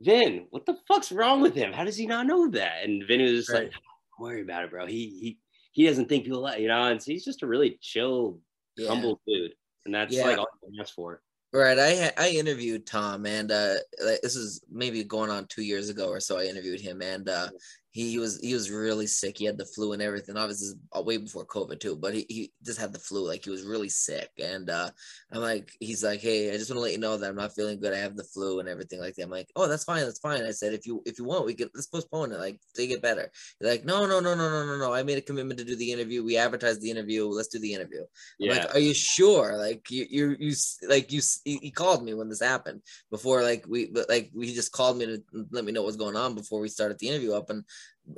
Vin, 0.00 0.46
what 0.50 0.66
the 0.66 0.76
fuck's 0.88 1.12
wrong 1.12 1.40
with 1.40 1.54
him? 1.54 1.72
How 1.72 1.84
does 1.84 1.96
he 1.96 2.06
not 2.06 2.26
know 2.26 2.48
that? 2.50 2.82
And 2.84 3.06
Vin 3.06 3.20
was 3.22 3.32
just 3.32 3.50
Right. 3.50 3.64
like, 3.64 3.72
Don't 3.72 3.80
worry 4.20 4.42
about 4.42 4.64
it, 4.64 4.70
bro. 4.70 4.86
He 4.86 5.08
he 5.20 5.38
he 5.72 5.86
doesn't 5.86 6.08
think 6.08 6.24
people 6.24 6.40
like 6.40 6.60
you 6.60 6.68
know, 6.68 6.84
and 6.84 7.02
he's 7.02 7.24
just 7.24 7.42
a 7.42 7.46
really 7.46 7.78
chill, 7.80 8.40
Yeah. 8.76 8.88
humble 8.88 9.20
dude. 9.26 9.54
And 9.84 9.94
that's 9.94 10.12
Yeah. 10.14 10.26
like 10.26 10.38
all 10.38 10.48
you 10.62 10.70
can 10.70 10.80
ask 10.80 10.94
for. 10.94 11.22
Right. 11.52 11.78
I 11.78 12.12
I 12.16 12.30
interviewed 12.30 12.86
Tom, 12.86 13.26
and 13.26 13.52
uh, 13.52 13.74
like, 14.02 14.22
this 14.22 14.36
is 14.36 14.62
maybe 14.70 15.04
going 15.04 15.30
on 15.30 15.46
two 15.48 15.62
years 15.62 15.90
ago 15.90 16.08
or 16.08 16.18
so. 16.18 16.38
I 16.38 16.44
interviewed 16.44 16.80
him, 16.80 17.02
and 17.02 17.28
uh, 17.28 17.50
he 17.92 18.18
was 18.18 18.40
he 18.40 18.54
was 18.54 18.70
really 18.70 19.06
sick. 19.06 19.38
He 19.38 19.44
had 19.44 19.58
the 19.58 19.66
flu 19.66 19.92
and 19.92 20.02
everything. 20.02 20.36
Obviously, 20.36 20.78
uh, 20.96 21.02
way 21.02 21.18
before 21.18 21.44
COVID 21.46 21.78
too, 21.78 21.94
but 21.94 22.14
he, 22.14 22.26
he 22.28 22.52
just 22.64 22.80
had 22.80 22.92
the 22.92 22.98
flu. 22.98 23.26
Like 23.26 23.44
he 23.44 23.50
was 23.50 23.64
really 23.64 23.90
sick, 23.90 24.30
and 24.42 24.70
uh, 24.70 24.90
I'm 25.30 25.40
like, 25.42 25.70
he's 25.78 26.02
like, 26.02 26.20
hey, 26.20 26.48
I 26.52 26.56
just 26.56 26.70
want 26.70 26.78
to 26.78 26.82
let 26.82 26.92
you 26.92 26.98
know 26.98 27.16
that 27.18 27.28
I'm 27.28 27.36
not 27.36 27.54
feeling 27.54 27.80
good. 27.80 27.92
I 27.92 27.98
have 27.98 28.16
the 28.16 28.24
flu 28.24 28.60
and 28.60 28.68
everything 28.68 28.98
like 28.98 29.14
that. 29.16 29.24
I'm 29.24 29.30
like, 29.30 29.50
oh, 29.56 29.68
that's 29.68 29.84
fine, 29.84 30.04
that's 30.04 30.18
fine. 30.20 30.42
I 30.42 30.50
said, 30.52 30.72
if 30.72 30.86
you 30.86 31.02
if 31.04 31.18
you 31.18 31.24
want, 31.24 31.44
we 31.46 31.54
can 31.54 31.68
let's 31.74 31.86
postpone 31.86 32.32
it. 32.32 32.38
Like, 32.38 32.58
they 32.76 32.86
get 32.86 33.02
better. 33.02 33.30
He's 33.60 33.68
like, 33.68 33.84
no, 33.84 34.06
no, 34.06 34.20
no, 34.20 34.34
no, 34.34 34.48
no, 34.50 34.66
no, 34.66 34.78
no. 34.78 34.92
I 34.92 35.02
made 35.02 35.18
a 35.18 35.22
commitment 35.22 35.58
to 35.60 35.64
do 35.64 35.76
the 35.76 35.92
interview. 35.92 36.24
We 36.24 36.38
advertised 36.38 36.80
the 36.80 36.90
interview. 36.90 37.26
Let's 37.26 37.48
do 37.48 37.58
the 37.58 37.74
interview. 37.74 38.00
I'm 38.00 38.06
Yeah. 38.38 38.52
like, 38.52 38.74
are 38.74 38.78
you 38.78 38.94
sure? 38.94 39.56
Like 39.58 39.90
you, 39.90 40.06
you, 40.08 40.36
you, 40.40 40.54
like 40.88 41.12
you, 41.12 41.20
he 41.44 41.70
called 41.70 42.02
me 42.04 42.14
when 42.14 42.28
this 42.30 42.40
happened 42.40 42.80
before, 43.10 43.42
like 43.42 43.66
we, 43.68 43.86
but 43.86 44.08
like 44.08 44.30
we 44.34 44.54
just 44.54 44.72
called 44.72 44.96
me 44.96 45.06
to 45.06 45.22
let 45.50 45.64
me 45.64 45.72
know 45.72 45.82
what's 45.82 45.96
going 45.96 46.16
on 46.16 46.34
before 46.34 46.60
we 46.60 46.68
started 46.68 46.98
the 46.98 47.08
interview 47.08 47.34
up, 47.34 47.50
and 47.50 47.64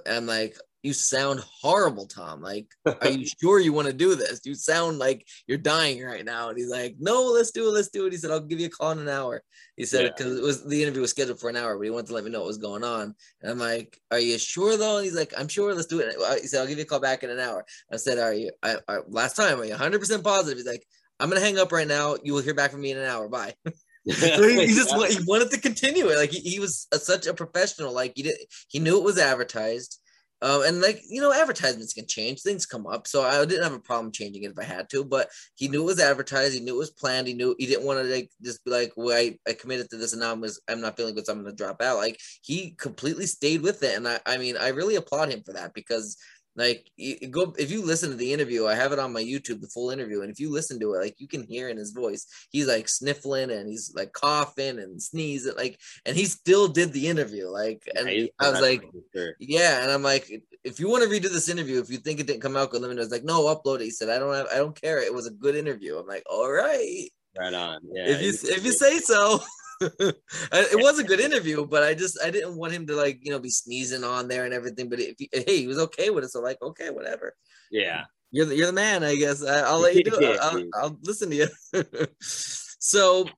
I'm 0.06 0.26
like, 0.26 0.56
you 0.82 0.92
sound 0.92 1.40
horrible, 1.40 2.06
Tom. 2.06 2.42
Like, 2.42 2.66
are 3.00 3.08
you 3.10 3.26
sure 3.40 3.58
you 3.58 3.72
want 3.72 3.86
to 3.88 3.94
do 3.94 4.14
this? 4.14 4.42
You 4.44 4.54
sound 4.54 4.98
like 4.98 5.26
you're 5.46 5.56
dying 5.56 6.04
right 6.04 6.24
now. 6.24 6.50
And 6.50 6.58
he's 6.58 6.68
like, 6.70 6.96
no, 6.98 7.22
let's 7.32 7.52
do 7.52 7.68
it, 7.68 7.72
let's 7.72 7.88
do 7.88 8.04
it. 8.06 8.12
He 8.12 8.18
said, 8.18 8.30
I'll 8.30 8.40
give 8.40 8.60
you 8.60 8.66
a 8.66 8.70
call 8.70 8.90
in 8.90 8.98
an 8.98 9.08
hour. 9.08 9.42
He 9.76 9.86
said 9.86 10.04
Yeah. 10.04 10.10
because 10.14 10.38
it 10.38 10.42
was 10.42 10.62
the 10.66 10.82
interview 10.82 11.00
was 11.00 11.10
scheduled 11.10 11.40
for 11.40 11.48
an 11.48 11.56
hour, 11.56 11.76
but 11.76 11.84
he 11.84 11.90
wanted 11.90 12.08
to 12.08 12.14
let 12.14 12.24
me 12.24 12.30
know 12.30 12.40
what 12.40 12.48
was 12.48 12.58
going 12.58 12.84
on. 12.84 13.14
And 13.40 13.50
I'm 13.50 13.58
like, 13.58 13.98
are 14.10 14.18
you 14.18 14.38
sure 14.38 14.76
though? 14.76 14.96
And 14.96 15.04
he's 15.04 15.16
like, 15.16 15.32
I'm 15.38 15.48
sure. 15.48 15.74
Let's 15.74 15.86
do 15.86 16.00
it. 16.00 16.14
He 16.42 16.46
said, 16.48 16.60
I'll 16.60 16.66
give 16.66 16.76
you 16.78 16.84
a 16.84 16.86
call 16.86 17.00
back 17.00 17.22
in 17.22 17.30
an 17.30 17.40
hour. 17.40 17.64
I 17.90 17.96
said, 17.96 18.18
are 18.18 18.34
you? 18.34 18.50
I, 18.62 18.76
I 18.86 18.98
last 19.08 19.36
time, 19.36 19.60
are 19.60 19.64
you 19.64 19.70
100 19.70 19.98
percent 19.98 20.22
positive? 20.22 20.58
He's 20.58 20.66
like, 20.66 20.84
I'm 21.18 21.30
gonna 21.30 21.40
hang 21.40 21.58
up 21.58 21.72
right 21.72 21.88
now. 21.88 22.16
You 22.22 22.34
will 22.34 22.42
hear 22.42 22.54
back 22.54 22.72
from 22.72 22.82
me 22.82 22.90
in 22.90 22.98
an 22.98 23.06
hour. 23.06 23.28
Bye. 23.28 23.54
So 24.10 24.48
he, 24.48 24.66
he 24.66 24.74
just 24.74 24.94
he 25.10 25.24
wanted 25.24 25.50
to 25.50 25.60
continue 25.60 26.08
it. 26.08 26.16
Like 26.16 26.30
he, 26.30 26.40
he 26.40 26.60
was 26.60 26.86
a, 26.92 26.98
such 26.98 27.26
a 27.26 27.34
professional. 27.34 27.92
Like 27.92 28.12
he 28.16 28.22
did, 28.22 28.36
he 28.68 28.78
knew 28.78 28.98
it 28.98 29.04
was 29.04 29.18
advertised. 29.18 30.00
Um, 30.42 30.62
and 30.62 30.80
like 30.82 31.00
you 31.08 31.22
know, 31.22 31.32
advertisements 31.32 31.94
can 31.94 32.06
change, 32.06 32.42
things 32.42 32.66
come 32.66 32.86
up. 32.86 33.06
So 33.06 33.22
I 33.22 33.42
didn't 33.46 33.62
have 33.62 33.72
a 33.72 33.78
problem 33.78 34.12
changing 34.12 34.42
it 34.42 34.50
if 34.50 34.58
I 34.58 34.64
had 34.64 34.90
to. 34.90 35.02
But 35.02 35.30
he 35.54 35.68
knew 35.68 35.82
it 35.82 35.86
was 35.86 36.00
advertised. 36.00 36.52
He 36.52 36.60
knew 36.60 36.74
it 36.74 36.78
was 36.78 36.90
planned. 36.90 37.26
He 37.26 37.32
knew 37.32 37.54
he 37.58 37.64
didn't 37.66 37.86
want 37.86 38.00
to 38.00 38.12
like 38.12 38.30
just 38.42 38.62
be 38.62 38.70
like, 38.70 38.92
"Well, 38.94 39.16
I, 39.16 39.38
I 39.48 39.54
committed 39.54 39.88
to 39.90 39.96
this, 39.96 40.12
and 40.12 40.20
now 40.20 40.32
I'm 40.32 40.42
just, 40.42 40.60
I'm 40.68 40.82
not 40.82 40.98
feeling 40.98 41.14
good, 41.14 41.24
so 41.24 41.32
I'm 41.32 41.42
going 41.42 41.56
to 41.56 41.56
drop 41.56 41.80
out." 41.80 41.96
Like 41.96 42.20
he 42.42 42.72
completely 42.72 43.24
stayed 43.24 43.62
with 43.62 43.82
it, 43.82 43.96
and 43.96 44.06
I 44.06 44.20
I 44.26 44.36
mean 44.36 44.58
I 44.58 44.68
really 44.68 44.96
applaud 44.96 45.30
him 45.30 45.42
for 45.46 45.54
that 45.54 45.72
because 45.72 46.18
like 46.56 46.88
you 46.96 47.28
go 47.28 47.54
if 47.58 47.70
you 47.70 47.84
listen 47.84 48.10
to 48.10 48.16
the 48.16 48.32
interview, 48.32 48.66
I 48.66 48.74
have 48.74 48.92
it 48.92 48.98
on 48.98 49.12
my 49.12 49.22
YouTube, 49.22 49.60
the 49.60 49.68
full 49.68 49.90
interview, 49.90 50.22
and 50.22 50.30
if 50.30 50.38
you 50.38 50.50
listen 50.50 50.78
to 50.80 50.94
it, 50.94 50.98
like 51.00 51.14
you 51.18 51.26
can 51.26 51.42
hear 51.42 51.68
in 51.68 51.76
his 51.76 51.90
voice, 51.90 52.26
he's 52.50 52.68
like 52.68 52.88
sniffling 52.88 53.50
and 53.50 53.68
he's 53.68 53.92
like 53.94 54.12
coughing 54.12 54.78
and 54.78 55.02
sneezing, 55.02 55.56
like, 55.56 55.80
and 56.06 56.16
he 56.16 56.24
still 56.26 56.68
did 56.68 56.92
the 56.92 57.08
interview, 57.08 57.48
like, 57.48 57.82
and 57.96 58.08
Yeah, 58.08 58.26
I 58.38 58.50
was 58.50 58.60
like, 58.60 58.84
sure. 59.14 59.34
yeah, 59.40 59.82
and 59.82 59.90
I'm 59.90 60.02
like, 60.02 60.30
if 60.62 60.78
you 60.78 60.88
want 60.88 61.02
to 61.02 61.08
redo 61.08 61.30
this 61.30 61.48
interview, 61.48 61.80
if 61.80 61.90
you 61.90 61.98
think 61.98 62.20
it 62.20 62.26
didn't 62.26 62.42
come 62.42 62.56
out 62.56 62.70
good, 62.70 62.82
let 62.82 62.88
me 62.88 62.96
know. 62.96 63.02
It's 63.02 63.12
like, 63.12 63.24
no, 63.24 63.42
upload 63.54 63.80
it. 63.80 63.84
He 63.84 63.90
said, 63.90 64.08
I 64.08 64.18
don't 64.18 64.34
have, 64.34 64.46
I 64.52 64.56
don't 64.56 64.80
care. 64.80 64.98
It 64.98 65.12
was 65.12 65.26
a 65.26 65.32
good 65.32 65.56
interview. 65.56 65.98
I'm 65.98 66.06
like, 66.06 66.22
all 66.30 66.50
right, 66.50 67.08
right 67.38 67.54
on. 67.54 67.80
Yeah. 67.92 68.06
if 68.06 68.22
you 68.22 68.28
if 68.28 68.64
you 68.64 68.72
say 68.72 68.98
so. 69.00 69.40
it 70.52 70.82
was 70.82 70.98
a 70.98 71.04
good 71.04 71.20
interview, 71.20 71.66
but 71.66 71.82
I 71.82 71.94
just 71.94 72.18
I 72.24 72.30
didn't 72.30 72.56
want 72.56 72.72
him 72.72 72.86
to 72.86 72.96
like 72.96 73.20
you 73.22 73.30
know 73.30 73.38
be 73.38 73.50
sneezing 73.50 74.04
on 74.04 74.28
there 74.28 74.44
and 74.44 74.54
everything. 74.54 74.88
But 74.88 75.00
if 75.00 75.16
he, 75.18 75.28
hey, 75.32 75.60
he 75.60 75.66
was 75.66 75.78
okay 75.78 76.10
with 76.10 76.24
it, 76.24 76.30
so 76.30 76.40
like 76.40 76.60
okay, 76.62 76.90
whatever. 76.90 77.34
yeah. 77.70 78.04
You're 78.34 78.46
the, 78.46 78.56
you're 78.56 78.66
the 78.66 78.72
man, 78.72 79.04
I 79.04 79.14
guess. 79.14 79.44
I, 79.44 79.60
I'll 79.60 79.78
let 79.78 79.94
you 79.94 80.02
do 80.02 80.18
it. 80.18 80.40
I'll. 80.40 80.64
I'll 80.74 80.98
listen 81.04 81.30
to 81.30 81.36
you. 81.36 81.48
so, 82.20 83.28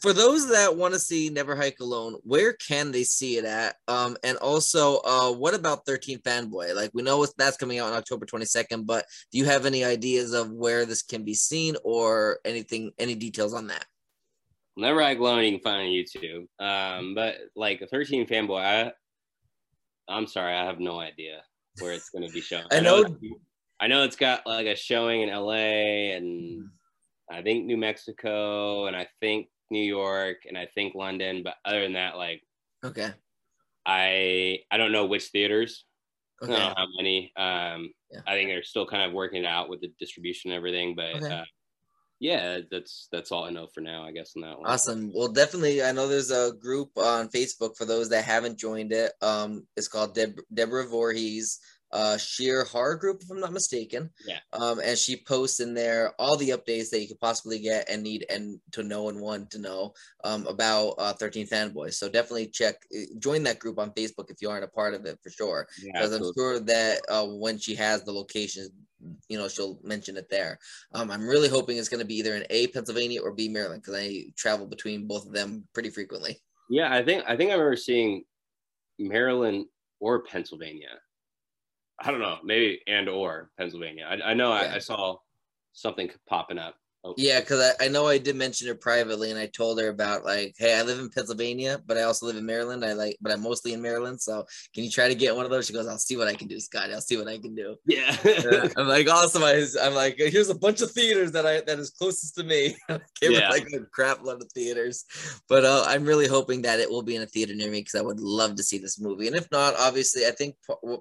for 0.00 0.12
those 0.12 0.50
that 0.50 0.76
want 0.76 0.94
to 0.94 1.00
see 1.00 1.30
Never 1.30 1.56
Hike 1.56 1.80
Alone, 1.80 2.14
where 2.22 2.52
can 2.52 2.92
they 2.92 3.02
see 3.02 3.38
it 3.38 3.44
at? 3.44 3.74
Um, 3.88 4.16
and 4.22 4.38
also, 4.38 5.00
uh, 5.04 5.32
what 5.32 5.54
about 5.54 5.84
13 5.84 6.20
Fanboy? 6.20 6.76
Like 6.76 6.92
we 6.94 7.02
know 7.02 7.26
that's 7.36 7.56
coming 7.56 7.80
out 7.80 7.88
on 7.90 7.98
October 7.98 8.24
22nd, 8.24 8.86
but 8.86 9.04
do 9.32 9.38
you 9.38 9.46
have 9.46 9.66
any 9.66 9.84
ideas 9.84 10.32
of 10.32 10.52
where 10.52 10.86
this 10.86 11.02
can 11.02 11.24
be 11.24 11.34
seen 11.34 11.74
or 11.82 12.38
anything, 12.44 12.92
any 13.00 13.16
details 13.16 13.52
on 13.52 13.66
that? 13.66 13.84
Never 14.76 15.02
Hike 15.02 15.18
Alone 15.18 15.44
you 15.44 15.52
can 15.52 15.60
find 15.60 15.80
on 15.82 15.86
YouTube. 15.86 16.46
Um, 16.58 17.14
but 17.14 17.36
like 17.54 17.80
a 17.80 17.86
13 17.86 18.26
fanboy, 18.26 18.60
I 18.60 18.92
I'm 20.08 20.26
sorry, 20.26 20.54
I 20.54 20.64
have 20.64 20.78
no 20.80 21.00
idea 21.00 21.42
where 21.80 21.92
it's 21.92 22.10
gonna 22.10 22.28
be 22.28 22.40
shown. 22.40 22.64
I 22.70 22.80
know- 22.80 23.00
it's- 23.00 23.30
I 23.78 23.88
know 23.88 24.04
it's 24.04 24.16
got 24.16 24.46
like 24.46 24.66
a 24.66 24.74
showing 24.74 25.20
in 25.20 25.28
LA 25.28 26.14
and 26.16 26.66
I 27.30 27.42
think 27.42 27.66
New 27.66 27.76
Mexico 27.76 28.86
and 28.86 28.96
I 28.96 29.06
think 29.20 29.48
New 29.70 29.82
York 29.84 30.38
and 30.48 30.56
I 30.56 30.66
think 30.74 30.94
London, 30.94 31.42
but 31.42 31.56
other 31.64 31.82
than 31.82 31.92
that, 31.94 32.16
like 32.16 32.42
Okay. 32.84 33.10
I 33.84 34.60
I 34.70 34.76
don't 34.78 34.92
know 34.92 35.06
which 35.06 35.24
theaters. 35.26 35.84
I 36.40 36.44
Okay. 36.46 36.52
don't 36.54 36.60
know 36.68 36.74
how 36.76 36.86
many. 36.96 37.32
Um, 37.36 37.92
Yeah. 38.10 38.20
I 38.26 38.32
think 38.32 38.48
they're 38.48 38.62
still 38.62 38.86
kind 38.86 39.02
of 39.02 39.12
working 39.12 39.42
it 39.44 39.46
out 39.46 39.68
with 39.68 39.80
the 39.82 39.88
distribution 39.98 40.50
and 40.52 40.56
everything, 40.56 40.94
but 40.94 41.16
Okay. 41.16 41.26
uh, 41.34 41.44
yeah, 42.18 42.60
that's 42.70 43.08
that's 43.12 43.30
all 43.30 43.44
I 43.44 43.50
know 43.50 43.66
for 43.66 43.80
now, 43.80 44.04
I 44.04 44.12
guess. 44.12 44.32
On 44.36 44.42
that 44.42 44.58
one. 44.58 44.70
Awesome. 44.70 45.12
Well, 45.14 45.28
definitely. 45.28 45.82
I 45.82 45.92
know 45.92 46.08
there's 46.08 46.30
a 46.30 46.52
group 46.60 46.90
on 46.96 47.28
Facebook 47.28 47.76
for 47.76 47.84
those 47.84 48.08
that 48.08 48.24
haven't 48.24 48.58
joined 48.58 48.92
it. 48.92 49.12
Um, 49.20 49.66
it's 49.76 49.88
called 49.88 50.14
Deb- 50.14 50.40
Deborah 50.52 50.88
Voorhees 50.88 51.60
uh, 51.92 52.16
sheer 52.16 52.64
horror 52.64 52.96
group, 52.96 53.22
if 53.22 53.30
I'm 53.30 53.40
not 53.40 53.52
mistaken. 53.52 54.10
Yeah. 54.26 54.38
Um, 54.52 54.80
and 54.80 54.98
she 54.98 55.16
posts 55.16 55.60
in 55.60 55.74
there 55.74 56.12
all 56.18 56.36
the 56.36 56.50
updates 56.50 56.90
that 56.90 57.00
you 57.00 57.08
could 57.08 57.20
possibly 57.20 57.58
get 57.58 57.88
and 57.88 58.02
need 58.02 58.26
and 58.30 58.60
to 58.72 58.82
know 58.82 59.08
and 59.08 59.20
want 59.20 59.50
to 59.52 59.58
know 59.58 59.94
um, 60.24 60.46
about 60.46 60.94
uh, 60.98 61.12
13 61.12 61.46
fanboys. 61.46 61.94
So 61.94 62.08
definitely 62.08 62.48
check, 62.48 62.76
eh, 62.94 63.06
join 63.18 63.42
that 63.44 63.58
group 63.58 63.78
on 63.78 63.92
Facebook 63.92 64.30
if 64.30 64.42
you 64.42 64.50
aren't 64.50 64.64
a 64.64 64.68
part 64.68 64.94
of 64.94 65.06
it 65.06 65.18
for 65.22 65.30
sure. 65.30 65.68
Because 65.84 66.10
yeah, 66.10 66.16
I'm 66.16 66.32
sure 66.36 66.60
that 66.60 67.00
uh, 67.08 67.26
when 67.26 67.58
she 67.58 67.74
has 67.76 68.02
the 68.02 68.12
location, 68.12 68.68
you 69.28 69.38
know, 69.38 69.48
she'll 69.48 69.78
mention 69.82 70.16
it 70.16 70.28
there. 70.30 70.58
Um, 70.92 71.10
I'm 71.10 71.26
really 71.26 71.48
hoping 71.48 71.76
it's 71.76 71.88
going 71.88 72.00
to 72.00 72.06
be 72.06 72.16
either 72.16 72.34
in 72.34 72.44
A, 72.50 72.66
Pennsylvania 72.68 73.22
or 73.22 73.32
B, 73.32 73.48
Maryland, 73.48 73.82
because 73.82 73.98
I 73.98 74.24
travel 74.36 74.66
between 74.66 75.06
both 75.06 75.26
of 75.26 75.32
them 75.32 75.66
pretty 75.72 75.90
frequently. 75.90 76.40
Yeah, 76.68 76.92
I 76.92 77.04
think 77.04 77.24
I 77.28 77.36
think 77.36 77.50
I 77.50 77.54
remember 77.54 77.76
seeing 77.76 78.24
Maryland 78.98 79.66
or 80.00 80.22
Pennsylvania. 80.24 80.98
I 81.98 82.10
don't 82.10 82.20
know, 82.20 82.38
maybe 82.44 82.80
and 82.86 83.08
or 83.08 83.50
Pennsylvania. 83.58 84.06
I, 84.08 84.30
I 84.30 84.34
know 84.34 84.52
yeah. 84.52 84.72
I, 84.72 84.74
I, 84.76 84.78
saw 84.78 85.16
something 85.72 86.10
popping 86.28 86.58
up 86.58 86.76
Oh. 87.06 87.14
Yeah, 87.16 87.38
because 87.38 87.74
I, 87.80 87.84
I 87.84 87.88
know 87.88 88.08
I 88.08 88.18
did 88.18 88.34
mention 88.34 88.66
her 88.66 88.74
privately, 88.74 89.30
and 89.30 89.38
I 89.38 89.46
told 89.46 89.80
her 89.80 89.88
about 89.88 90.24
like, 90.24 90.56
hey, 90.58 90.76
I 90.76 90.82
live 90.82 90.98
in 90.98 91.08
Pennsylvania, 91.08 91.80
but 91.86 91.96
I 91.96 92.02
also 92.02 92.26
live 92.26 92.36
in 92.36 92.44
Maryland. 92.44 92.84
I 92.84 92.94
like, 92.94 93.16
but 93.20 93.30
I'm 93.30 93.42
mostly 93.42 93.74
in 93.74 93.80
Maryland. 93.80 94.20
So 94.20 94.44
can 94.74 94.82
you 94.82 94.90
try 94.90 95.06
to 95.06 95.14
get 95.14 95.36
one 95.36 95.44
of 95.44 95.52
those? 95.52 95.66
She 95.66 95.72
goes, 95.72 95.86
I'll 95.86 95.98
see 95.98 96.16
what 96.16 96.26
I 96.26 96.34
can 96.34 96.48
do, 96.48 96.58
Scott. 96.58 96.90
I'll 96.90 97.00
see 97.00 97.16
what 97.16 97.28
I 97.28 97.38
can 97.38 97.54
do. 97.54 97.76
Yeah. 97.86 98.16
uh, 98.24 98.68
I'm 98.76 98.88
like, 98.88 99.08
awesome. 99.08 99.44
I, 99.44 99.64
am 99.80 99.94
like, 99.94 100.16
here's 100.18 100.50
a 100.50 100.54
bunch 100.54 100.80
of 100.80 100.90
theaters 100.90 101.30
that 101.32 101.46
I 101.46 101.60
that 101.60 101.78
is 101.78 101.90
closest 101.90 102.34
to 102.36 102.42
me. 102.42 102.76
Came 102.88 103.32
yeah. 103.32 103.50
with 103.50 103.62
like 103.62 103.72
a 103.72 103.86
crap 103.86 104.24
load 104.24 104.42
of 104.42 104.50
theaters, 104.52 105.04
but 105.48 105.64
uh, 105.64 105.84
I'm 105.86 106.04
really 106.04 106.26
hoping 106.26 106.62
that 106.62 106.80
it 106.80 106.90
will 106.90 107.02
be 107.02 107.14
in 107.14 107.22
a 107.22 107.26
theater 107.26 107.54
near 107.54 107.70
me 107.70 107.80
because 107.80 107.94
I 107.94 108.02
would 108.02 108.18
love 108.18 108.56
to 108.56 108.64
see 108.64 108.78
this 108.78 109.00
movie. 109.00 109.28
And 109.28 109.36
if 109.36 109.48
not, 109.52 109.74
obviously, 109.78 110.26
I 110.26 110.32
think 110.32 110.56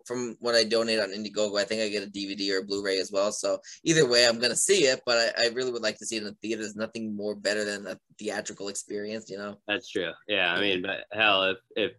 from 0.06 0.38
what 0.40 0.54
I 0.54 0.66
donate 0.66 1.00
on 1.00 1.10
Indiegogo, 1.10 1.60
I 1.60 1.64
think 1.64 1.82
I 1.82 1.90
get 1.90 2.04
a 2.04 2.12
DVD 2.12 2.54
or 2.54 2.60
a 2.60 2.64
Blu-ray 2.64 3.00
as 3.00 3.12
well. 3.12 3.32
So 3.32 3.58
either 3.84 4.08
way, 4.08 4.28
I'm 4.28 4.40
gonna 4.40 4.56
see 4.56 4.86
it. 4.86 5.02
But 5.06 5.34
I, 5.38 5.46
I 5.46 5.50
really 5.50 5.72
would 5.72 5.82
like 5.82 5.95
like 5.96 6.00
to 6.00 6.06
see 6.06 6.18
it 6.18 6.24
in 6.24 6.26
the 6.26 6.38
theater. 6.42 6.62
There's 6.62 6.76
nothing 6.76 7.16
more 7.16 7.36
better 7.36 7.64
than 7.64 7.88
a 7.88 7.98
theatrical 8.20 8.68
experience, 8.68 9.30
you 9.30 9.38
know. 9.38 9.58
That's 9.68 9.90
true. 9.90 10.12
Yeah, 10.28 10.54
I 10.54 10.60
mean, 10.60 10.82
but 10.82 11.06
hell, 11.12 11.44
if 11.44 11.58
if 11.76 11.92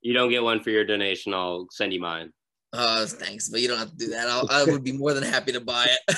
you 0.00 0.12
don't 0.12 0.30
get 0.30 0.42
one 0.42 0.60
for 0.60 0.70
your 0.70 0.84
donation, 0.84 1.32
I'll 1.32 1.68
send 1.70 1.92
you 1.92 2.00
mine. 2.00 2.32
Oh, 2.72 3.06
thanks, 3.06 3.48
but 3.48 3.60
you 3.60 3.68
don't 3.68 3.78
have 3.78 3.90
to 3.90 3.96
do 3.96 4.08
that. 4.08 4.28
I'll, 4.28 4.48
I 4.50 4.64
would 4.64 4.82
be 4.82 4.92
more 4.92 5.14
than 5.14 5.22
happy 5.22 5.52
to 5.52 5.60
buy 5.60 5.86
it. 5.88 6.16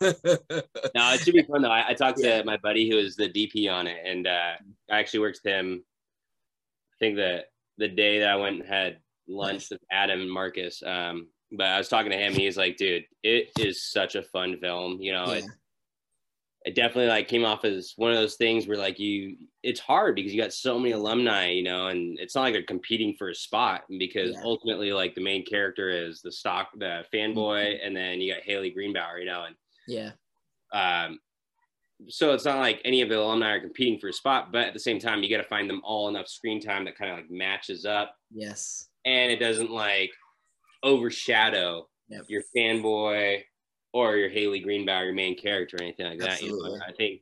no, 0.94 1.12
it 1.14 1.20
should 1.20 1.34
be 1.34 1.42
fun 1.42 1.62
though. 1.62 1.70
I, 1.70 1.88
I 1.88 1.94
talked 1.94 2.20
yeah. 2.20 2.38
to 2.38 2.44
my 2.44 2.58
buddy 2.58 2.88
who 2.88 2.98
is 2.98 3.16
the 3.16 3.28
DP 3.28 3.72
on 3.72 3.86
it, 3.86 3.98
and 4.04 4.26
uh, 4.26 4.52
I 4.90 4.98
actually 4.98 5.20
worked 5.20 5.40
with 5.42 5.52
him. 5.52 5.82
I 6.92 6.96
think 7.00 7.16
that 7.16 7.46
the 7.78 7.88
day 7.88 8.20
that 8.20 8.28
I 8.28 8.36
went 8.36 8.60
and 8.60 8.68
had 8.68 8.98
lunch 9.26 9.70
with 9.70 9.80
Adam 9.90 10.20
and 10.20 10.30
Marcus, 10.30 10.82
um, 10.84 11.28
but 11.52 11.66
I 11.66 11.78
was 11.78 11.88
talking 11.88 12.12
to 12.12 12.18
him. 12.18 12.34
He's 12.34 12.56
like, 12.56 12.76
"Dude, 12.76 13.04
it 13.22 13.50
is 13.58 13.82
such 13.82 14.14
a 14.14 14.22
fun 14.22 14.58
film. 14.60 14.98
You 15.00 15.12
know, 15.12 15.26
yeah. 15.26 15.38
it, 15.38 15.44
it 16.66 16.74
definitely 16.74 17.06
like 17.06 17.28
came 17.28 17.44
off 17.44 17.64
as 17.64 17.94
one 17.96 18.10
of 18.10 18.16
those 18.16 18.34
things 18.34 18.66
where 18.66 18.76
like 18.76 18.98
you 18.98 19.36
it's 19.62 19.78
hard 19.78 20.16
because 20.16 20.34
you 20.34 20.42
got 20.42 20.52
so 20.52 20.78
many 20.78 20.90
alumni 20.90 21.48
you 21.48 21.62
know 21.62 21.86
and 21.86 22.18
it's 22.18 22.34
not 22.34 22.42
like 22.42 22.52
they're 22.52 22.62
competing 22.64 23.14
for 23.16 23.28
a 23.30 23.34
spot 23.34 23.84
because 23.98 24.32
yeah. 24.32 24.40
ultimately 24.42 24.92
like 24.92 25.14
the 25.14 25.22
main 25.22 25.44
character 25.46 25.88
is 25.88 26.20
the 26.20 26.32
stock 26.32 26.68
the 26.78 27.04
fanboy 27.14 27.64
mm-hmm. 27.64 27.86
and 27.86 27.96
then 27.96 28.20
you 28.20 28.34
got 28.34 28.42
haley 28.42 28.74
greenbauer 28.76 29.18
you 29.20 29.24
know 29.24 29.44
and 29.44 29.54
yeah 29.86 30.10
um 30.74 31.18
so 32.08 32.34
it's 32.34 32.44
not 32.44 32.58
like 32.58 32.82
any 32.84 33.00
of 33.00 33.08
the 33.08 33.18
alumni 33.18 33.52
are 33.52 33.60
competing 33.60 33.98
for 33.98 34.08
a 34.08 34.12
spot 34.12 34.50
but 34.50 34.66
at 34.66 34.74
the 34.74 34.80
same 34.80 34.98
time 34.98 35.22
you 35.22 35.30
got 35.30 35.42
to 35.42 35.48
find 35.48 35.70
them 35.70 35.80
all 35.84 36.08
enough 36.08 36.26
screen 36.26 36.60
time 36.60 36.84
that 36.84 36.98
kind 36.98 37.12
of 37.12 37.16
like 37.18 37.30
matches 37.30 37.84
up 37.86 38.16
yes 38.34 38.88
and 39.06 39.30
it 39.30 39.38
doesn't 39.38 39.70
like 39.70 40.10
overshadow 40.82 41.86
yep. 42.08 42.24
your 42.28 42.42
fanboy 42.54 43.40
or 43.92 44.16
your 44.16 44.28
Haley 44.28 44.62
Greenbauer, 44.62 45.04
your 45.04 45.14
main 45.14 45.36
character, 45.36 45.76
or 45.76 45.82
anything 45.82 46.06
like 46.06 46.18
that. 46.18 46.42
You 46.42 46.50
know, 46.50 46.78
I 46.86 46.92
think 46.92 47.20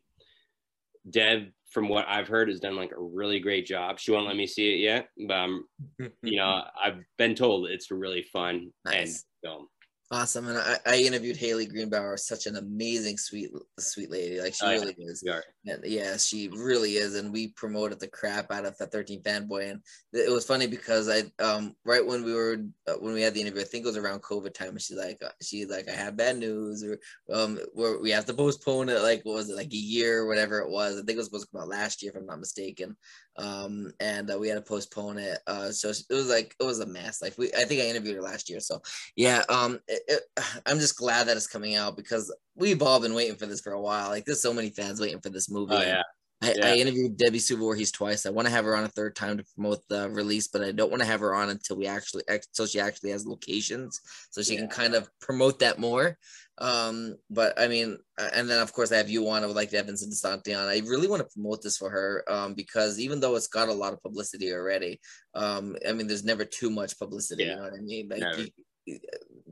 Deb, 1.09 1.49
from 1.71 1.89
what 1.89 2.07
I've 2.09 2.29
heard, 2.29 2.49
has 2.49 2.61
done 2.61 2.77
like 2.77 2.93
a 2.93 3.01
really 3.01 3.41
great 3.41 3.67
job. 3.67 3.99
She 3.99 4.11
won't 4.11 4.27
let 4.27 4.37
me 4.37 4.47
see 4.47 4.75
it 4.75 4.79
yet, 4.79 5.09
but 5.29 5.35
um, 5.35 5.65
you 6.23 6.37
know, 6.37 6.65
I've 6.83 6.99
been 7.19 7.35
told 7.35 7.69
it's 7.69 7.91
really 7.91 8.23
fun 8.33 8.71
nice. 8.85 9.25
and 9.43 9.51
film. 9.51 9.69
Awesome. 10.11 10.49
And 10.49 10.59
I, 10.59 10.79
I 10.87 10.97
interviewed 10.99 11.37
Haley 11.37 11.67
Greenbauer, 11.67 12.19
such 12.19 12.47
an 12.47 12.57
amazing, 12.57 13.19
sweet, 13.19 13.51
sweet 13.79 14.11
lady. 14.11 14.41
Like 14.41 14.55
she 14.55 14.65
oh, 14.65 14.73
really 14.73 14.95
yeah. 14.97 15.11
is. 15.11 15.25
Yeah, 15.65 16.17
she 16.19 16.49
really 16.49 16.93
is. 16.97 17.15
And 17.15 17.33
we 17.33 17.49
promoted 17.49 17.99
the 17.99 18.09
crap 18.09 18.51
out 18.53 18.67
of 18.67 18.77
the 18.77 18.87
13 18.87 19.23
fanboy. 19.23 19.71
And 19.71 19.81
it 20.12 20.31
was 20.31 20.47
funny 20.47 20.67
because 20.67 21.09
I, 21.09 21.23
um, 21.43 21.75
right 21.87 22.05
when 22.05 22.23
we 22.23 22.35
were, 22.35 22.59
uh, 22.87 22.95
when 22.95 23.15
we 23.15 23.23
had 23.23 23.33
the 23.33 23.41
interview, 23.41 23.62
I 23.62 23.65
think 23.65 23.85
it 23.85 23.89
was 23.89 23.97
around 23.97 24.21
COVID 24.23 24.53
time. 24.53 24.71
And 24.71 24.83
she's 24.83 24.99
like, 24.99 25.23
uh, 25.25 25.31
she's 25.43 25.71
like, 25.71 25.89
I 25.89 25.93
have 25.93 26.17
bad 26.17 26.37
news 26.37 26.85
or, 26.85 26.99
um, 27.33 27.59
where 27.73 27.99
we 27.99 28.11
have 28.11 28.27
to 28.27 28.35
postpone 28.35 28.91
it. 28.91 29.01
Like, 29.01 29.23
what 29.25 29.37
was 29.37 29.49
it? 29.49 29.57
Like 29.57 29.73
a 29.73 29.77
year 29.77 30.21
or 30.21 30.27
whatever 30.27 30.59
it 30.59 30.71
was. 30.71 30.95
I 30.95 30.99
think 30.99 31.11
it 31.11 31.17
was 31.17 31.27
supposed 31.27 31.47
to 31.47 31.53
come 31.53 31.62
out 31.62 31.69
last 31.69 32.03
year, 32.03 32.12
if 32.15 32.19
I'm 32.19 32.27
not 32.27 32.41
mistaken 32.41 32.97
um 33.37 33.93
and 34.01 34.31
uh, 34.31 34.39
we 34.39 34.49
had 34.49 34.55
to 34.55 34.61
postpone 34.62 35.19
it 35.19 35.41
uh 35.47 35.71
so 35.71 35.89
it 35.89 36.15
was 36.15 36.29
like 36.29 36.55
it 36.61 36.65
was 36.65 36.79
a 36.81 36.87
mess 36.87 37.21
like 37.21 37.37
we 37.37 37.53
i 37.55 37.65
think 37.65 37.81
i 37.81 37.87
interviewed 37.87 38.15
her 38.15 38.23
last 38.23 38.49
year 38.49 38.61
so 38.61 38.81
yeah 39.17 39.43
um 39.49 39.79
it, 39.89 40.03
it, 40.07 40.23
i'm 40.67 40.79
just 40.79 40.97
glad 40.97 41.27
that 41.27 41.37
it's 41.37 41.47
coming 41.47 41.75
out 41.75 41.97
because 41.97 42.33
we've 42.57 42.83
all 42.83 43.01
been 43.01 43.15
waiting 43.15 43.37
for 43.37 43.47
this 43.47 43.61
for 43.61 43.73
a 43.73 43.81
while 43.81 44.09
like 44.09 44.25
there's 44.25 44.43
so 44.43 44.53
many 44.53 44.71
fans 44.71 45.01
waiting 45.01 45.21
for 45.21 45.31
this 45.31 45.51
movie 45.51 45.75
oh, 45.75 45.81
yeah. 45.81 46.03
I, 46.43 46.55
yeah. 46.57 46.67
I, 46.67 46.75
interviewed 46.75 47.17
Debbie 47.17 47.39
Sue 47.39 47.57
Voorhees 47.57 47.91
twice. 47.91 48.27
I 48.27 48.31
want 48.31 48.47
to 48.47 48.53
have 48.53 48.65
her 48.65 48.77
on 48.77 48.85
a 48.85 48.89
third 48.89 49.17
time 49.17 49.39
to 49.39 49.45
promote 49.55 49.81
the 49.89 50.11
release, 50.11 50.49
but 50.49 50.63
I 50.63 50.73
don't 50.73 50.91
want 50.91 51.01
to 51.01 51.09
have 51.09 51.21
her 51.21 51.35
on 51.35 51.49
until 51.49 51.77
we 51.77 51.87
actually 51.87 52.25
until 52.29 52.67
she 52.67 52.81
actually 52.81 53.11
has 53.11 53.25
locations, 53.25 54.01
so 54.31 54.43
she 54.43 54.55
yeah. 54.55 54.61
can 54.61 54.69
kind 54.69 54.95
of 54.95 55.09
promote 55.21 55.59
that 55.61 55.79
more. 55.79 56.19
Um, 56.59 57.17
but 57.31 57.59
I 57.59 57.67
mean, 57.67 57.99
and 58.19 58.49
then 58.49 58.61
of 58.61 58.73
course 58.73 58.93
I 58.93 58.97
have 58.97 59.09
you 59.09 59.29
on. 59.29 59.43
I 59.43 59.47
would 59.47 59.57
like 59.57 59.71
to 59.71 59.77
have 59.77 59.87
Vincent 59.87 60.13
DiSanti 60.13 60.57
on. 60.57 60.69
I 60.69 60.81
really 60.87 61.09
want 61.09 61.21
to 61.21 61.35
promote 61.35 61.63
this 61.63 61.77
for 61.77 61.91
her 61.91 62.25
um, 62.29 62.55
because 62.55 63.01
even 63.01 63.21
though 63.21 63.37
it's 63.37 63.49
got 63.49 63.69
a 63.69 63.73
lot 63.73 63.93
of 63.93 64.03
publicity 64.03 64.53
already, 64.53 65.01
um, 65.35 65.77
I 65.89 65.93
mean, 65.93 66.07
there's 66.07 66.25
never 66.25 66.45
too 66.45 66.71
much 66.71 66.99
publicity. 66.99 67.45
Yeah. 67.45 67.51
You 67.51 67.57
know 67.57 67.63
what 67.63 67.73
I 67.73 67.83
mean? 67.83 68.09
Like, 68.09 68.53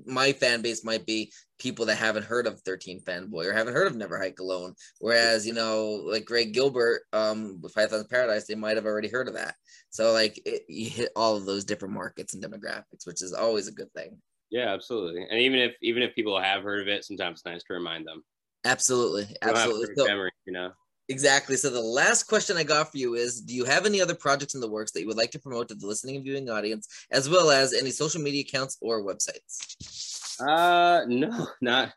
my 0.05 0.33
fan 0.33 0.63
base 0.63 0.85
might 0.85 1.07
be 1.07 1.33
people 1.59 1.87
that 1.87 1.97
haven't 1.97 2.25
heard 2.25 2.47
of 2.47 2.61
13 2.61 3.01
fanboy 3.01 3.47
or 3.47 3.53
haven't 3.53 3.75
heard 3.75 3.87
of 3.87 3.97
never 3.97 4.19
hike 4.19 4.41
alone 4.41 4.75
whereas 5.01 5.47
you 5.47 5.53
know 5.53 6.03
like 6.05 6.25
greg 6.25 6.53
gilbert 6.53 7.03
um 7.13 7.61
with 7.63 7.75
python's 7.75 8.07
paradise 8.09 8.47
they 8.47 8.55
might 8.55 8.77
have 8.77 8.85
already 8.87 9.09
heard 9.09 9.29
of 9.29 9.35
that 9.35 9.55
so 9.91 10.13
like 10.13 10.41
it, 10.45 10.63
you 10.69 10.91
hit 10.91 11.11
all 11.17 11.37
of 11.37 11.47
those 11.47 11.65
different 11.65 11.95
markets 11.95 12.35
and 12.35 12.43
demographics 12.43 13.07
which 13.07 13.23
is 13.23 13.33
always 13.33 13.69
a 13.69 13.73
good 13.73 13.93
thing 13.95 14.21
yeah, 14.53 14.69
absolutely. 14.69 15.27
And 15.31 15.41
even 15.41 15.59
if 15.59 15.73
even 15.81 16.03
if 16.03 16.15
people 16.15 16.39
have 16.39 16.63
heard 16.63 16.83
of 16.83 16.87
it, 16.87 17.05
sometimes 17.07 17.39
it's 17.39 17.47
nice 17.47 17.63
to 17.65 17.73
remind 17.73 18.07
them. 18.07 18.23
Absolutely, 18.67 19.27
absolutely. 19.41 19.95
So, 19.97 20.05
memory, 20.05 20.31
you 20.45 20.53
know. 20.53 20.73
Exactly. 21.09 21.57
So 21.57 21.71
the 21.71 21.81
last 21.81 22.25
question 22.25 22.57
I 22.57 22.63
got 22.63 22.91
for 22.91 22.99
you 22.99 23.15
is: 23.15 23.41
Do 23.41 23.55
you 23.55 23.65
have 23.65 23.87
any 23.87 24.01
other 24.01 24.15
projects 24.15 24.55
in 24.55 24.61
the 24.61 24.71
works 24.71 24.93
that 24.93 25.01
you 25.01 25.07
would 25.09 25.17
like 25.17 25.31
to 25.33 25.39
promote 25.39 25.69
to 25.69 25.75
the 25.75 25.87
listening 25.87 26.17
and 26.17 26.25
viewing 26.25 26.49
audience, 26.49 26.89
as 27.11 27.29
well 27.29 27.51
as 27.51 27.75
any 27.75 27.91
social 27.91 28.21
media 28.21 28.43
accounts 28.43 28.79
or 28.81 29.03
websites? 29.03 30.41
Uh, 30.41 31.05
no, 31.07 31.49
not 31.61 31.93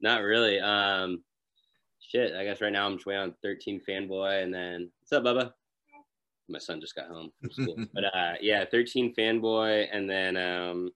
not 0.00 0.22
really. 0.22 0.58
Um, 0.60 1.22
shit. 2.00 2.34
I 2.34 2.44
guess 2.44 2.60
right 2.60 2.72
now 2.72 2.86
I'm 2.86 2.94
just 2.94 3.06
way 3.06 3.16
on 3.16 3.34
13 3.42 3.80
fanboy, 3.88 4.42
and 4.42 4.52
then 4.52 4.90
what's 5.00 5.12
up, 5.12 5.24
Bubba? 5.24 5.52
My 6.48 6.58
son 6.58 6.80
just 6.80 6.94
got 6.94 7.08
home 7.08 7.30
from 7.40 7.50
school, 7.50 7.76
but 7.94 8.04
uh, 8.04 8.34
yeah, 8.40 8.64
13 8.70 9.14
fanboy, 9.14 9.86
and 9.92 10.10
then 10.10 10.36
um 10.36 10.90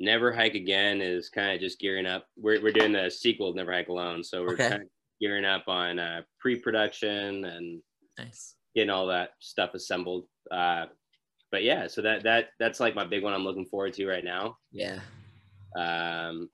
Never 0.00 0.32
Hike 0.32 0.54
Again 0.54 1.00
is 1.00 1.28
kind 1.28 1.52
of 1.52 1.60
just 1.60 1.80
gearing 1.80 2.06
up. 2.06 2.26
We're, 2.36 2.62
we're 2.62 2.72
doing 2.72 2.92
the 2.92 3.10
sequel, 3.10 3.52
Never 3.52 3.72
Hike 3.72 3.88
Alone. 3.88 4.22
So 4.22 4.42
we're 4.42 4.54
okay. 4.54 4.68
kind 4.68 4.82
of 4.82 4.88
gearing 5.20 5.44
up 5.44 5.64
on 5.68 5.98
uh, 5.98 6.22
pre-production 6.40 7.44
and 7.44 7.82
nice. 8.18 8.54
getting 8.74 8.90
all 8.90 9.06
that 9.06 9.30
stuff 9.40 9.74
assembled. 9.74 10.24
Uh, 10.50 10.86
but 11.50 11.62
yeah, 11.62 11.86
so 11.86 12.02
that 12.02 12.22
that 12.24 12.48
that's 12.58 12.80
like 12.80 12.94
my 12.94 13.04
big 13.04 13.22
one 13.22 13.32
I'm 13.32 13.44
looking 13.44 13.66
forward 13.66 13.94
to 13.94 14.06
right 14.06 14.24
now. 14.24 14.56
Yeah. 14.70 15.00
Um, 15.76 16.50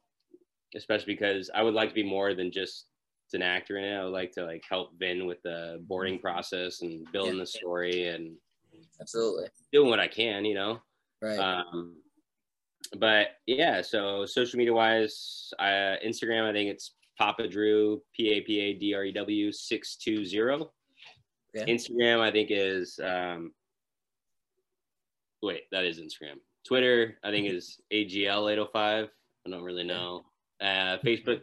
especially 0.76 1.14
because 1.14 1.50
I 1.54 1.62
would 1.62 1.74
like 1.74 1.88
to 1.88 1.94
be 1.94 2.02
more 2.08 2.34
than 2.34 2.52
just 2.52 2.86
an 3.34 3.42
actor 3.42 3.78
in 3.78 3.84
it. 3.84 3.96
I 3.96 4.04
would 4.04 4.12
like 4.12 4.32
to 4.32 4.44
like 4.44 4.62
help 4.68 4.90
Vin 4.98 5.26
with 5.26 5.42
the 5.42 5.82
boarding 5.88 6.18
process 6.18 6.82
and 6.82 7.04
building 7.12 7.34
yeah. 7.34 7.40
the 7.40 7.46
story 7.46 8.08
and 8.08 8.36
absolutely 9.00 9.48
doing 9.72 9.90
what 9.90 10.00
I 10.00 10.08
can, 10.08 10.44
you 10.44 10.54
know. 10.54 10.78
Right. 11.20 11.38
Um, 11.38 11.96
but 12.98 13.28
yeah, 13.46 13.82
so 13.82 14.24
social 14.26 14.58
media 14.58 14.72
wise, 14.72 15.52
uh, 15.58 15.96
Instagram, 16.06 16.48
I 16.48 16.52
think 16.52 16.70
it's 16.70 16.94
Papa 17.18 17.46
Drew, 17.48 18.02
P 18.14 18.30
A 18.32 18.40
P 18.40 18.60
A 18.60 18.72
D 18.74 18.94
R 18.94 19.04
E 19.04 19.12
W 19.12 19.52
620. 19.52 20.66
Yeah. 21.54 21.64
Instagram, 21.66 22.20
I 22.20 22.32
think 22.32 22.48
is, 22.50 22.98
um, 23.02 23.52
wait, 25.42 25.62
that 25.70 25.84
is 25.84 26.00
Instagram. 26.00 26.36
Twitter, 26.66 27.16
I 27.22 27.30
think 27.30 27.48
is 27.48 27.78
AGL 27.92 28.50
805. 28.52 29.08
I 29.46 29.50
don't 29.50 29.62
really 29.62 29.84
know. 29.84 30.24
Uh, 30.60 30.98
Facebook, 31.04 31.42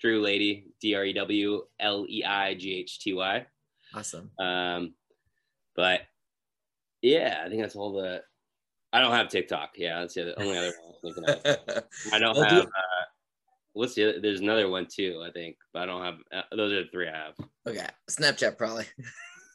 Drew 0.00 0.20
Leighty, 0.20 0.66
D 0.80 0.94
R 0.94 1.04
E 1.04 1.12
W 1.12 1.62
L 1.80 2.06
E 2.08 2.24
I 2.24 2.54
G 2.54 2.74
H 2.74 2.98
T 3.00 3.12
Y. 3.12 3.46
Awesome. 3.94 4.30
Um, 4.38 4.94
but 5.76 6.00
yeah, 7.02 7.42
I 7.44 7.48
think 7.48 7.60
that's 7.60 7.76
all 7.76 7.92
the. 7.92 8.22
I 8.92 9.00
don't 9.00 9.12
have 9.12 9.28
TikTok. 9.28 9.72
Yeah, 9.76 10.00
that's 10.00 10.14
the 10.14 10.38
only 10.40 10.56
other 10.56 10.72
one 10.82 10.94
I'm 11.04 11.14
thinking 11.14 11.24
of. 11.76 11.84
I 12.12 12.18
don't 12.18 12.36
Well, 12.36 12.48
do- 12.48 12.54
have. 12.56 12.64
Uh, 12.66 12.93
what's 13.74 13.94
the? 13.94 14.08
Other, 14.08 14.20
there's 14.20 14.40
another 14.40 14.68
one 14.68 14.86
too. 14.90 15.22
I 15.26 15.30
think, 15.30 15.56
but 15.72 15.82
I 15.82 15.86
don't 15.86 16.02
have. 16.02 16.14
Uh, 16.32 16.42
those 16.56 16.72
are 16.72 16.82
the 16.84 16.90
three 16.90 17.08
I 17.08 17.12
have. 17.16 17.34
okay. 17.68 17.86
Snapchat 18.10 18.56
probably. 18.58 18.86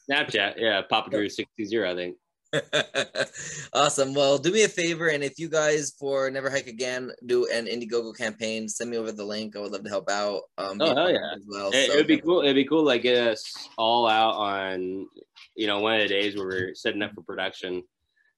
Snapchat, 0.09 0.53
yeah, 0.57 0.81
Papa 0.89 1.09
Drew 1.09 1.27
sixty 1.29 1.65
zero. 1.65 1.91
I 1.91 1.95
think. 1.95 2.15
awesome. 3.73 4.13
Well, 4.13 4.37
do 4.39 4.51
me 4.51 4.63
a 4.63 4.67
favor, 4.67 5.09
and 5.09 5.23
if 5.23 5.37
you 5.37 5.49
guys 5.49 5.93
for 5.99 6.29
Never 6.31 6.49
Hike 6.49 6.67
Again 6.67 7.11
do 7.27 7.47
an 7.53 7.65
Indiegogo 7.67 8.15
campaign, 8.17 8.67
send 8.67 8.89
me 8.89 8.97
over 8.97 9.11
the 9.11 9.23
link. 9.23 9.55
I 9.55 9.59
would 9.59 9.71
love 9.71 9.83
to 9.83 9.89
help 9.89 10.09
out. 10.09 10.41
Um, 10.57 10.81
Oh, 10.81 10.95
hell 10.95 11.11
yeah. 11.11 11.19
well. 11.47 11.69
It, 11.73 11.87
So- 11.87 11.93
it 11.93 11.97
would 11.97 12.07
be 12.07 12.17
cool. 12.17 12.41
It'd 12.41 12.55
be 12.55 12.65
cool, 12.65 12.83
like 12.83 13.03
get 13.03 13.27
us 13.27 13.53
all 13.77 14.07
out 14.07 14.33
on, 14.35 15.05
you 15.55 15.67
know, 15.67 15.79
one 15.79 15.95
of 15.95 16.01
the 16.01 16.07
days 16.07 16.35
where 16.35 16.45
we're 16.47 16.75
setting 16.75 17.01
up 17.03 17.11
for 17.13 17.21
production, 17.21 17.83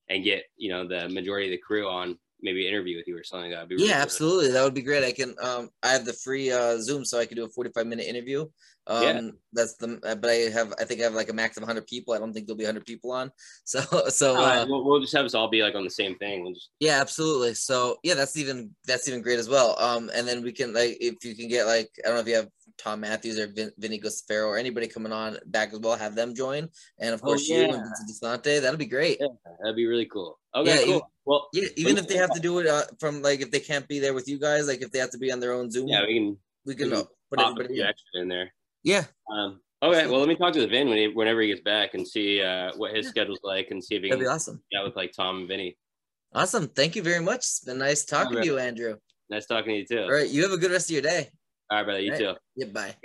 and 0.09 0.23
get 0.25 0.43
you 0.57 0.71
know 0.71 0.85
the 0.85 1.07
majority 1.07 1.47
of 1.47 1.51
the 1.51 1.57
crew 1.59 1.87
on 1.87 2.17
maybe 2.41 2.67
interview 2.67 2.97
with 2.97 3.07
you 3.07 3.17
or 3.17 3.23
something. 3.23 3.51
That'd 3.51 3.69
be 3.69 3.75
really 3.75 3.87
Yeah, 3.87 3.95
cool. 3.95 4.03
absolutely. 4.03 4.51
That 4.51 4.63
would 4.63 4.73
be 4.73 4.81
great. 4.81 5.03
I 5.03 5.11
can. 5.11 5.35
Um, 5.41 5.69
I 5.83 5.89
have 5.89 6.05
the 6.05 6.13
free 6.13 6.51
uh, 6.51 6.77
Zoom, 6.79 7.05
so 7.05 7.19
I 7.19 7.25
could 7.25 7.37
do 7.37 7.45
a 7.45 7.49
forty-five 7.49 7.87
minute 7.87 8.07
interview. 8.07 8.45
Um, 8.87 9.03
Yeah. 9.03 9.21
that's 9.53 9.75
the. 9.75 9.99
uh, 10.03 10.15
But 10.15 10.29
I 10.31 10.33
have. 10.51 10.73
I 10.79 10.85
think 10.85 11.01
I 11.01 11.03
have 11.03 11.13
like 11.13 11.29
a 11.29 11.33
max 11.33 11.57
of 11.57 11.63
hundred 11.63 11.87
people. 11.87 12.13
I 12.13 12.17
don't 12.19 12.33
think 12.33 12.47
there'll 12.47 12.57
be 12.57 12.65
hundred 12.65 12.85
people 12.85 13.11
on. 13.11 13.31
So, 13.65 13.79
so. 14.09 14.35
Right, 14.35 14.57
Uh, 14.59 14.65
we'll, 14.67 14.83
we'll 14.83 14.99
just 15.01 15.13
have 15.13 15.25
us 15.25 15.35
all 15.35 15.49
be 15.49 15.61
like 15.61 15.75
on 15.75 15.83
the 15.83 15.89
same 15.89 16.15
thing. 16.15 16.43
We'll 16.43 16.53
just 16.53 16.69
yeah, 16.79 16.99
absolutely. 16.99 17.53
So 17.53 17.97
yeah, 18.03 18.15
that's 18.15 18.37
even 18.37 18.71
that's 18.85 19.07
even 19.07 19.21
great 19.21 19.39
as 19.39 19.47
well. 19.49 19.77
Um, 19.79 20.09
and 20.15 20.27
then 20.27 20.41
we 20.43 20.51
can 20.51 20.73
like 20.73 20.97
if 20.99 21.23
you 21.23 21.35
can 21.35 21.47
get 21.47 21.65
like 21.67 21.89
I 22.03 22.07
don't 22.07 22.15
know 22.15 22.21
if 22.21 22.27
you 22.27 22.35
have 22.35 22.49
Thom 22.81 23.01
Mathews 23.01 23.37
or 23.39 23.47
Vin, 23.47 23.71
Vinny 23.77 23.99
Guastaferro 23.99 24.47
or 24.47 24.57
anybody 24.57 24.87
coming 24.87 25.11
on 25.11 25.37
back 25.47 25.73
as 25.73 25.79
well, 25.79 25.95
have 25.97 26.15
them 26.15 26.33
join, 26.33 26.67
and 26.99 27.13
of 27.13 27.21
Oh, 27.21 27.25
course 27.27 27.47
you 27.47 27.57
and 27.63 27.73
yeah. 27.73 27.83
Vincent 27.83 28.09
DiSanti. 28.09 28.61
That'll 28.61 28.77
be 28.77 28.85
great. 28.85 29.17
Yeah. 29.19 29.27
that'd 29.61 29.75
be 29.75 29.85
really 29.87 30.05
cool. 30.05 30.39
Okay, 30.55 30.69
Yeah, 30.71 30.77
cool. 30.85 30.89
even- 30.89 31.01
well, 31.25 31.49
Yeah, 31.53 31.67
even 31.77 31.97
if 31.97 32.07
they 32.07 32.17
have 32.17 32.33
to 32.33 32.39
do 32.39 32.57
it 32.59 32.67
uh, 32.67 32.83
from 32.99 33.21
like 33.21 33.41
if 33.41 33.51
they 33.51 33.59
can't 33.59 33.87
be 33.87 33.99
there 33.99 34.13
with 34.13 34.27
you 34.27 34.39
guys, 34.39 34.67
like 34.67 34.81
if 34.81 34.91
they 34.91 34.99
have 34.99 35.11
to 35.11 35.17
be 35.19 35.31
on 35.31 35.39
their 35.39 35.53
own 35.53 35.69
Zoom, 35.69 35.87
yeah, 35.87 36.05
we 36.05 36.15
can 36.15 36.37
we 36.65 36.75
can 36.75 36.89
we 36.89 36.95
uh, 36.95 37.03
can 37.03 37.07
put 37.29 37.39
everybody 37.39 37.79
in. 37.79 38.21
in 38.21 38.27
there. 38.27 38.51
Yeah, 38.83 39.05
Um, 39.29 39.61
okay, 39.83 40.07
well, 40.07 40.19
let 40.19 40.27
me 40.27 40.35
talk 40.35 40.53
to 40.53 40.59
the 40.61 40.67
Vin 40.67 40.89
when 40.89 40.97
he, 40.97 41.07
whenever 41.07 41.41
he 41.41 41.49
gets 41.49 41.61
back 41.61 41.93
and 41.93 42.07
see 42.07 42.41
uh, 42.41 42.71
what 42.77 42.95
his 42.95 43.05
Yeah. 43.05 43.11
schedule's 43.11 43.39
like 43.43 43.69
and 43.69 43.83
see 43.83 43.95
if 43.95 44.01
he 44.01 44.09
that'd 44.09 44.19
can 44.19 44.25
be 44.27 44.33
awesome. 44.33 44.63
Yeah, 44.71 44.83
with 44.83 44.95
like 44.95 45.11
Tom 45.13 45.37
and 45.39 45.47
Vinny. 45.47 45.77
Awesome. 46.33 46.67
Thank 46.69 46.95
you 46.95 47.03
very 47.03 47.23
much. 47.23 47.39
It's 47.39 47.59
been 47.59 47.77
nice 47.77 48.05
talking 48.05 48.33
man. 48.35 48.41
to 48.43 48.47
you, 48.47 48.57
Andrew. 48.57 48.95
Nice 49.29 49.45
talking 49.45 49.73
to 49.73 49.77
you 49.79 49.85
too. 49.85 50.03
All 50.03 50.11
right, 50.11 50.27
you 50.27 50.41
have 50.43 50.51
a 50.51 50.57
good 50.57 50.71
rest 50.71 50.89
of 50.89 50.93
your 50.93 51.01
day. 51.03 51.29
All 51.71 51.77
right, 51.77 51.85
brother. 51.85 52.01
You 52.01 52.11
All 52.11 52.17
too. 52.17 52.33
Yeah, 52.57 52.67
bye. 52.73 52.95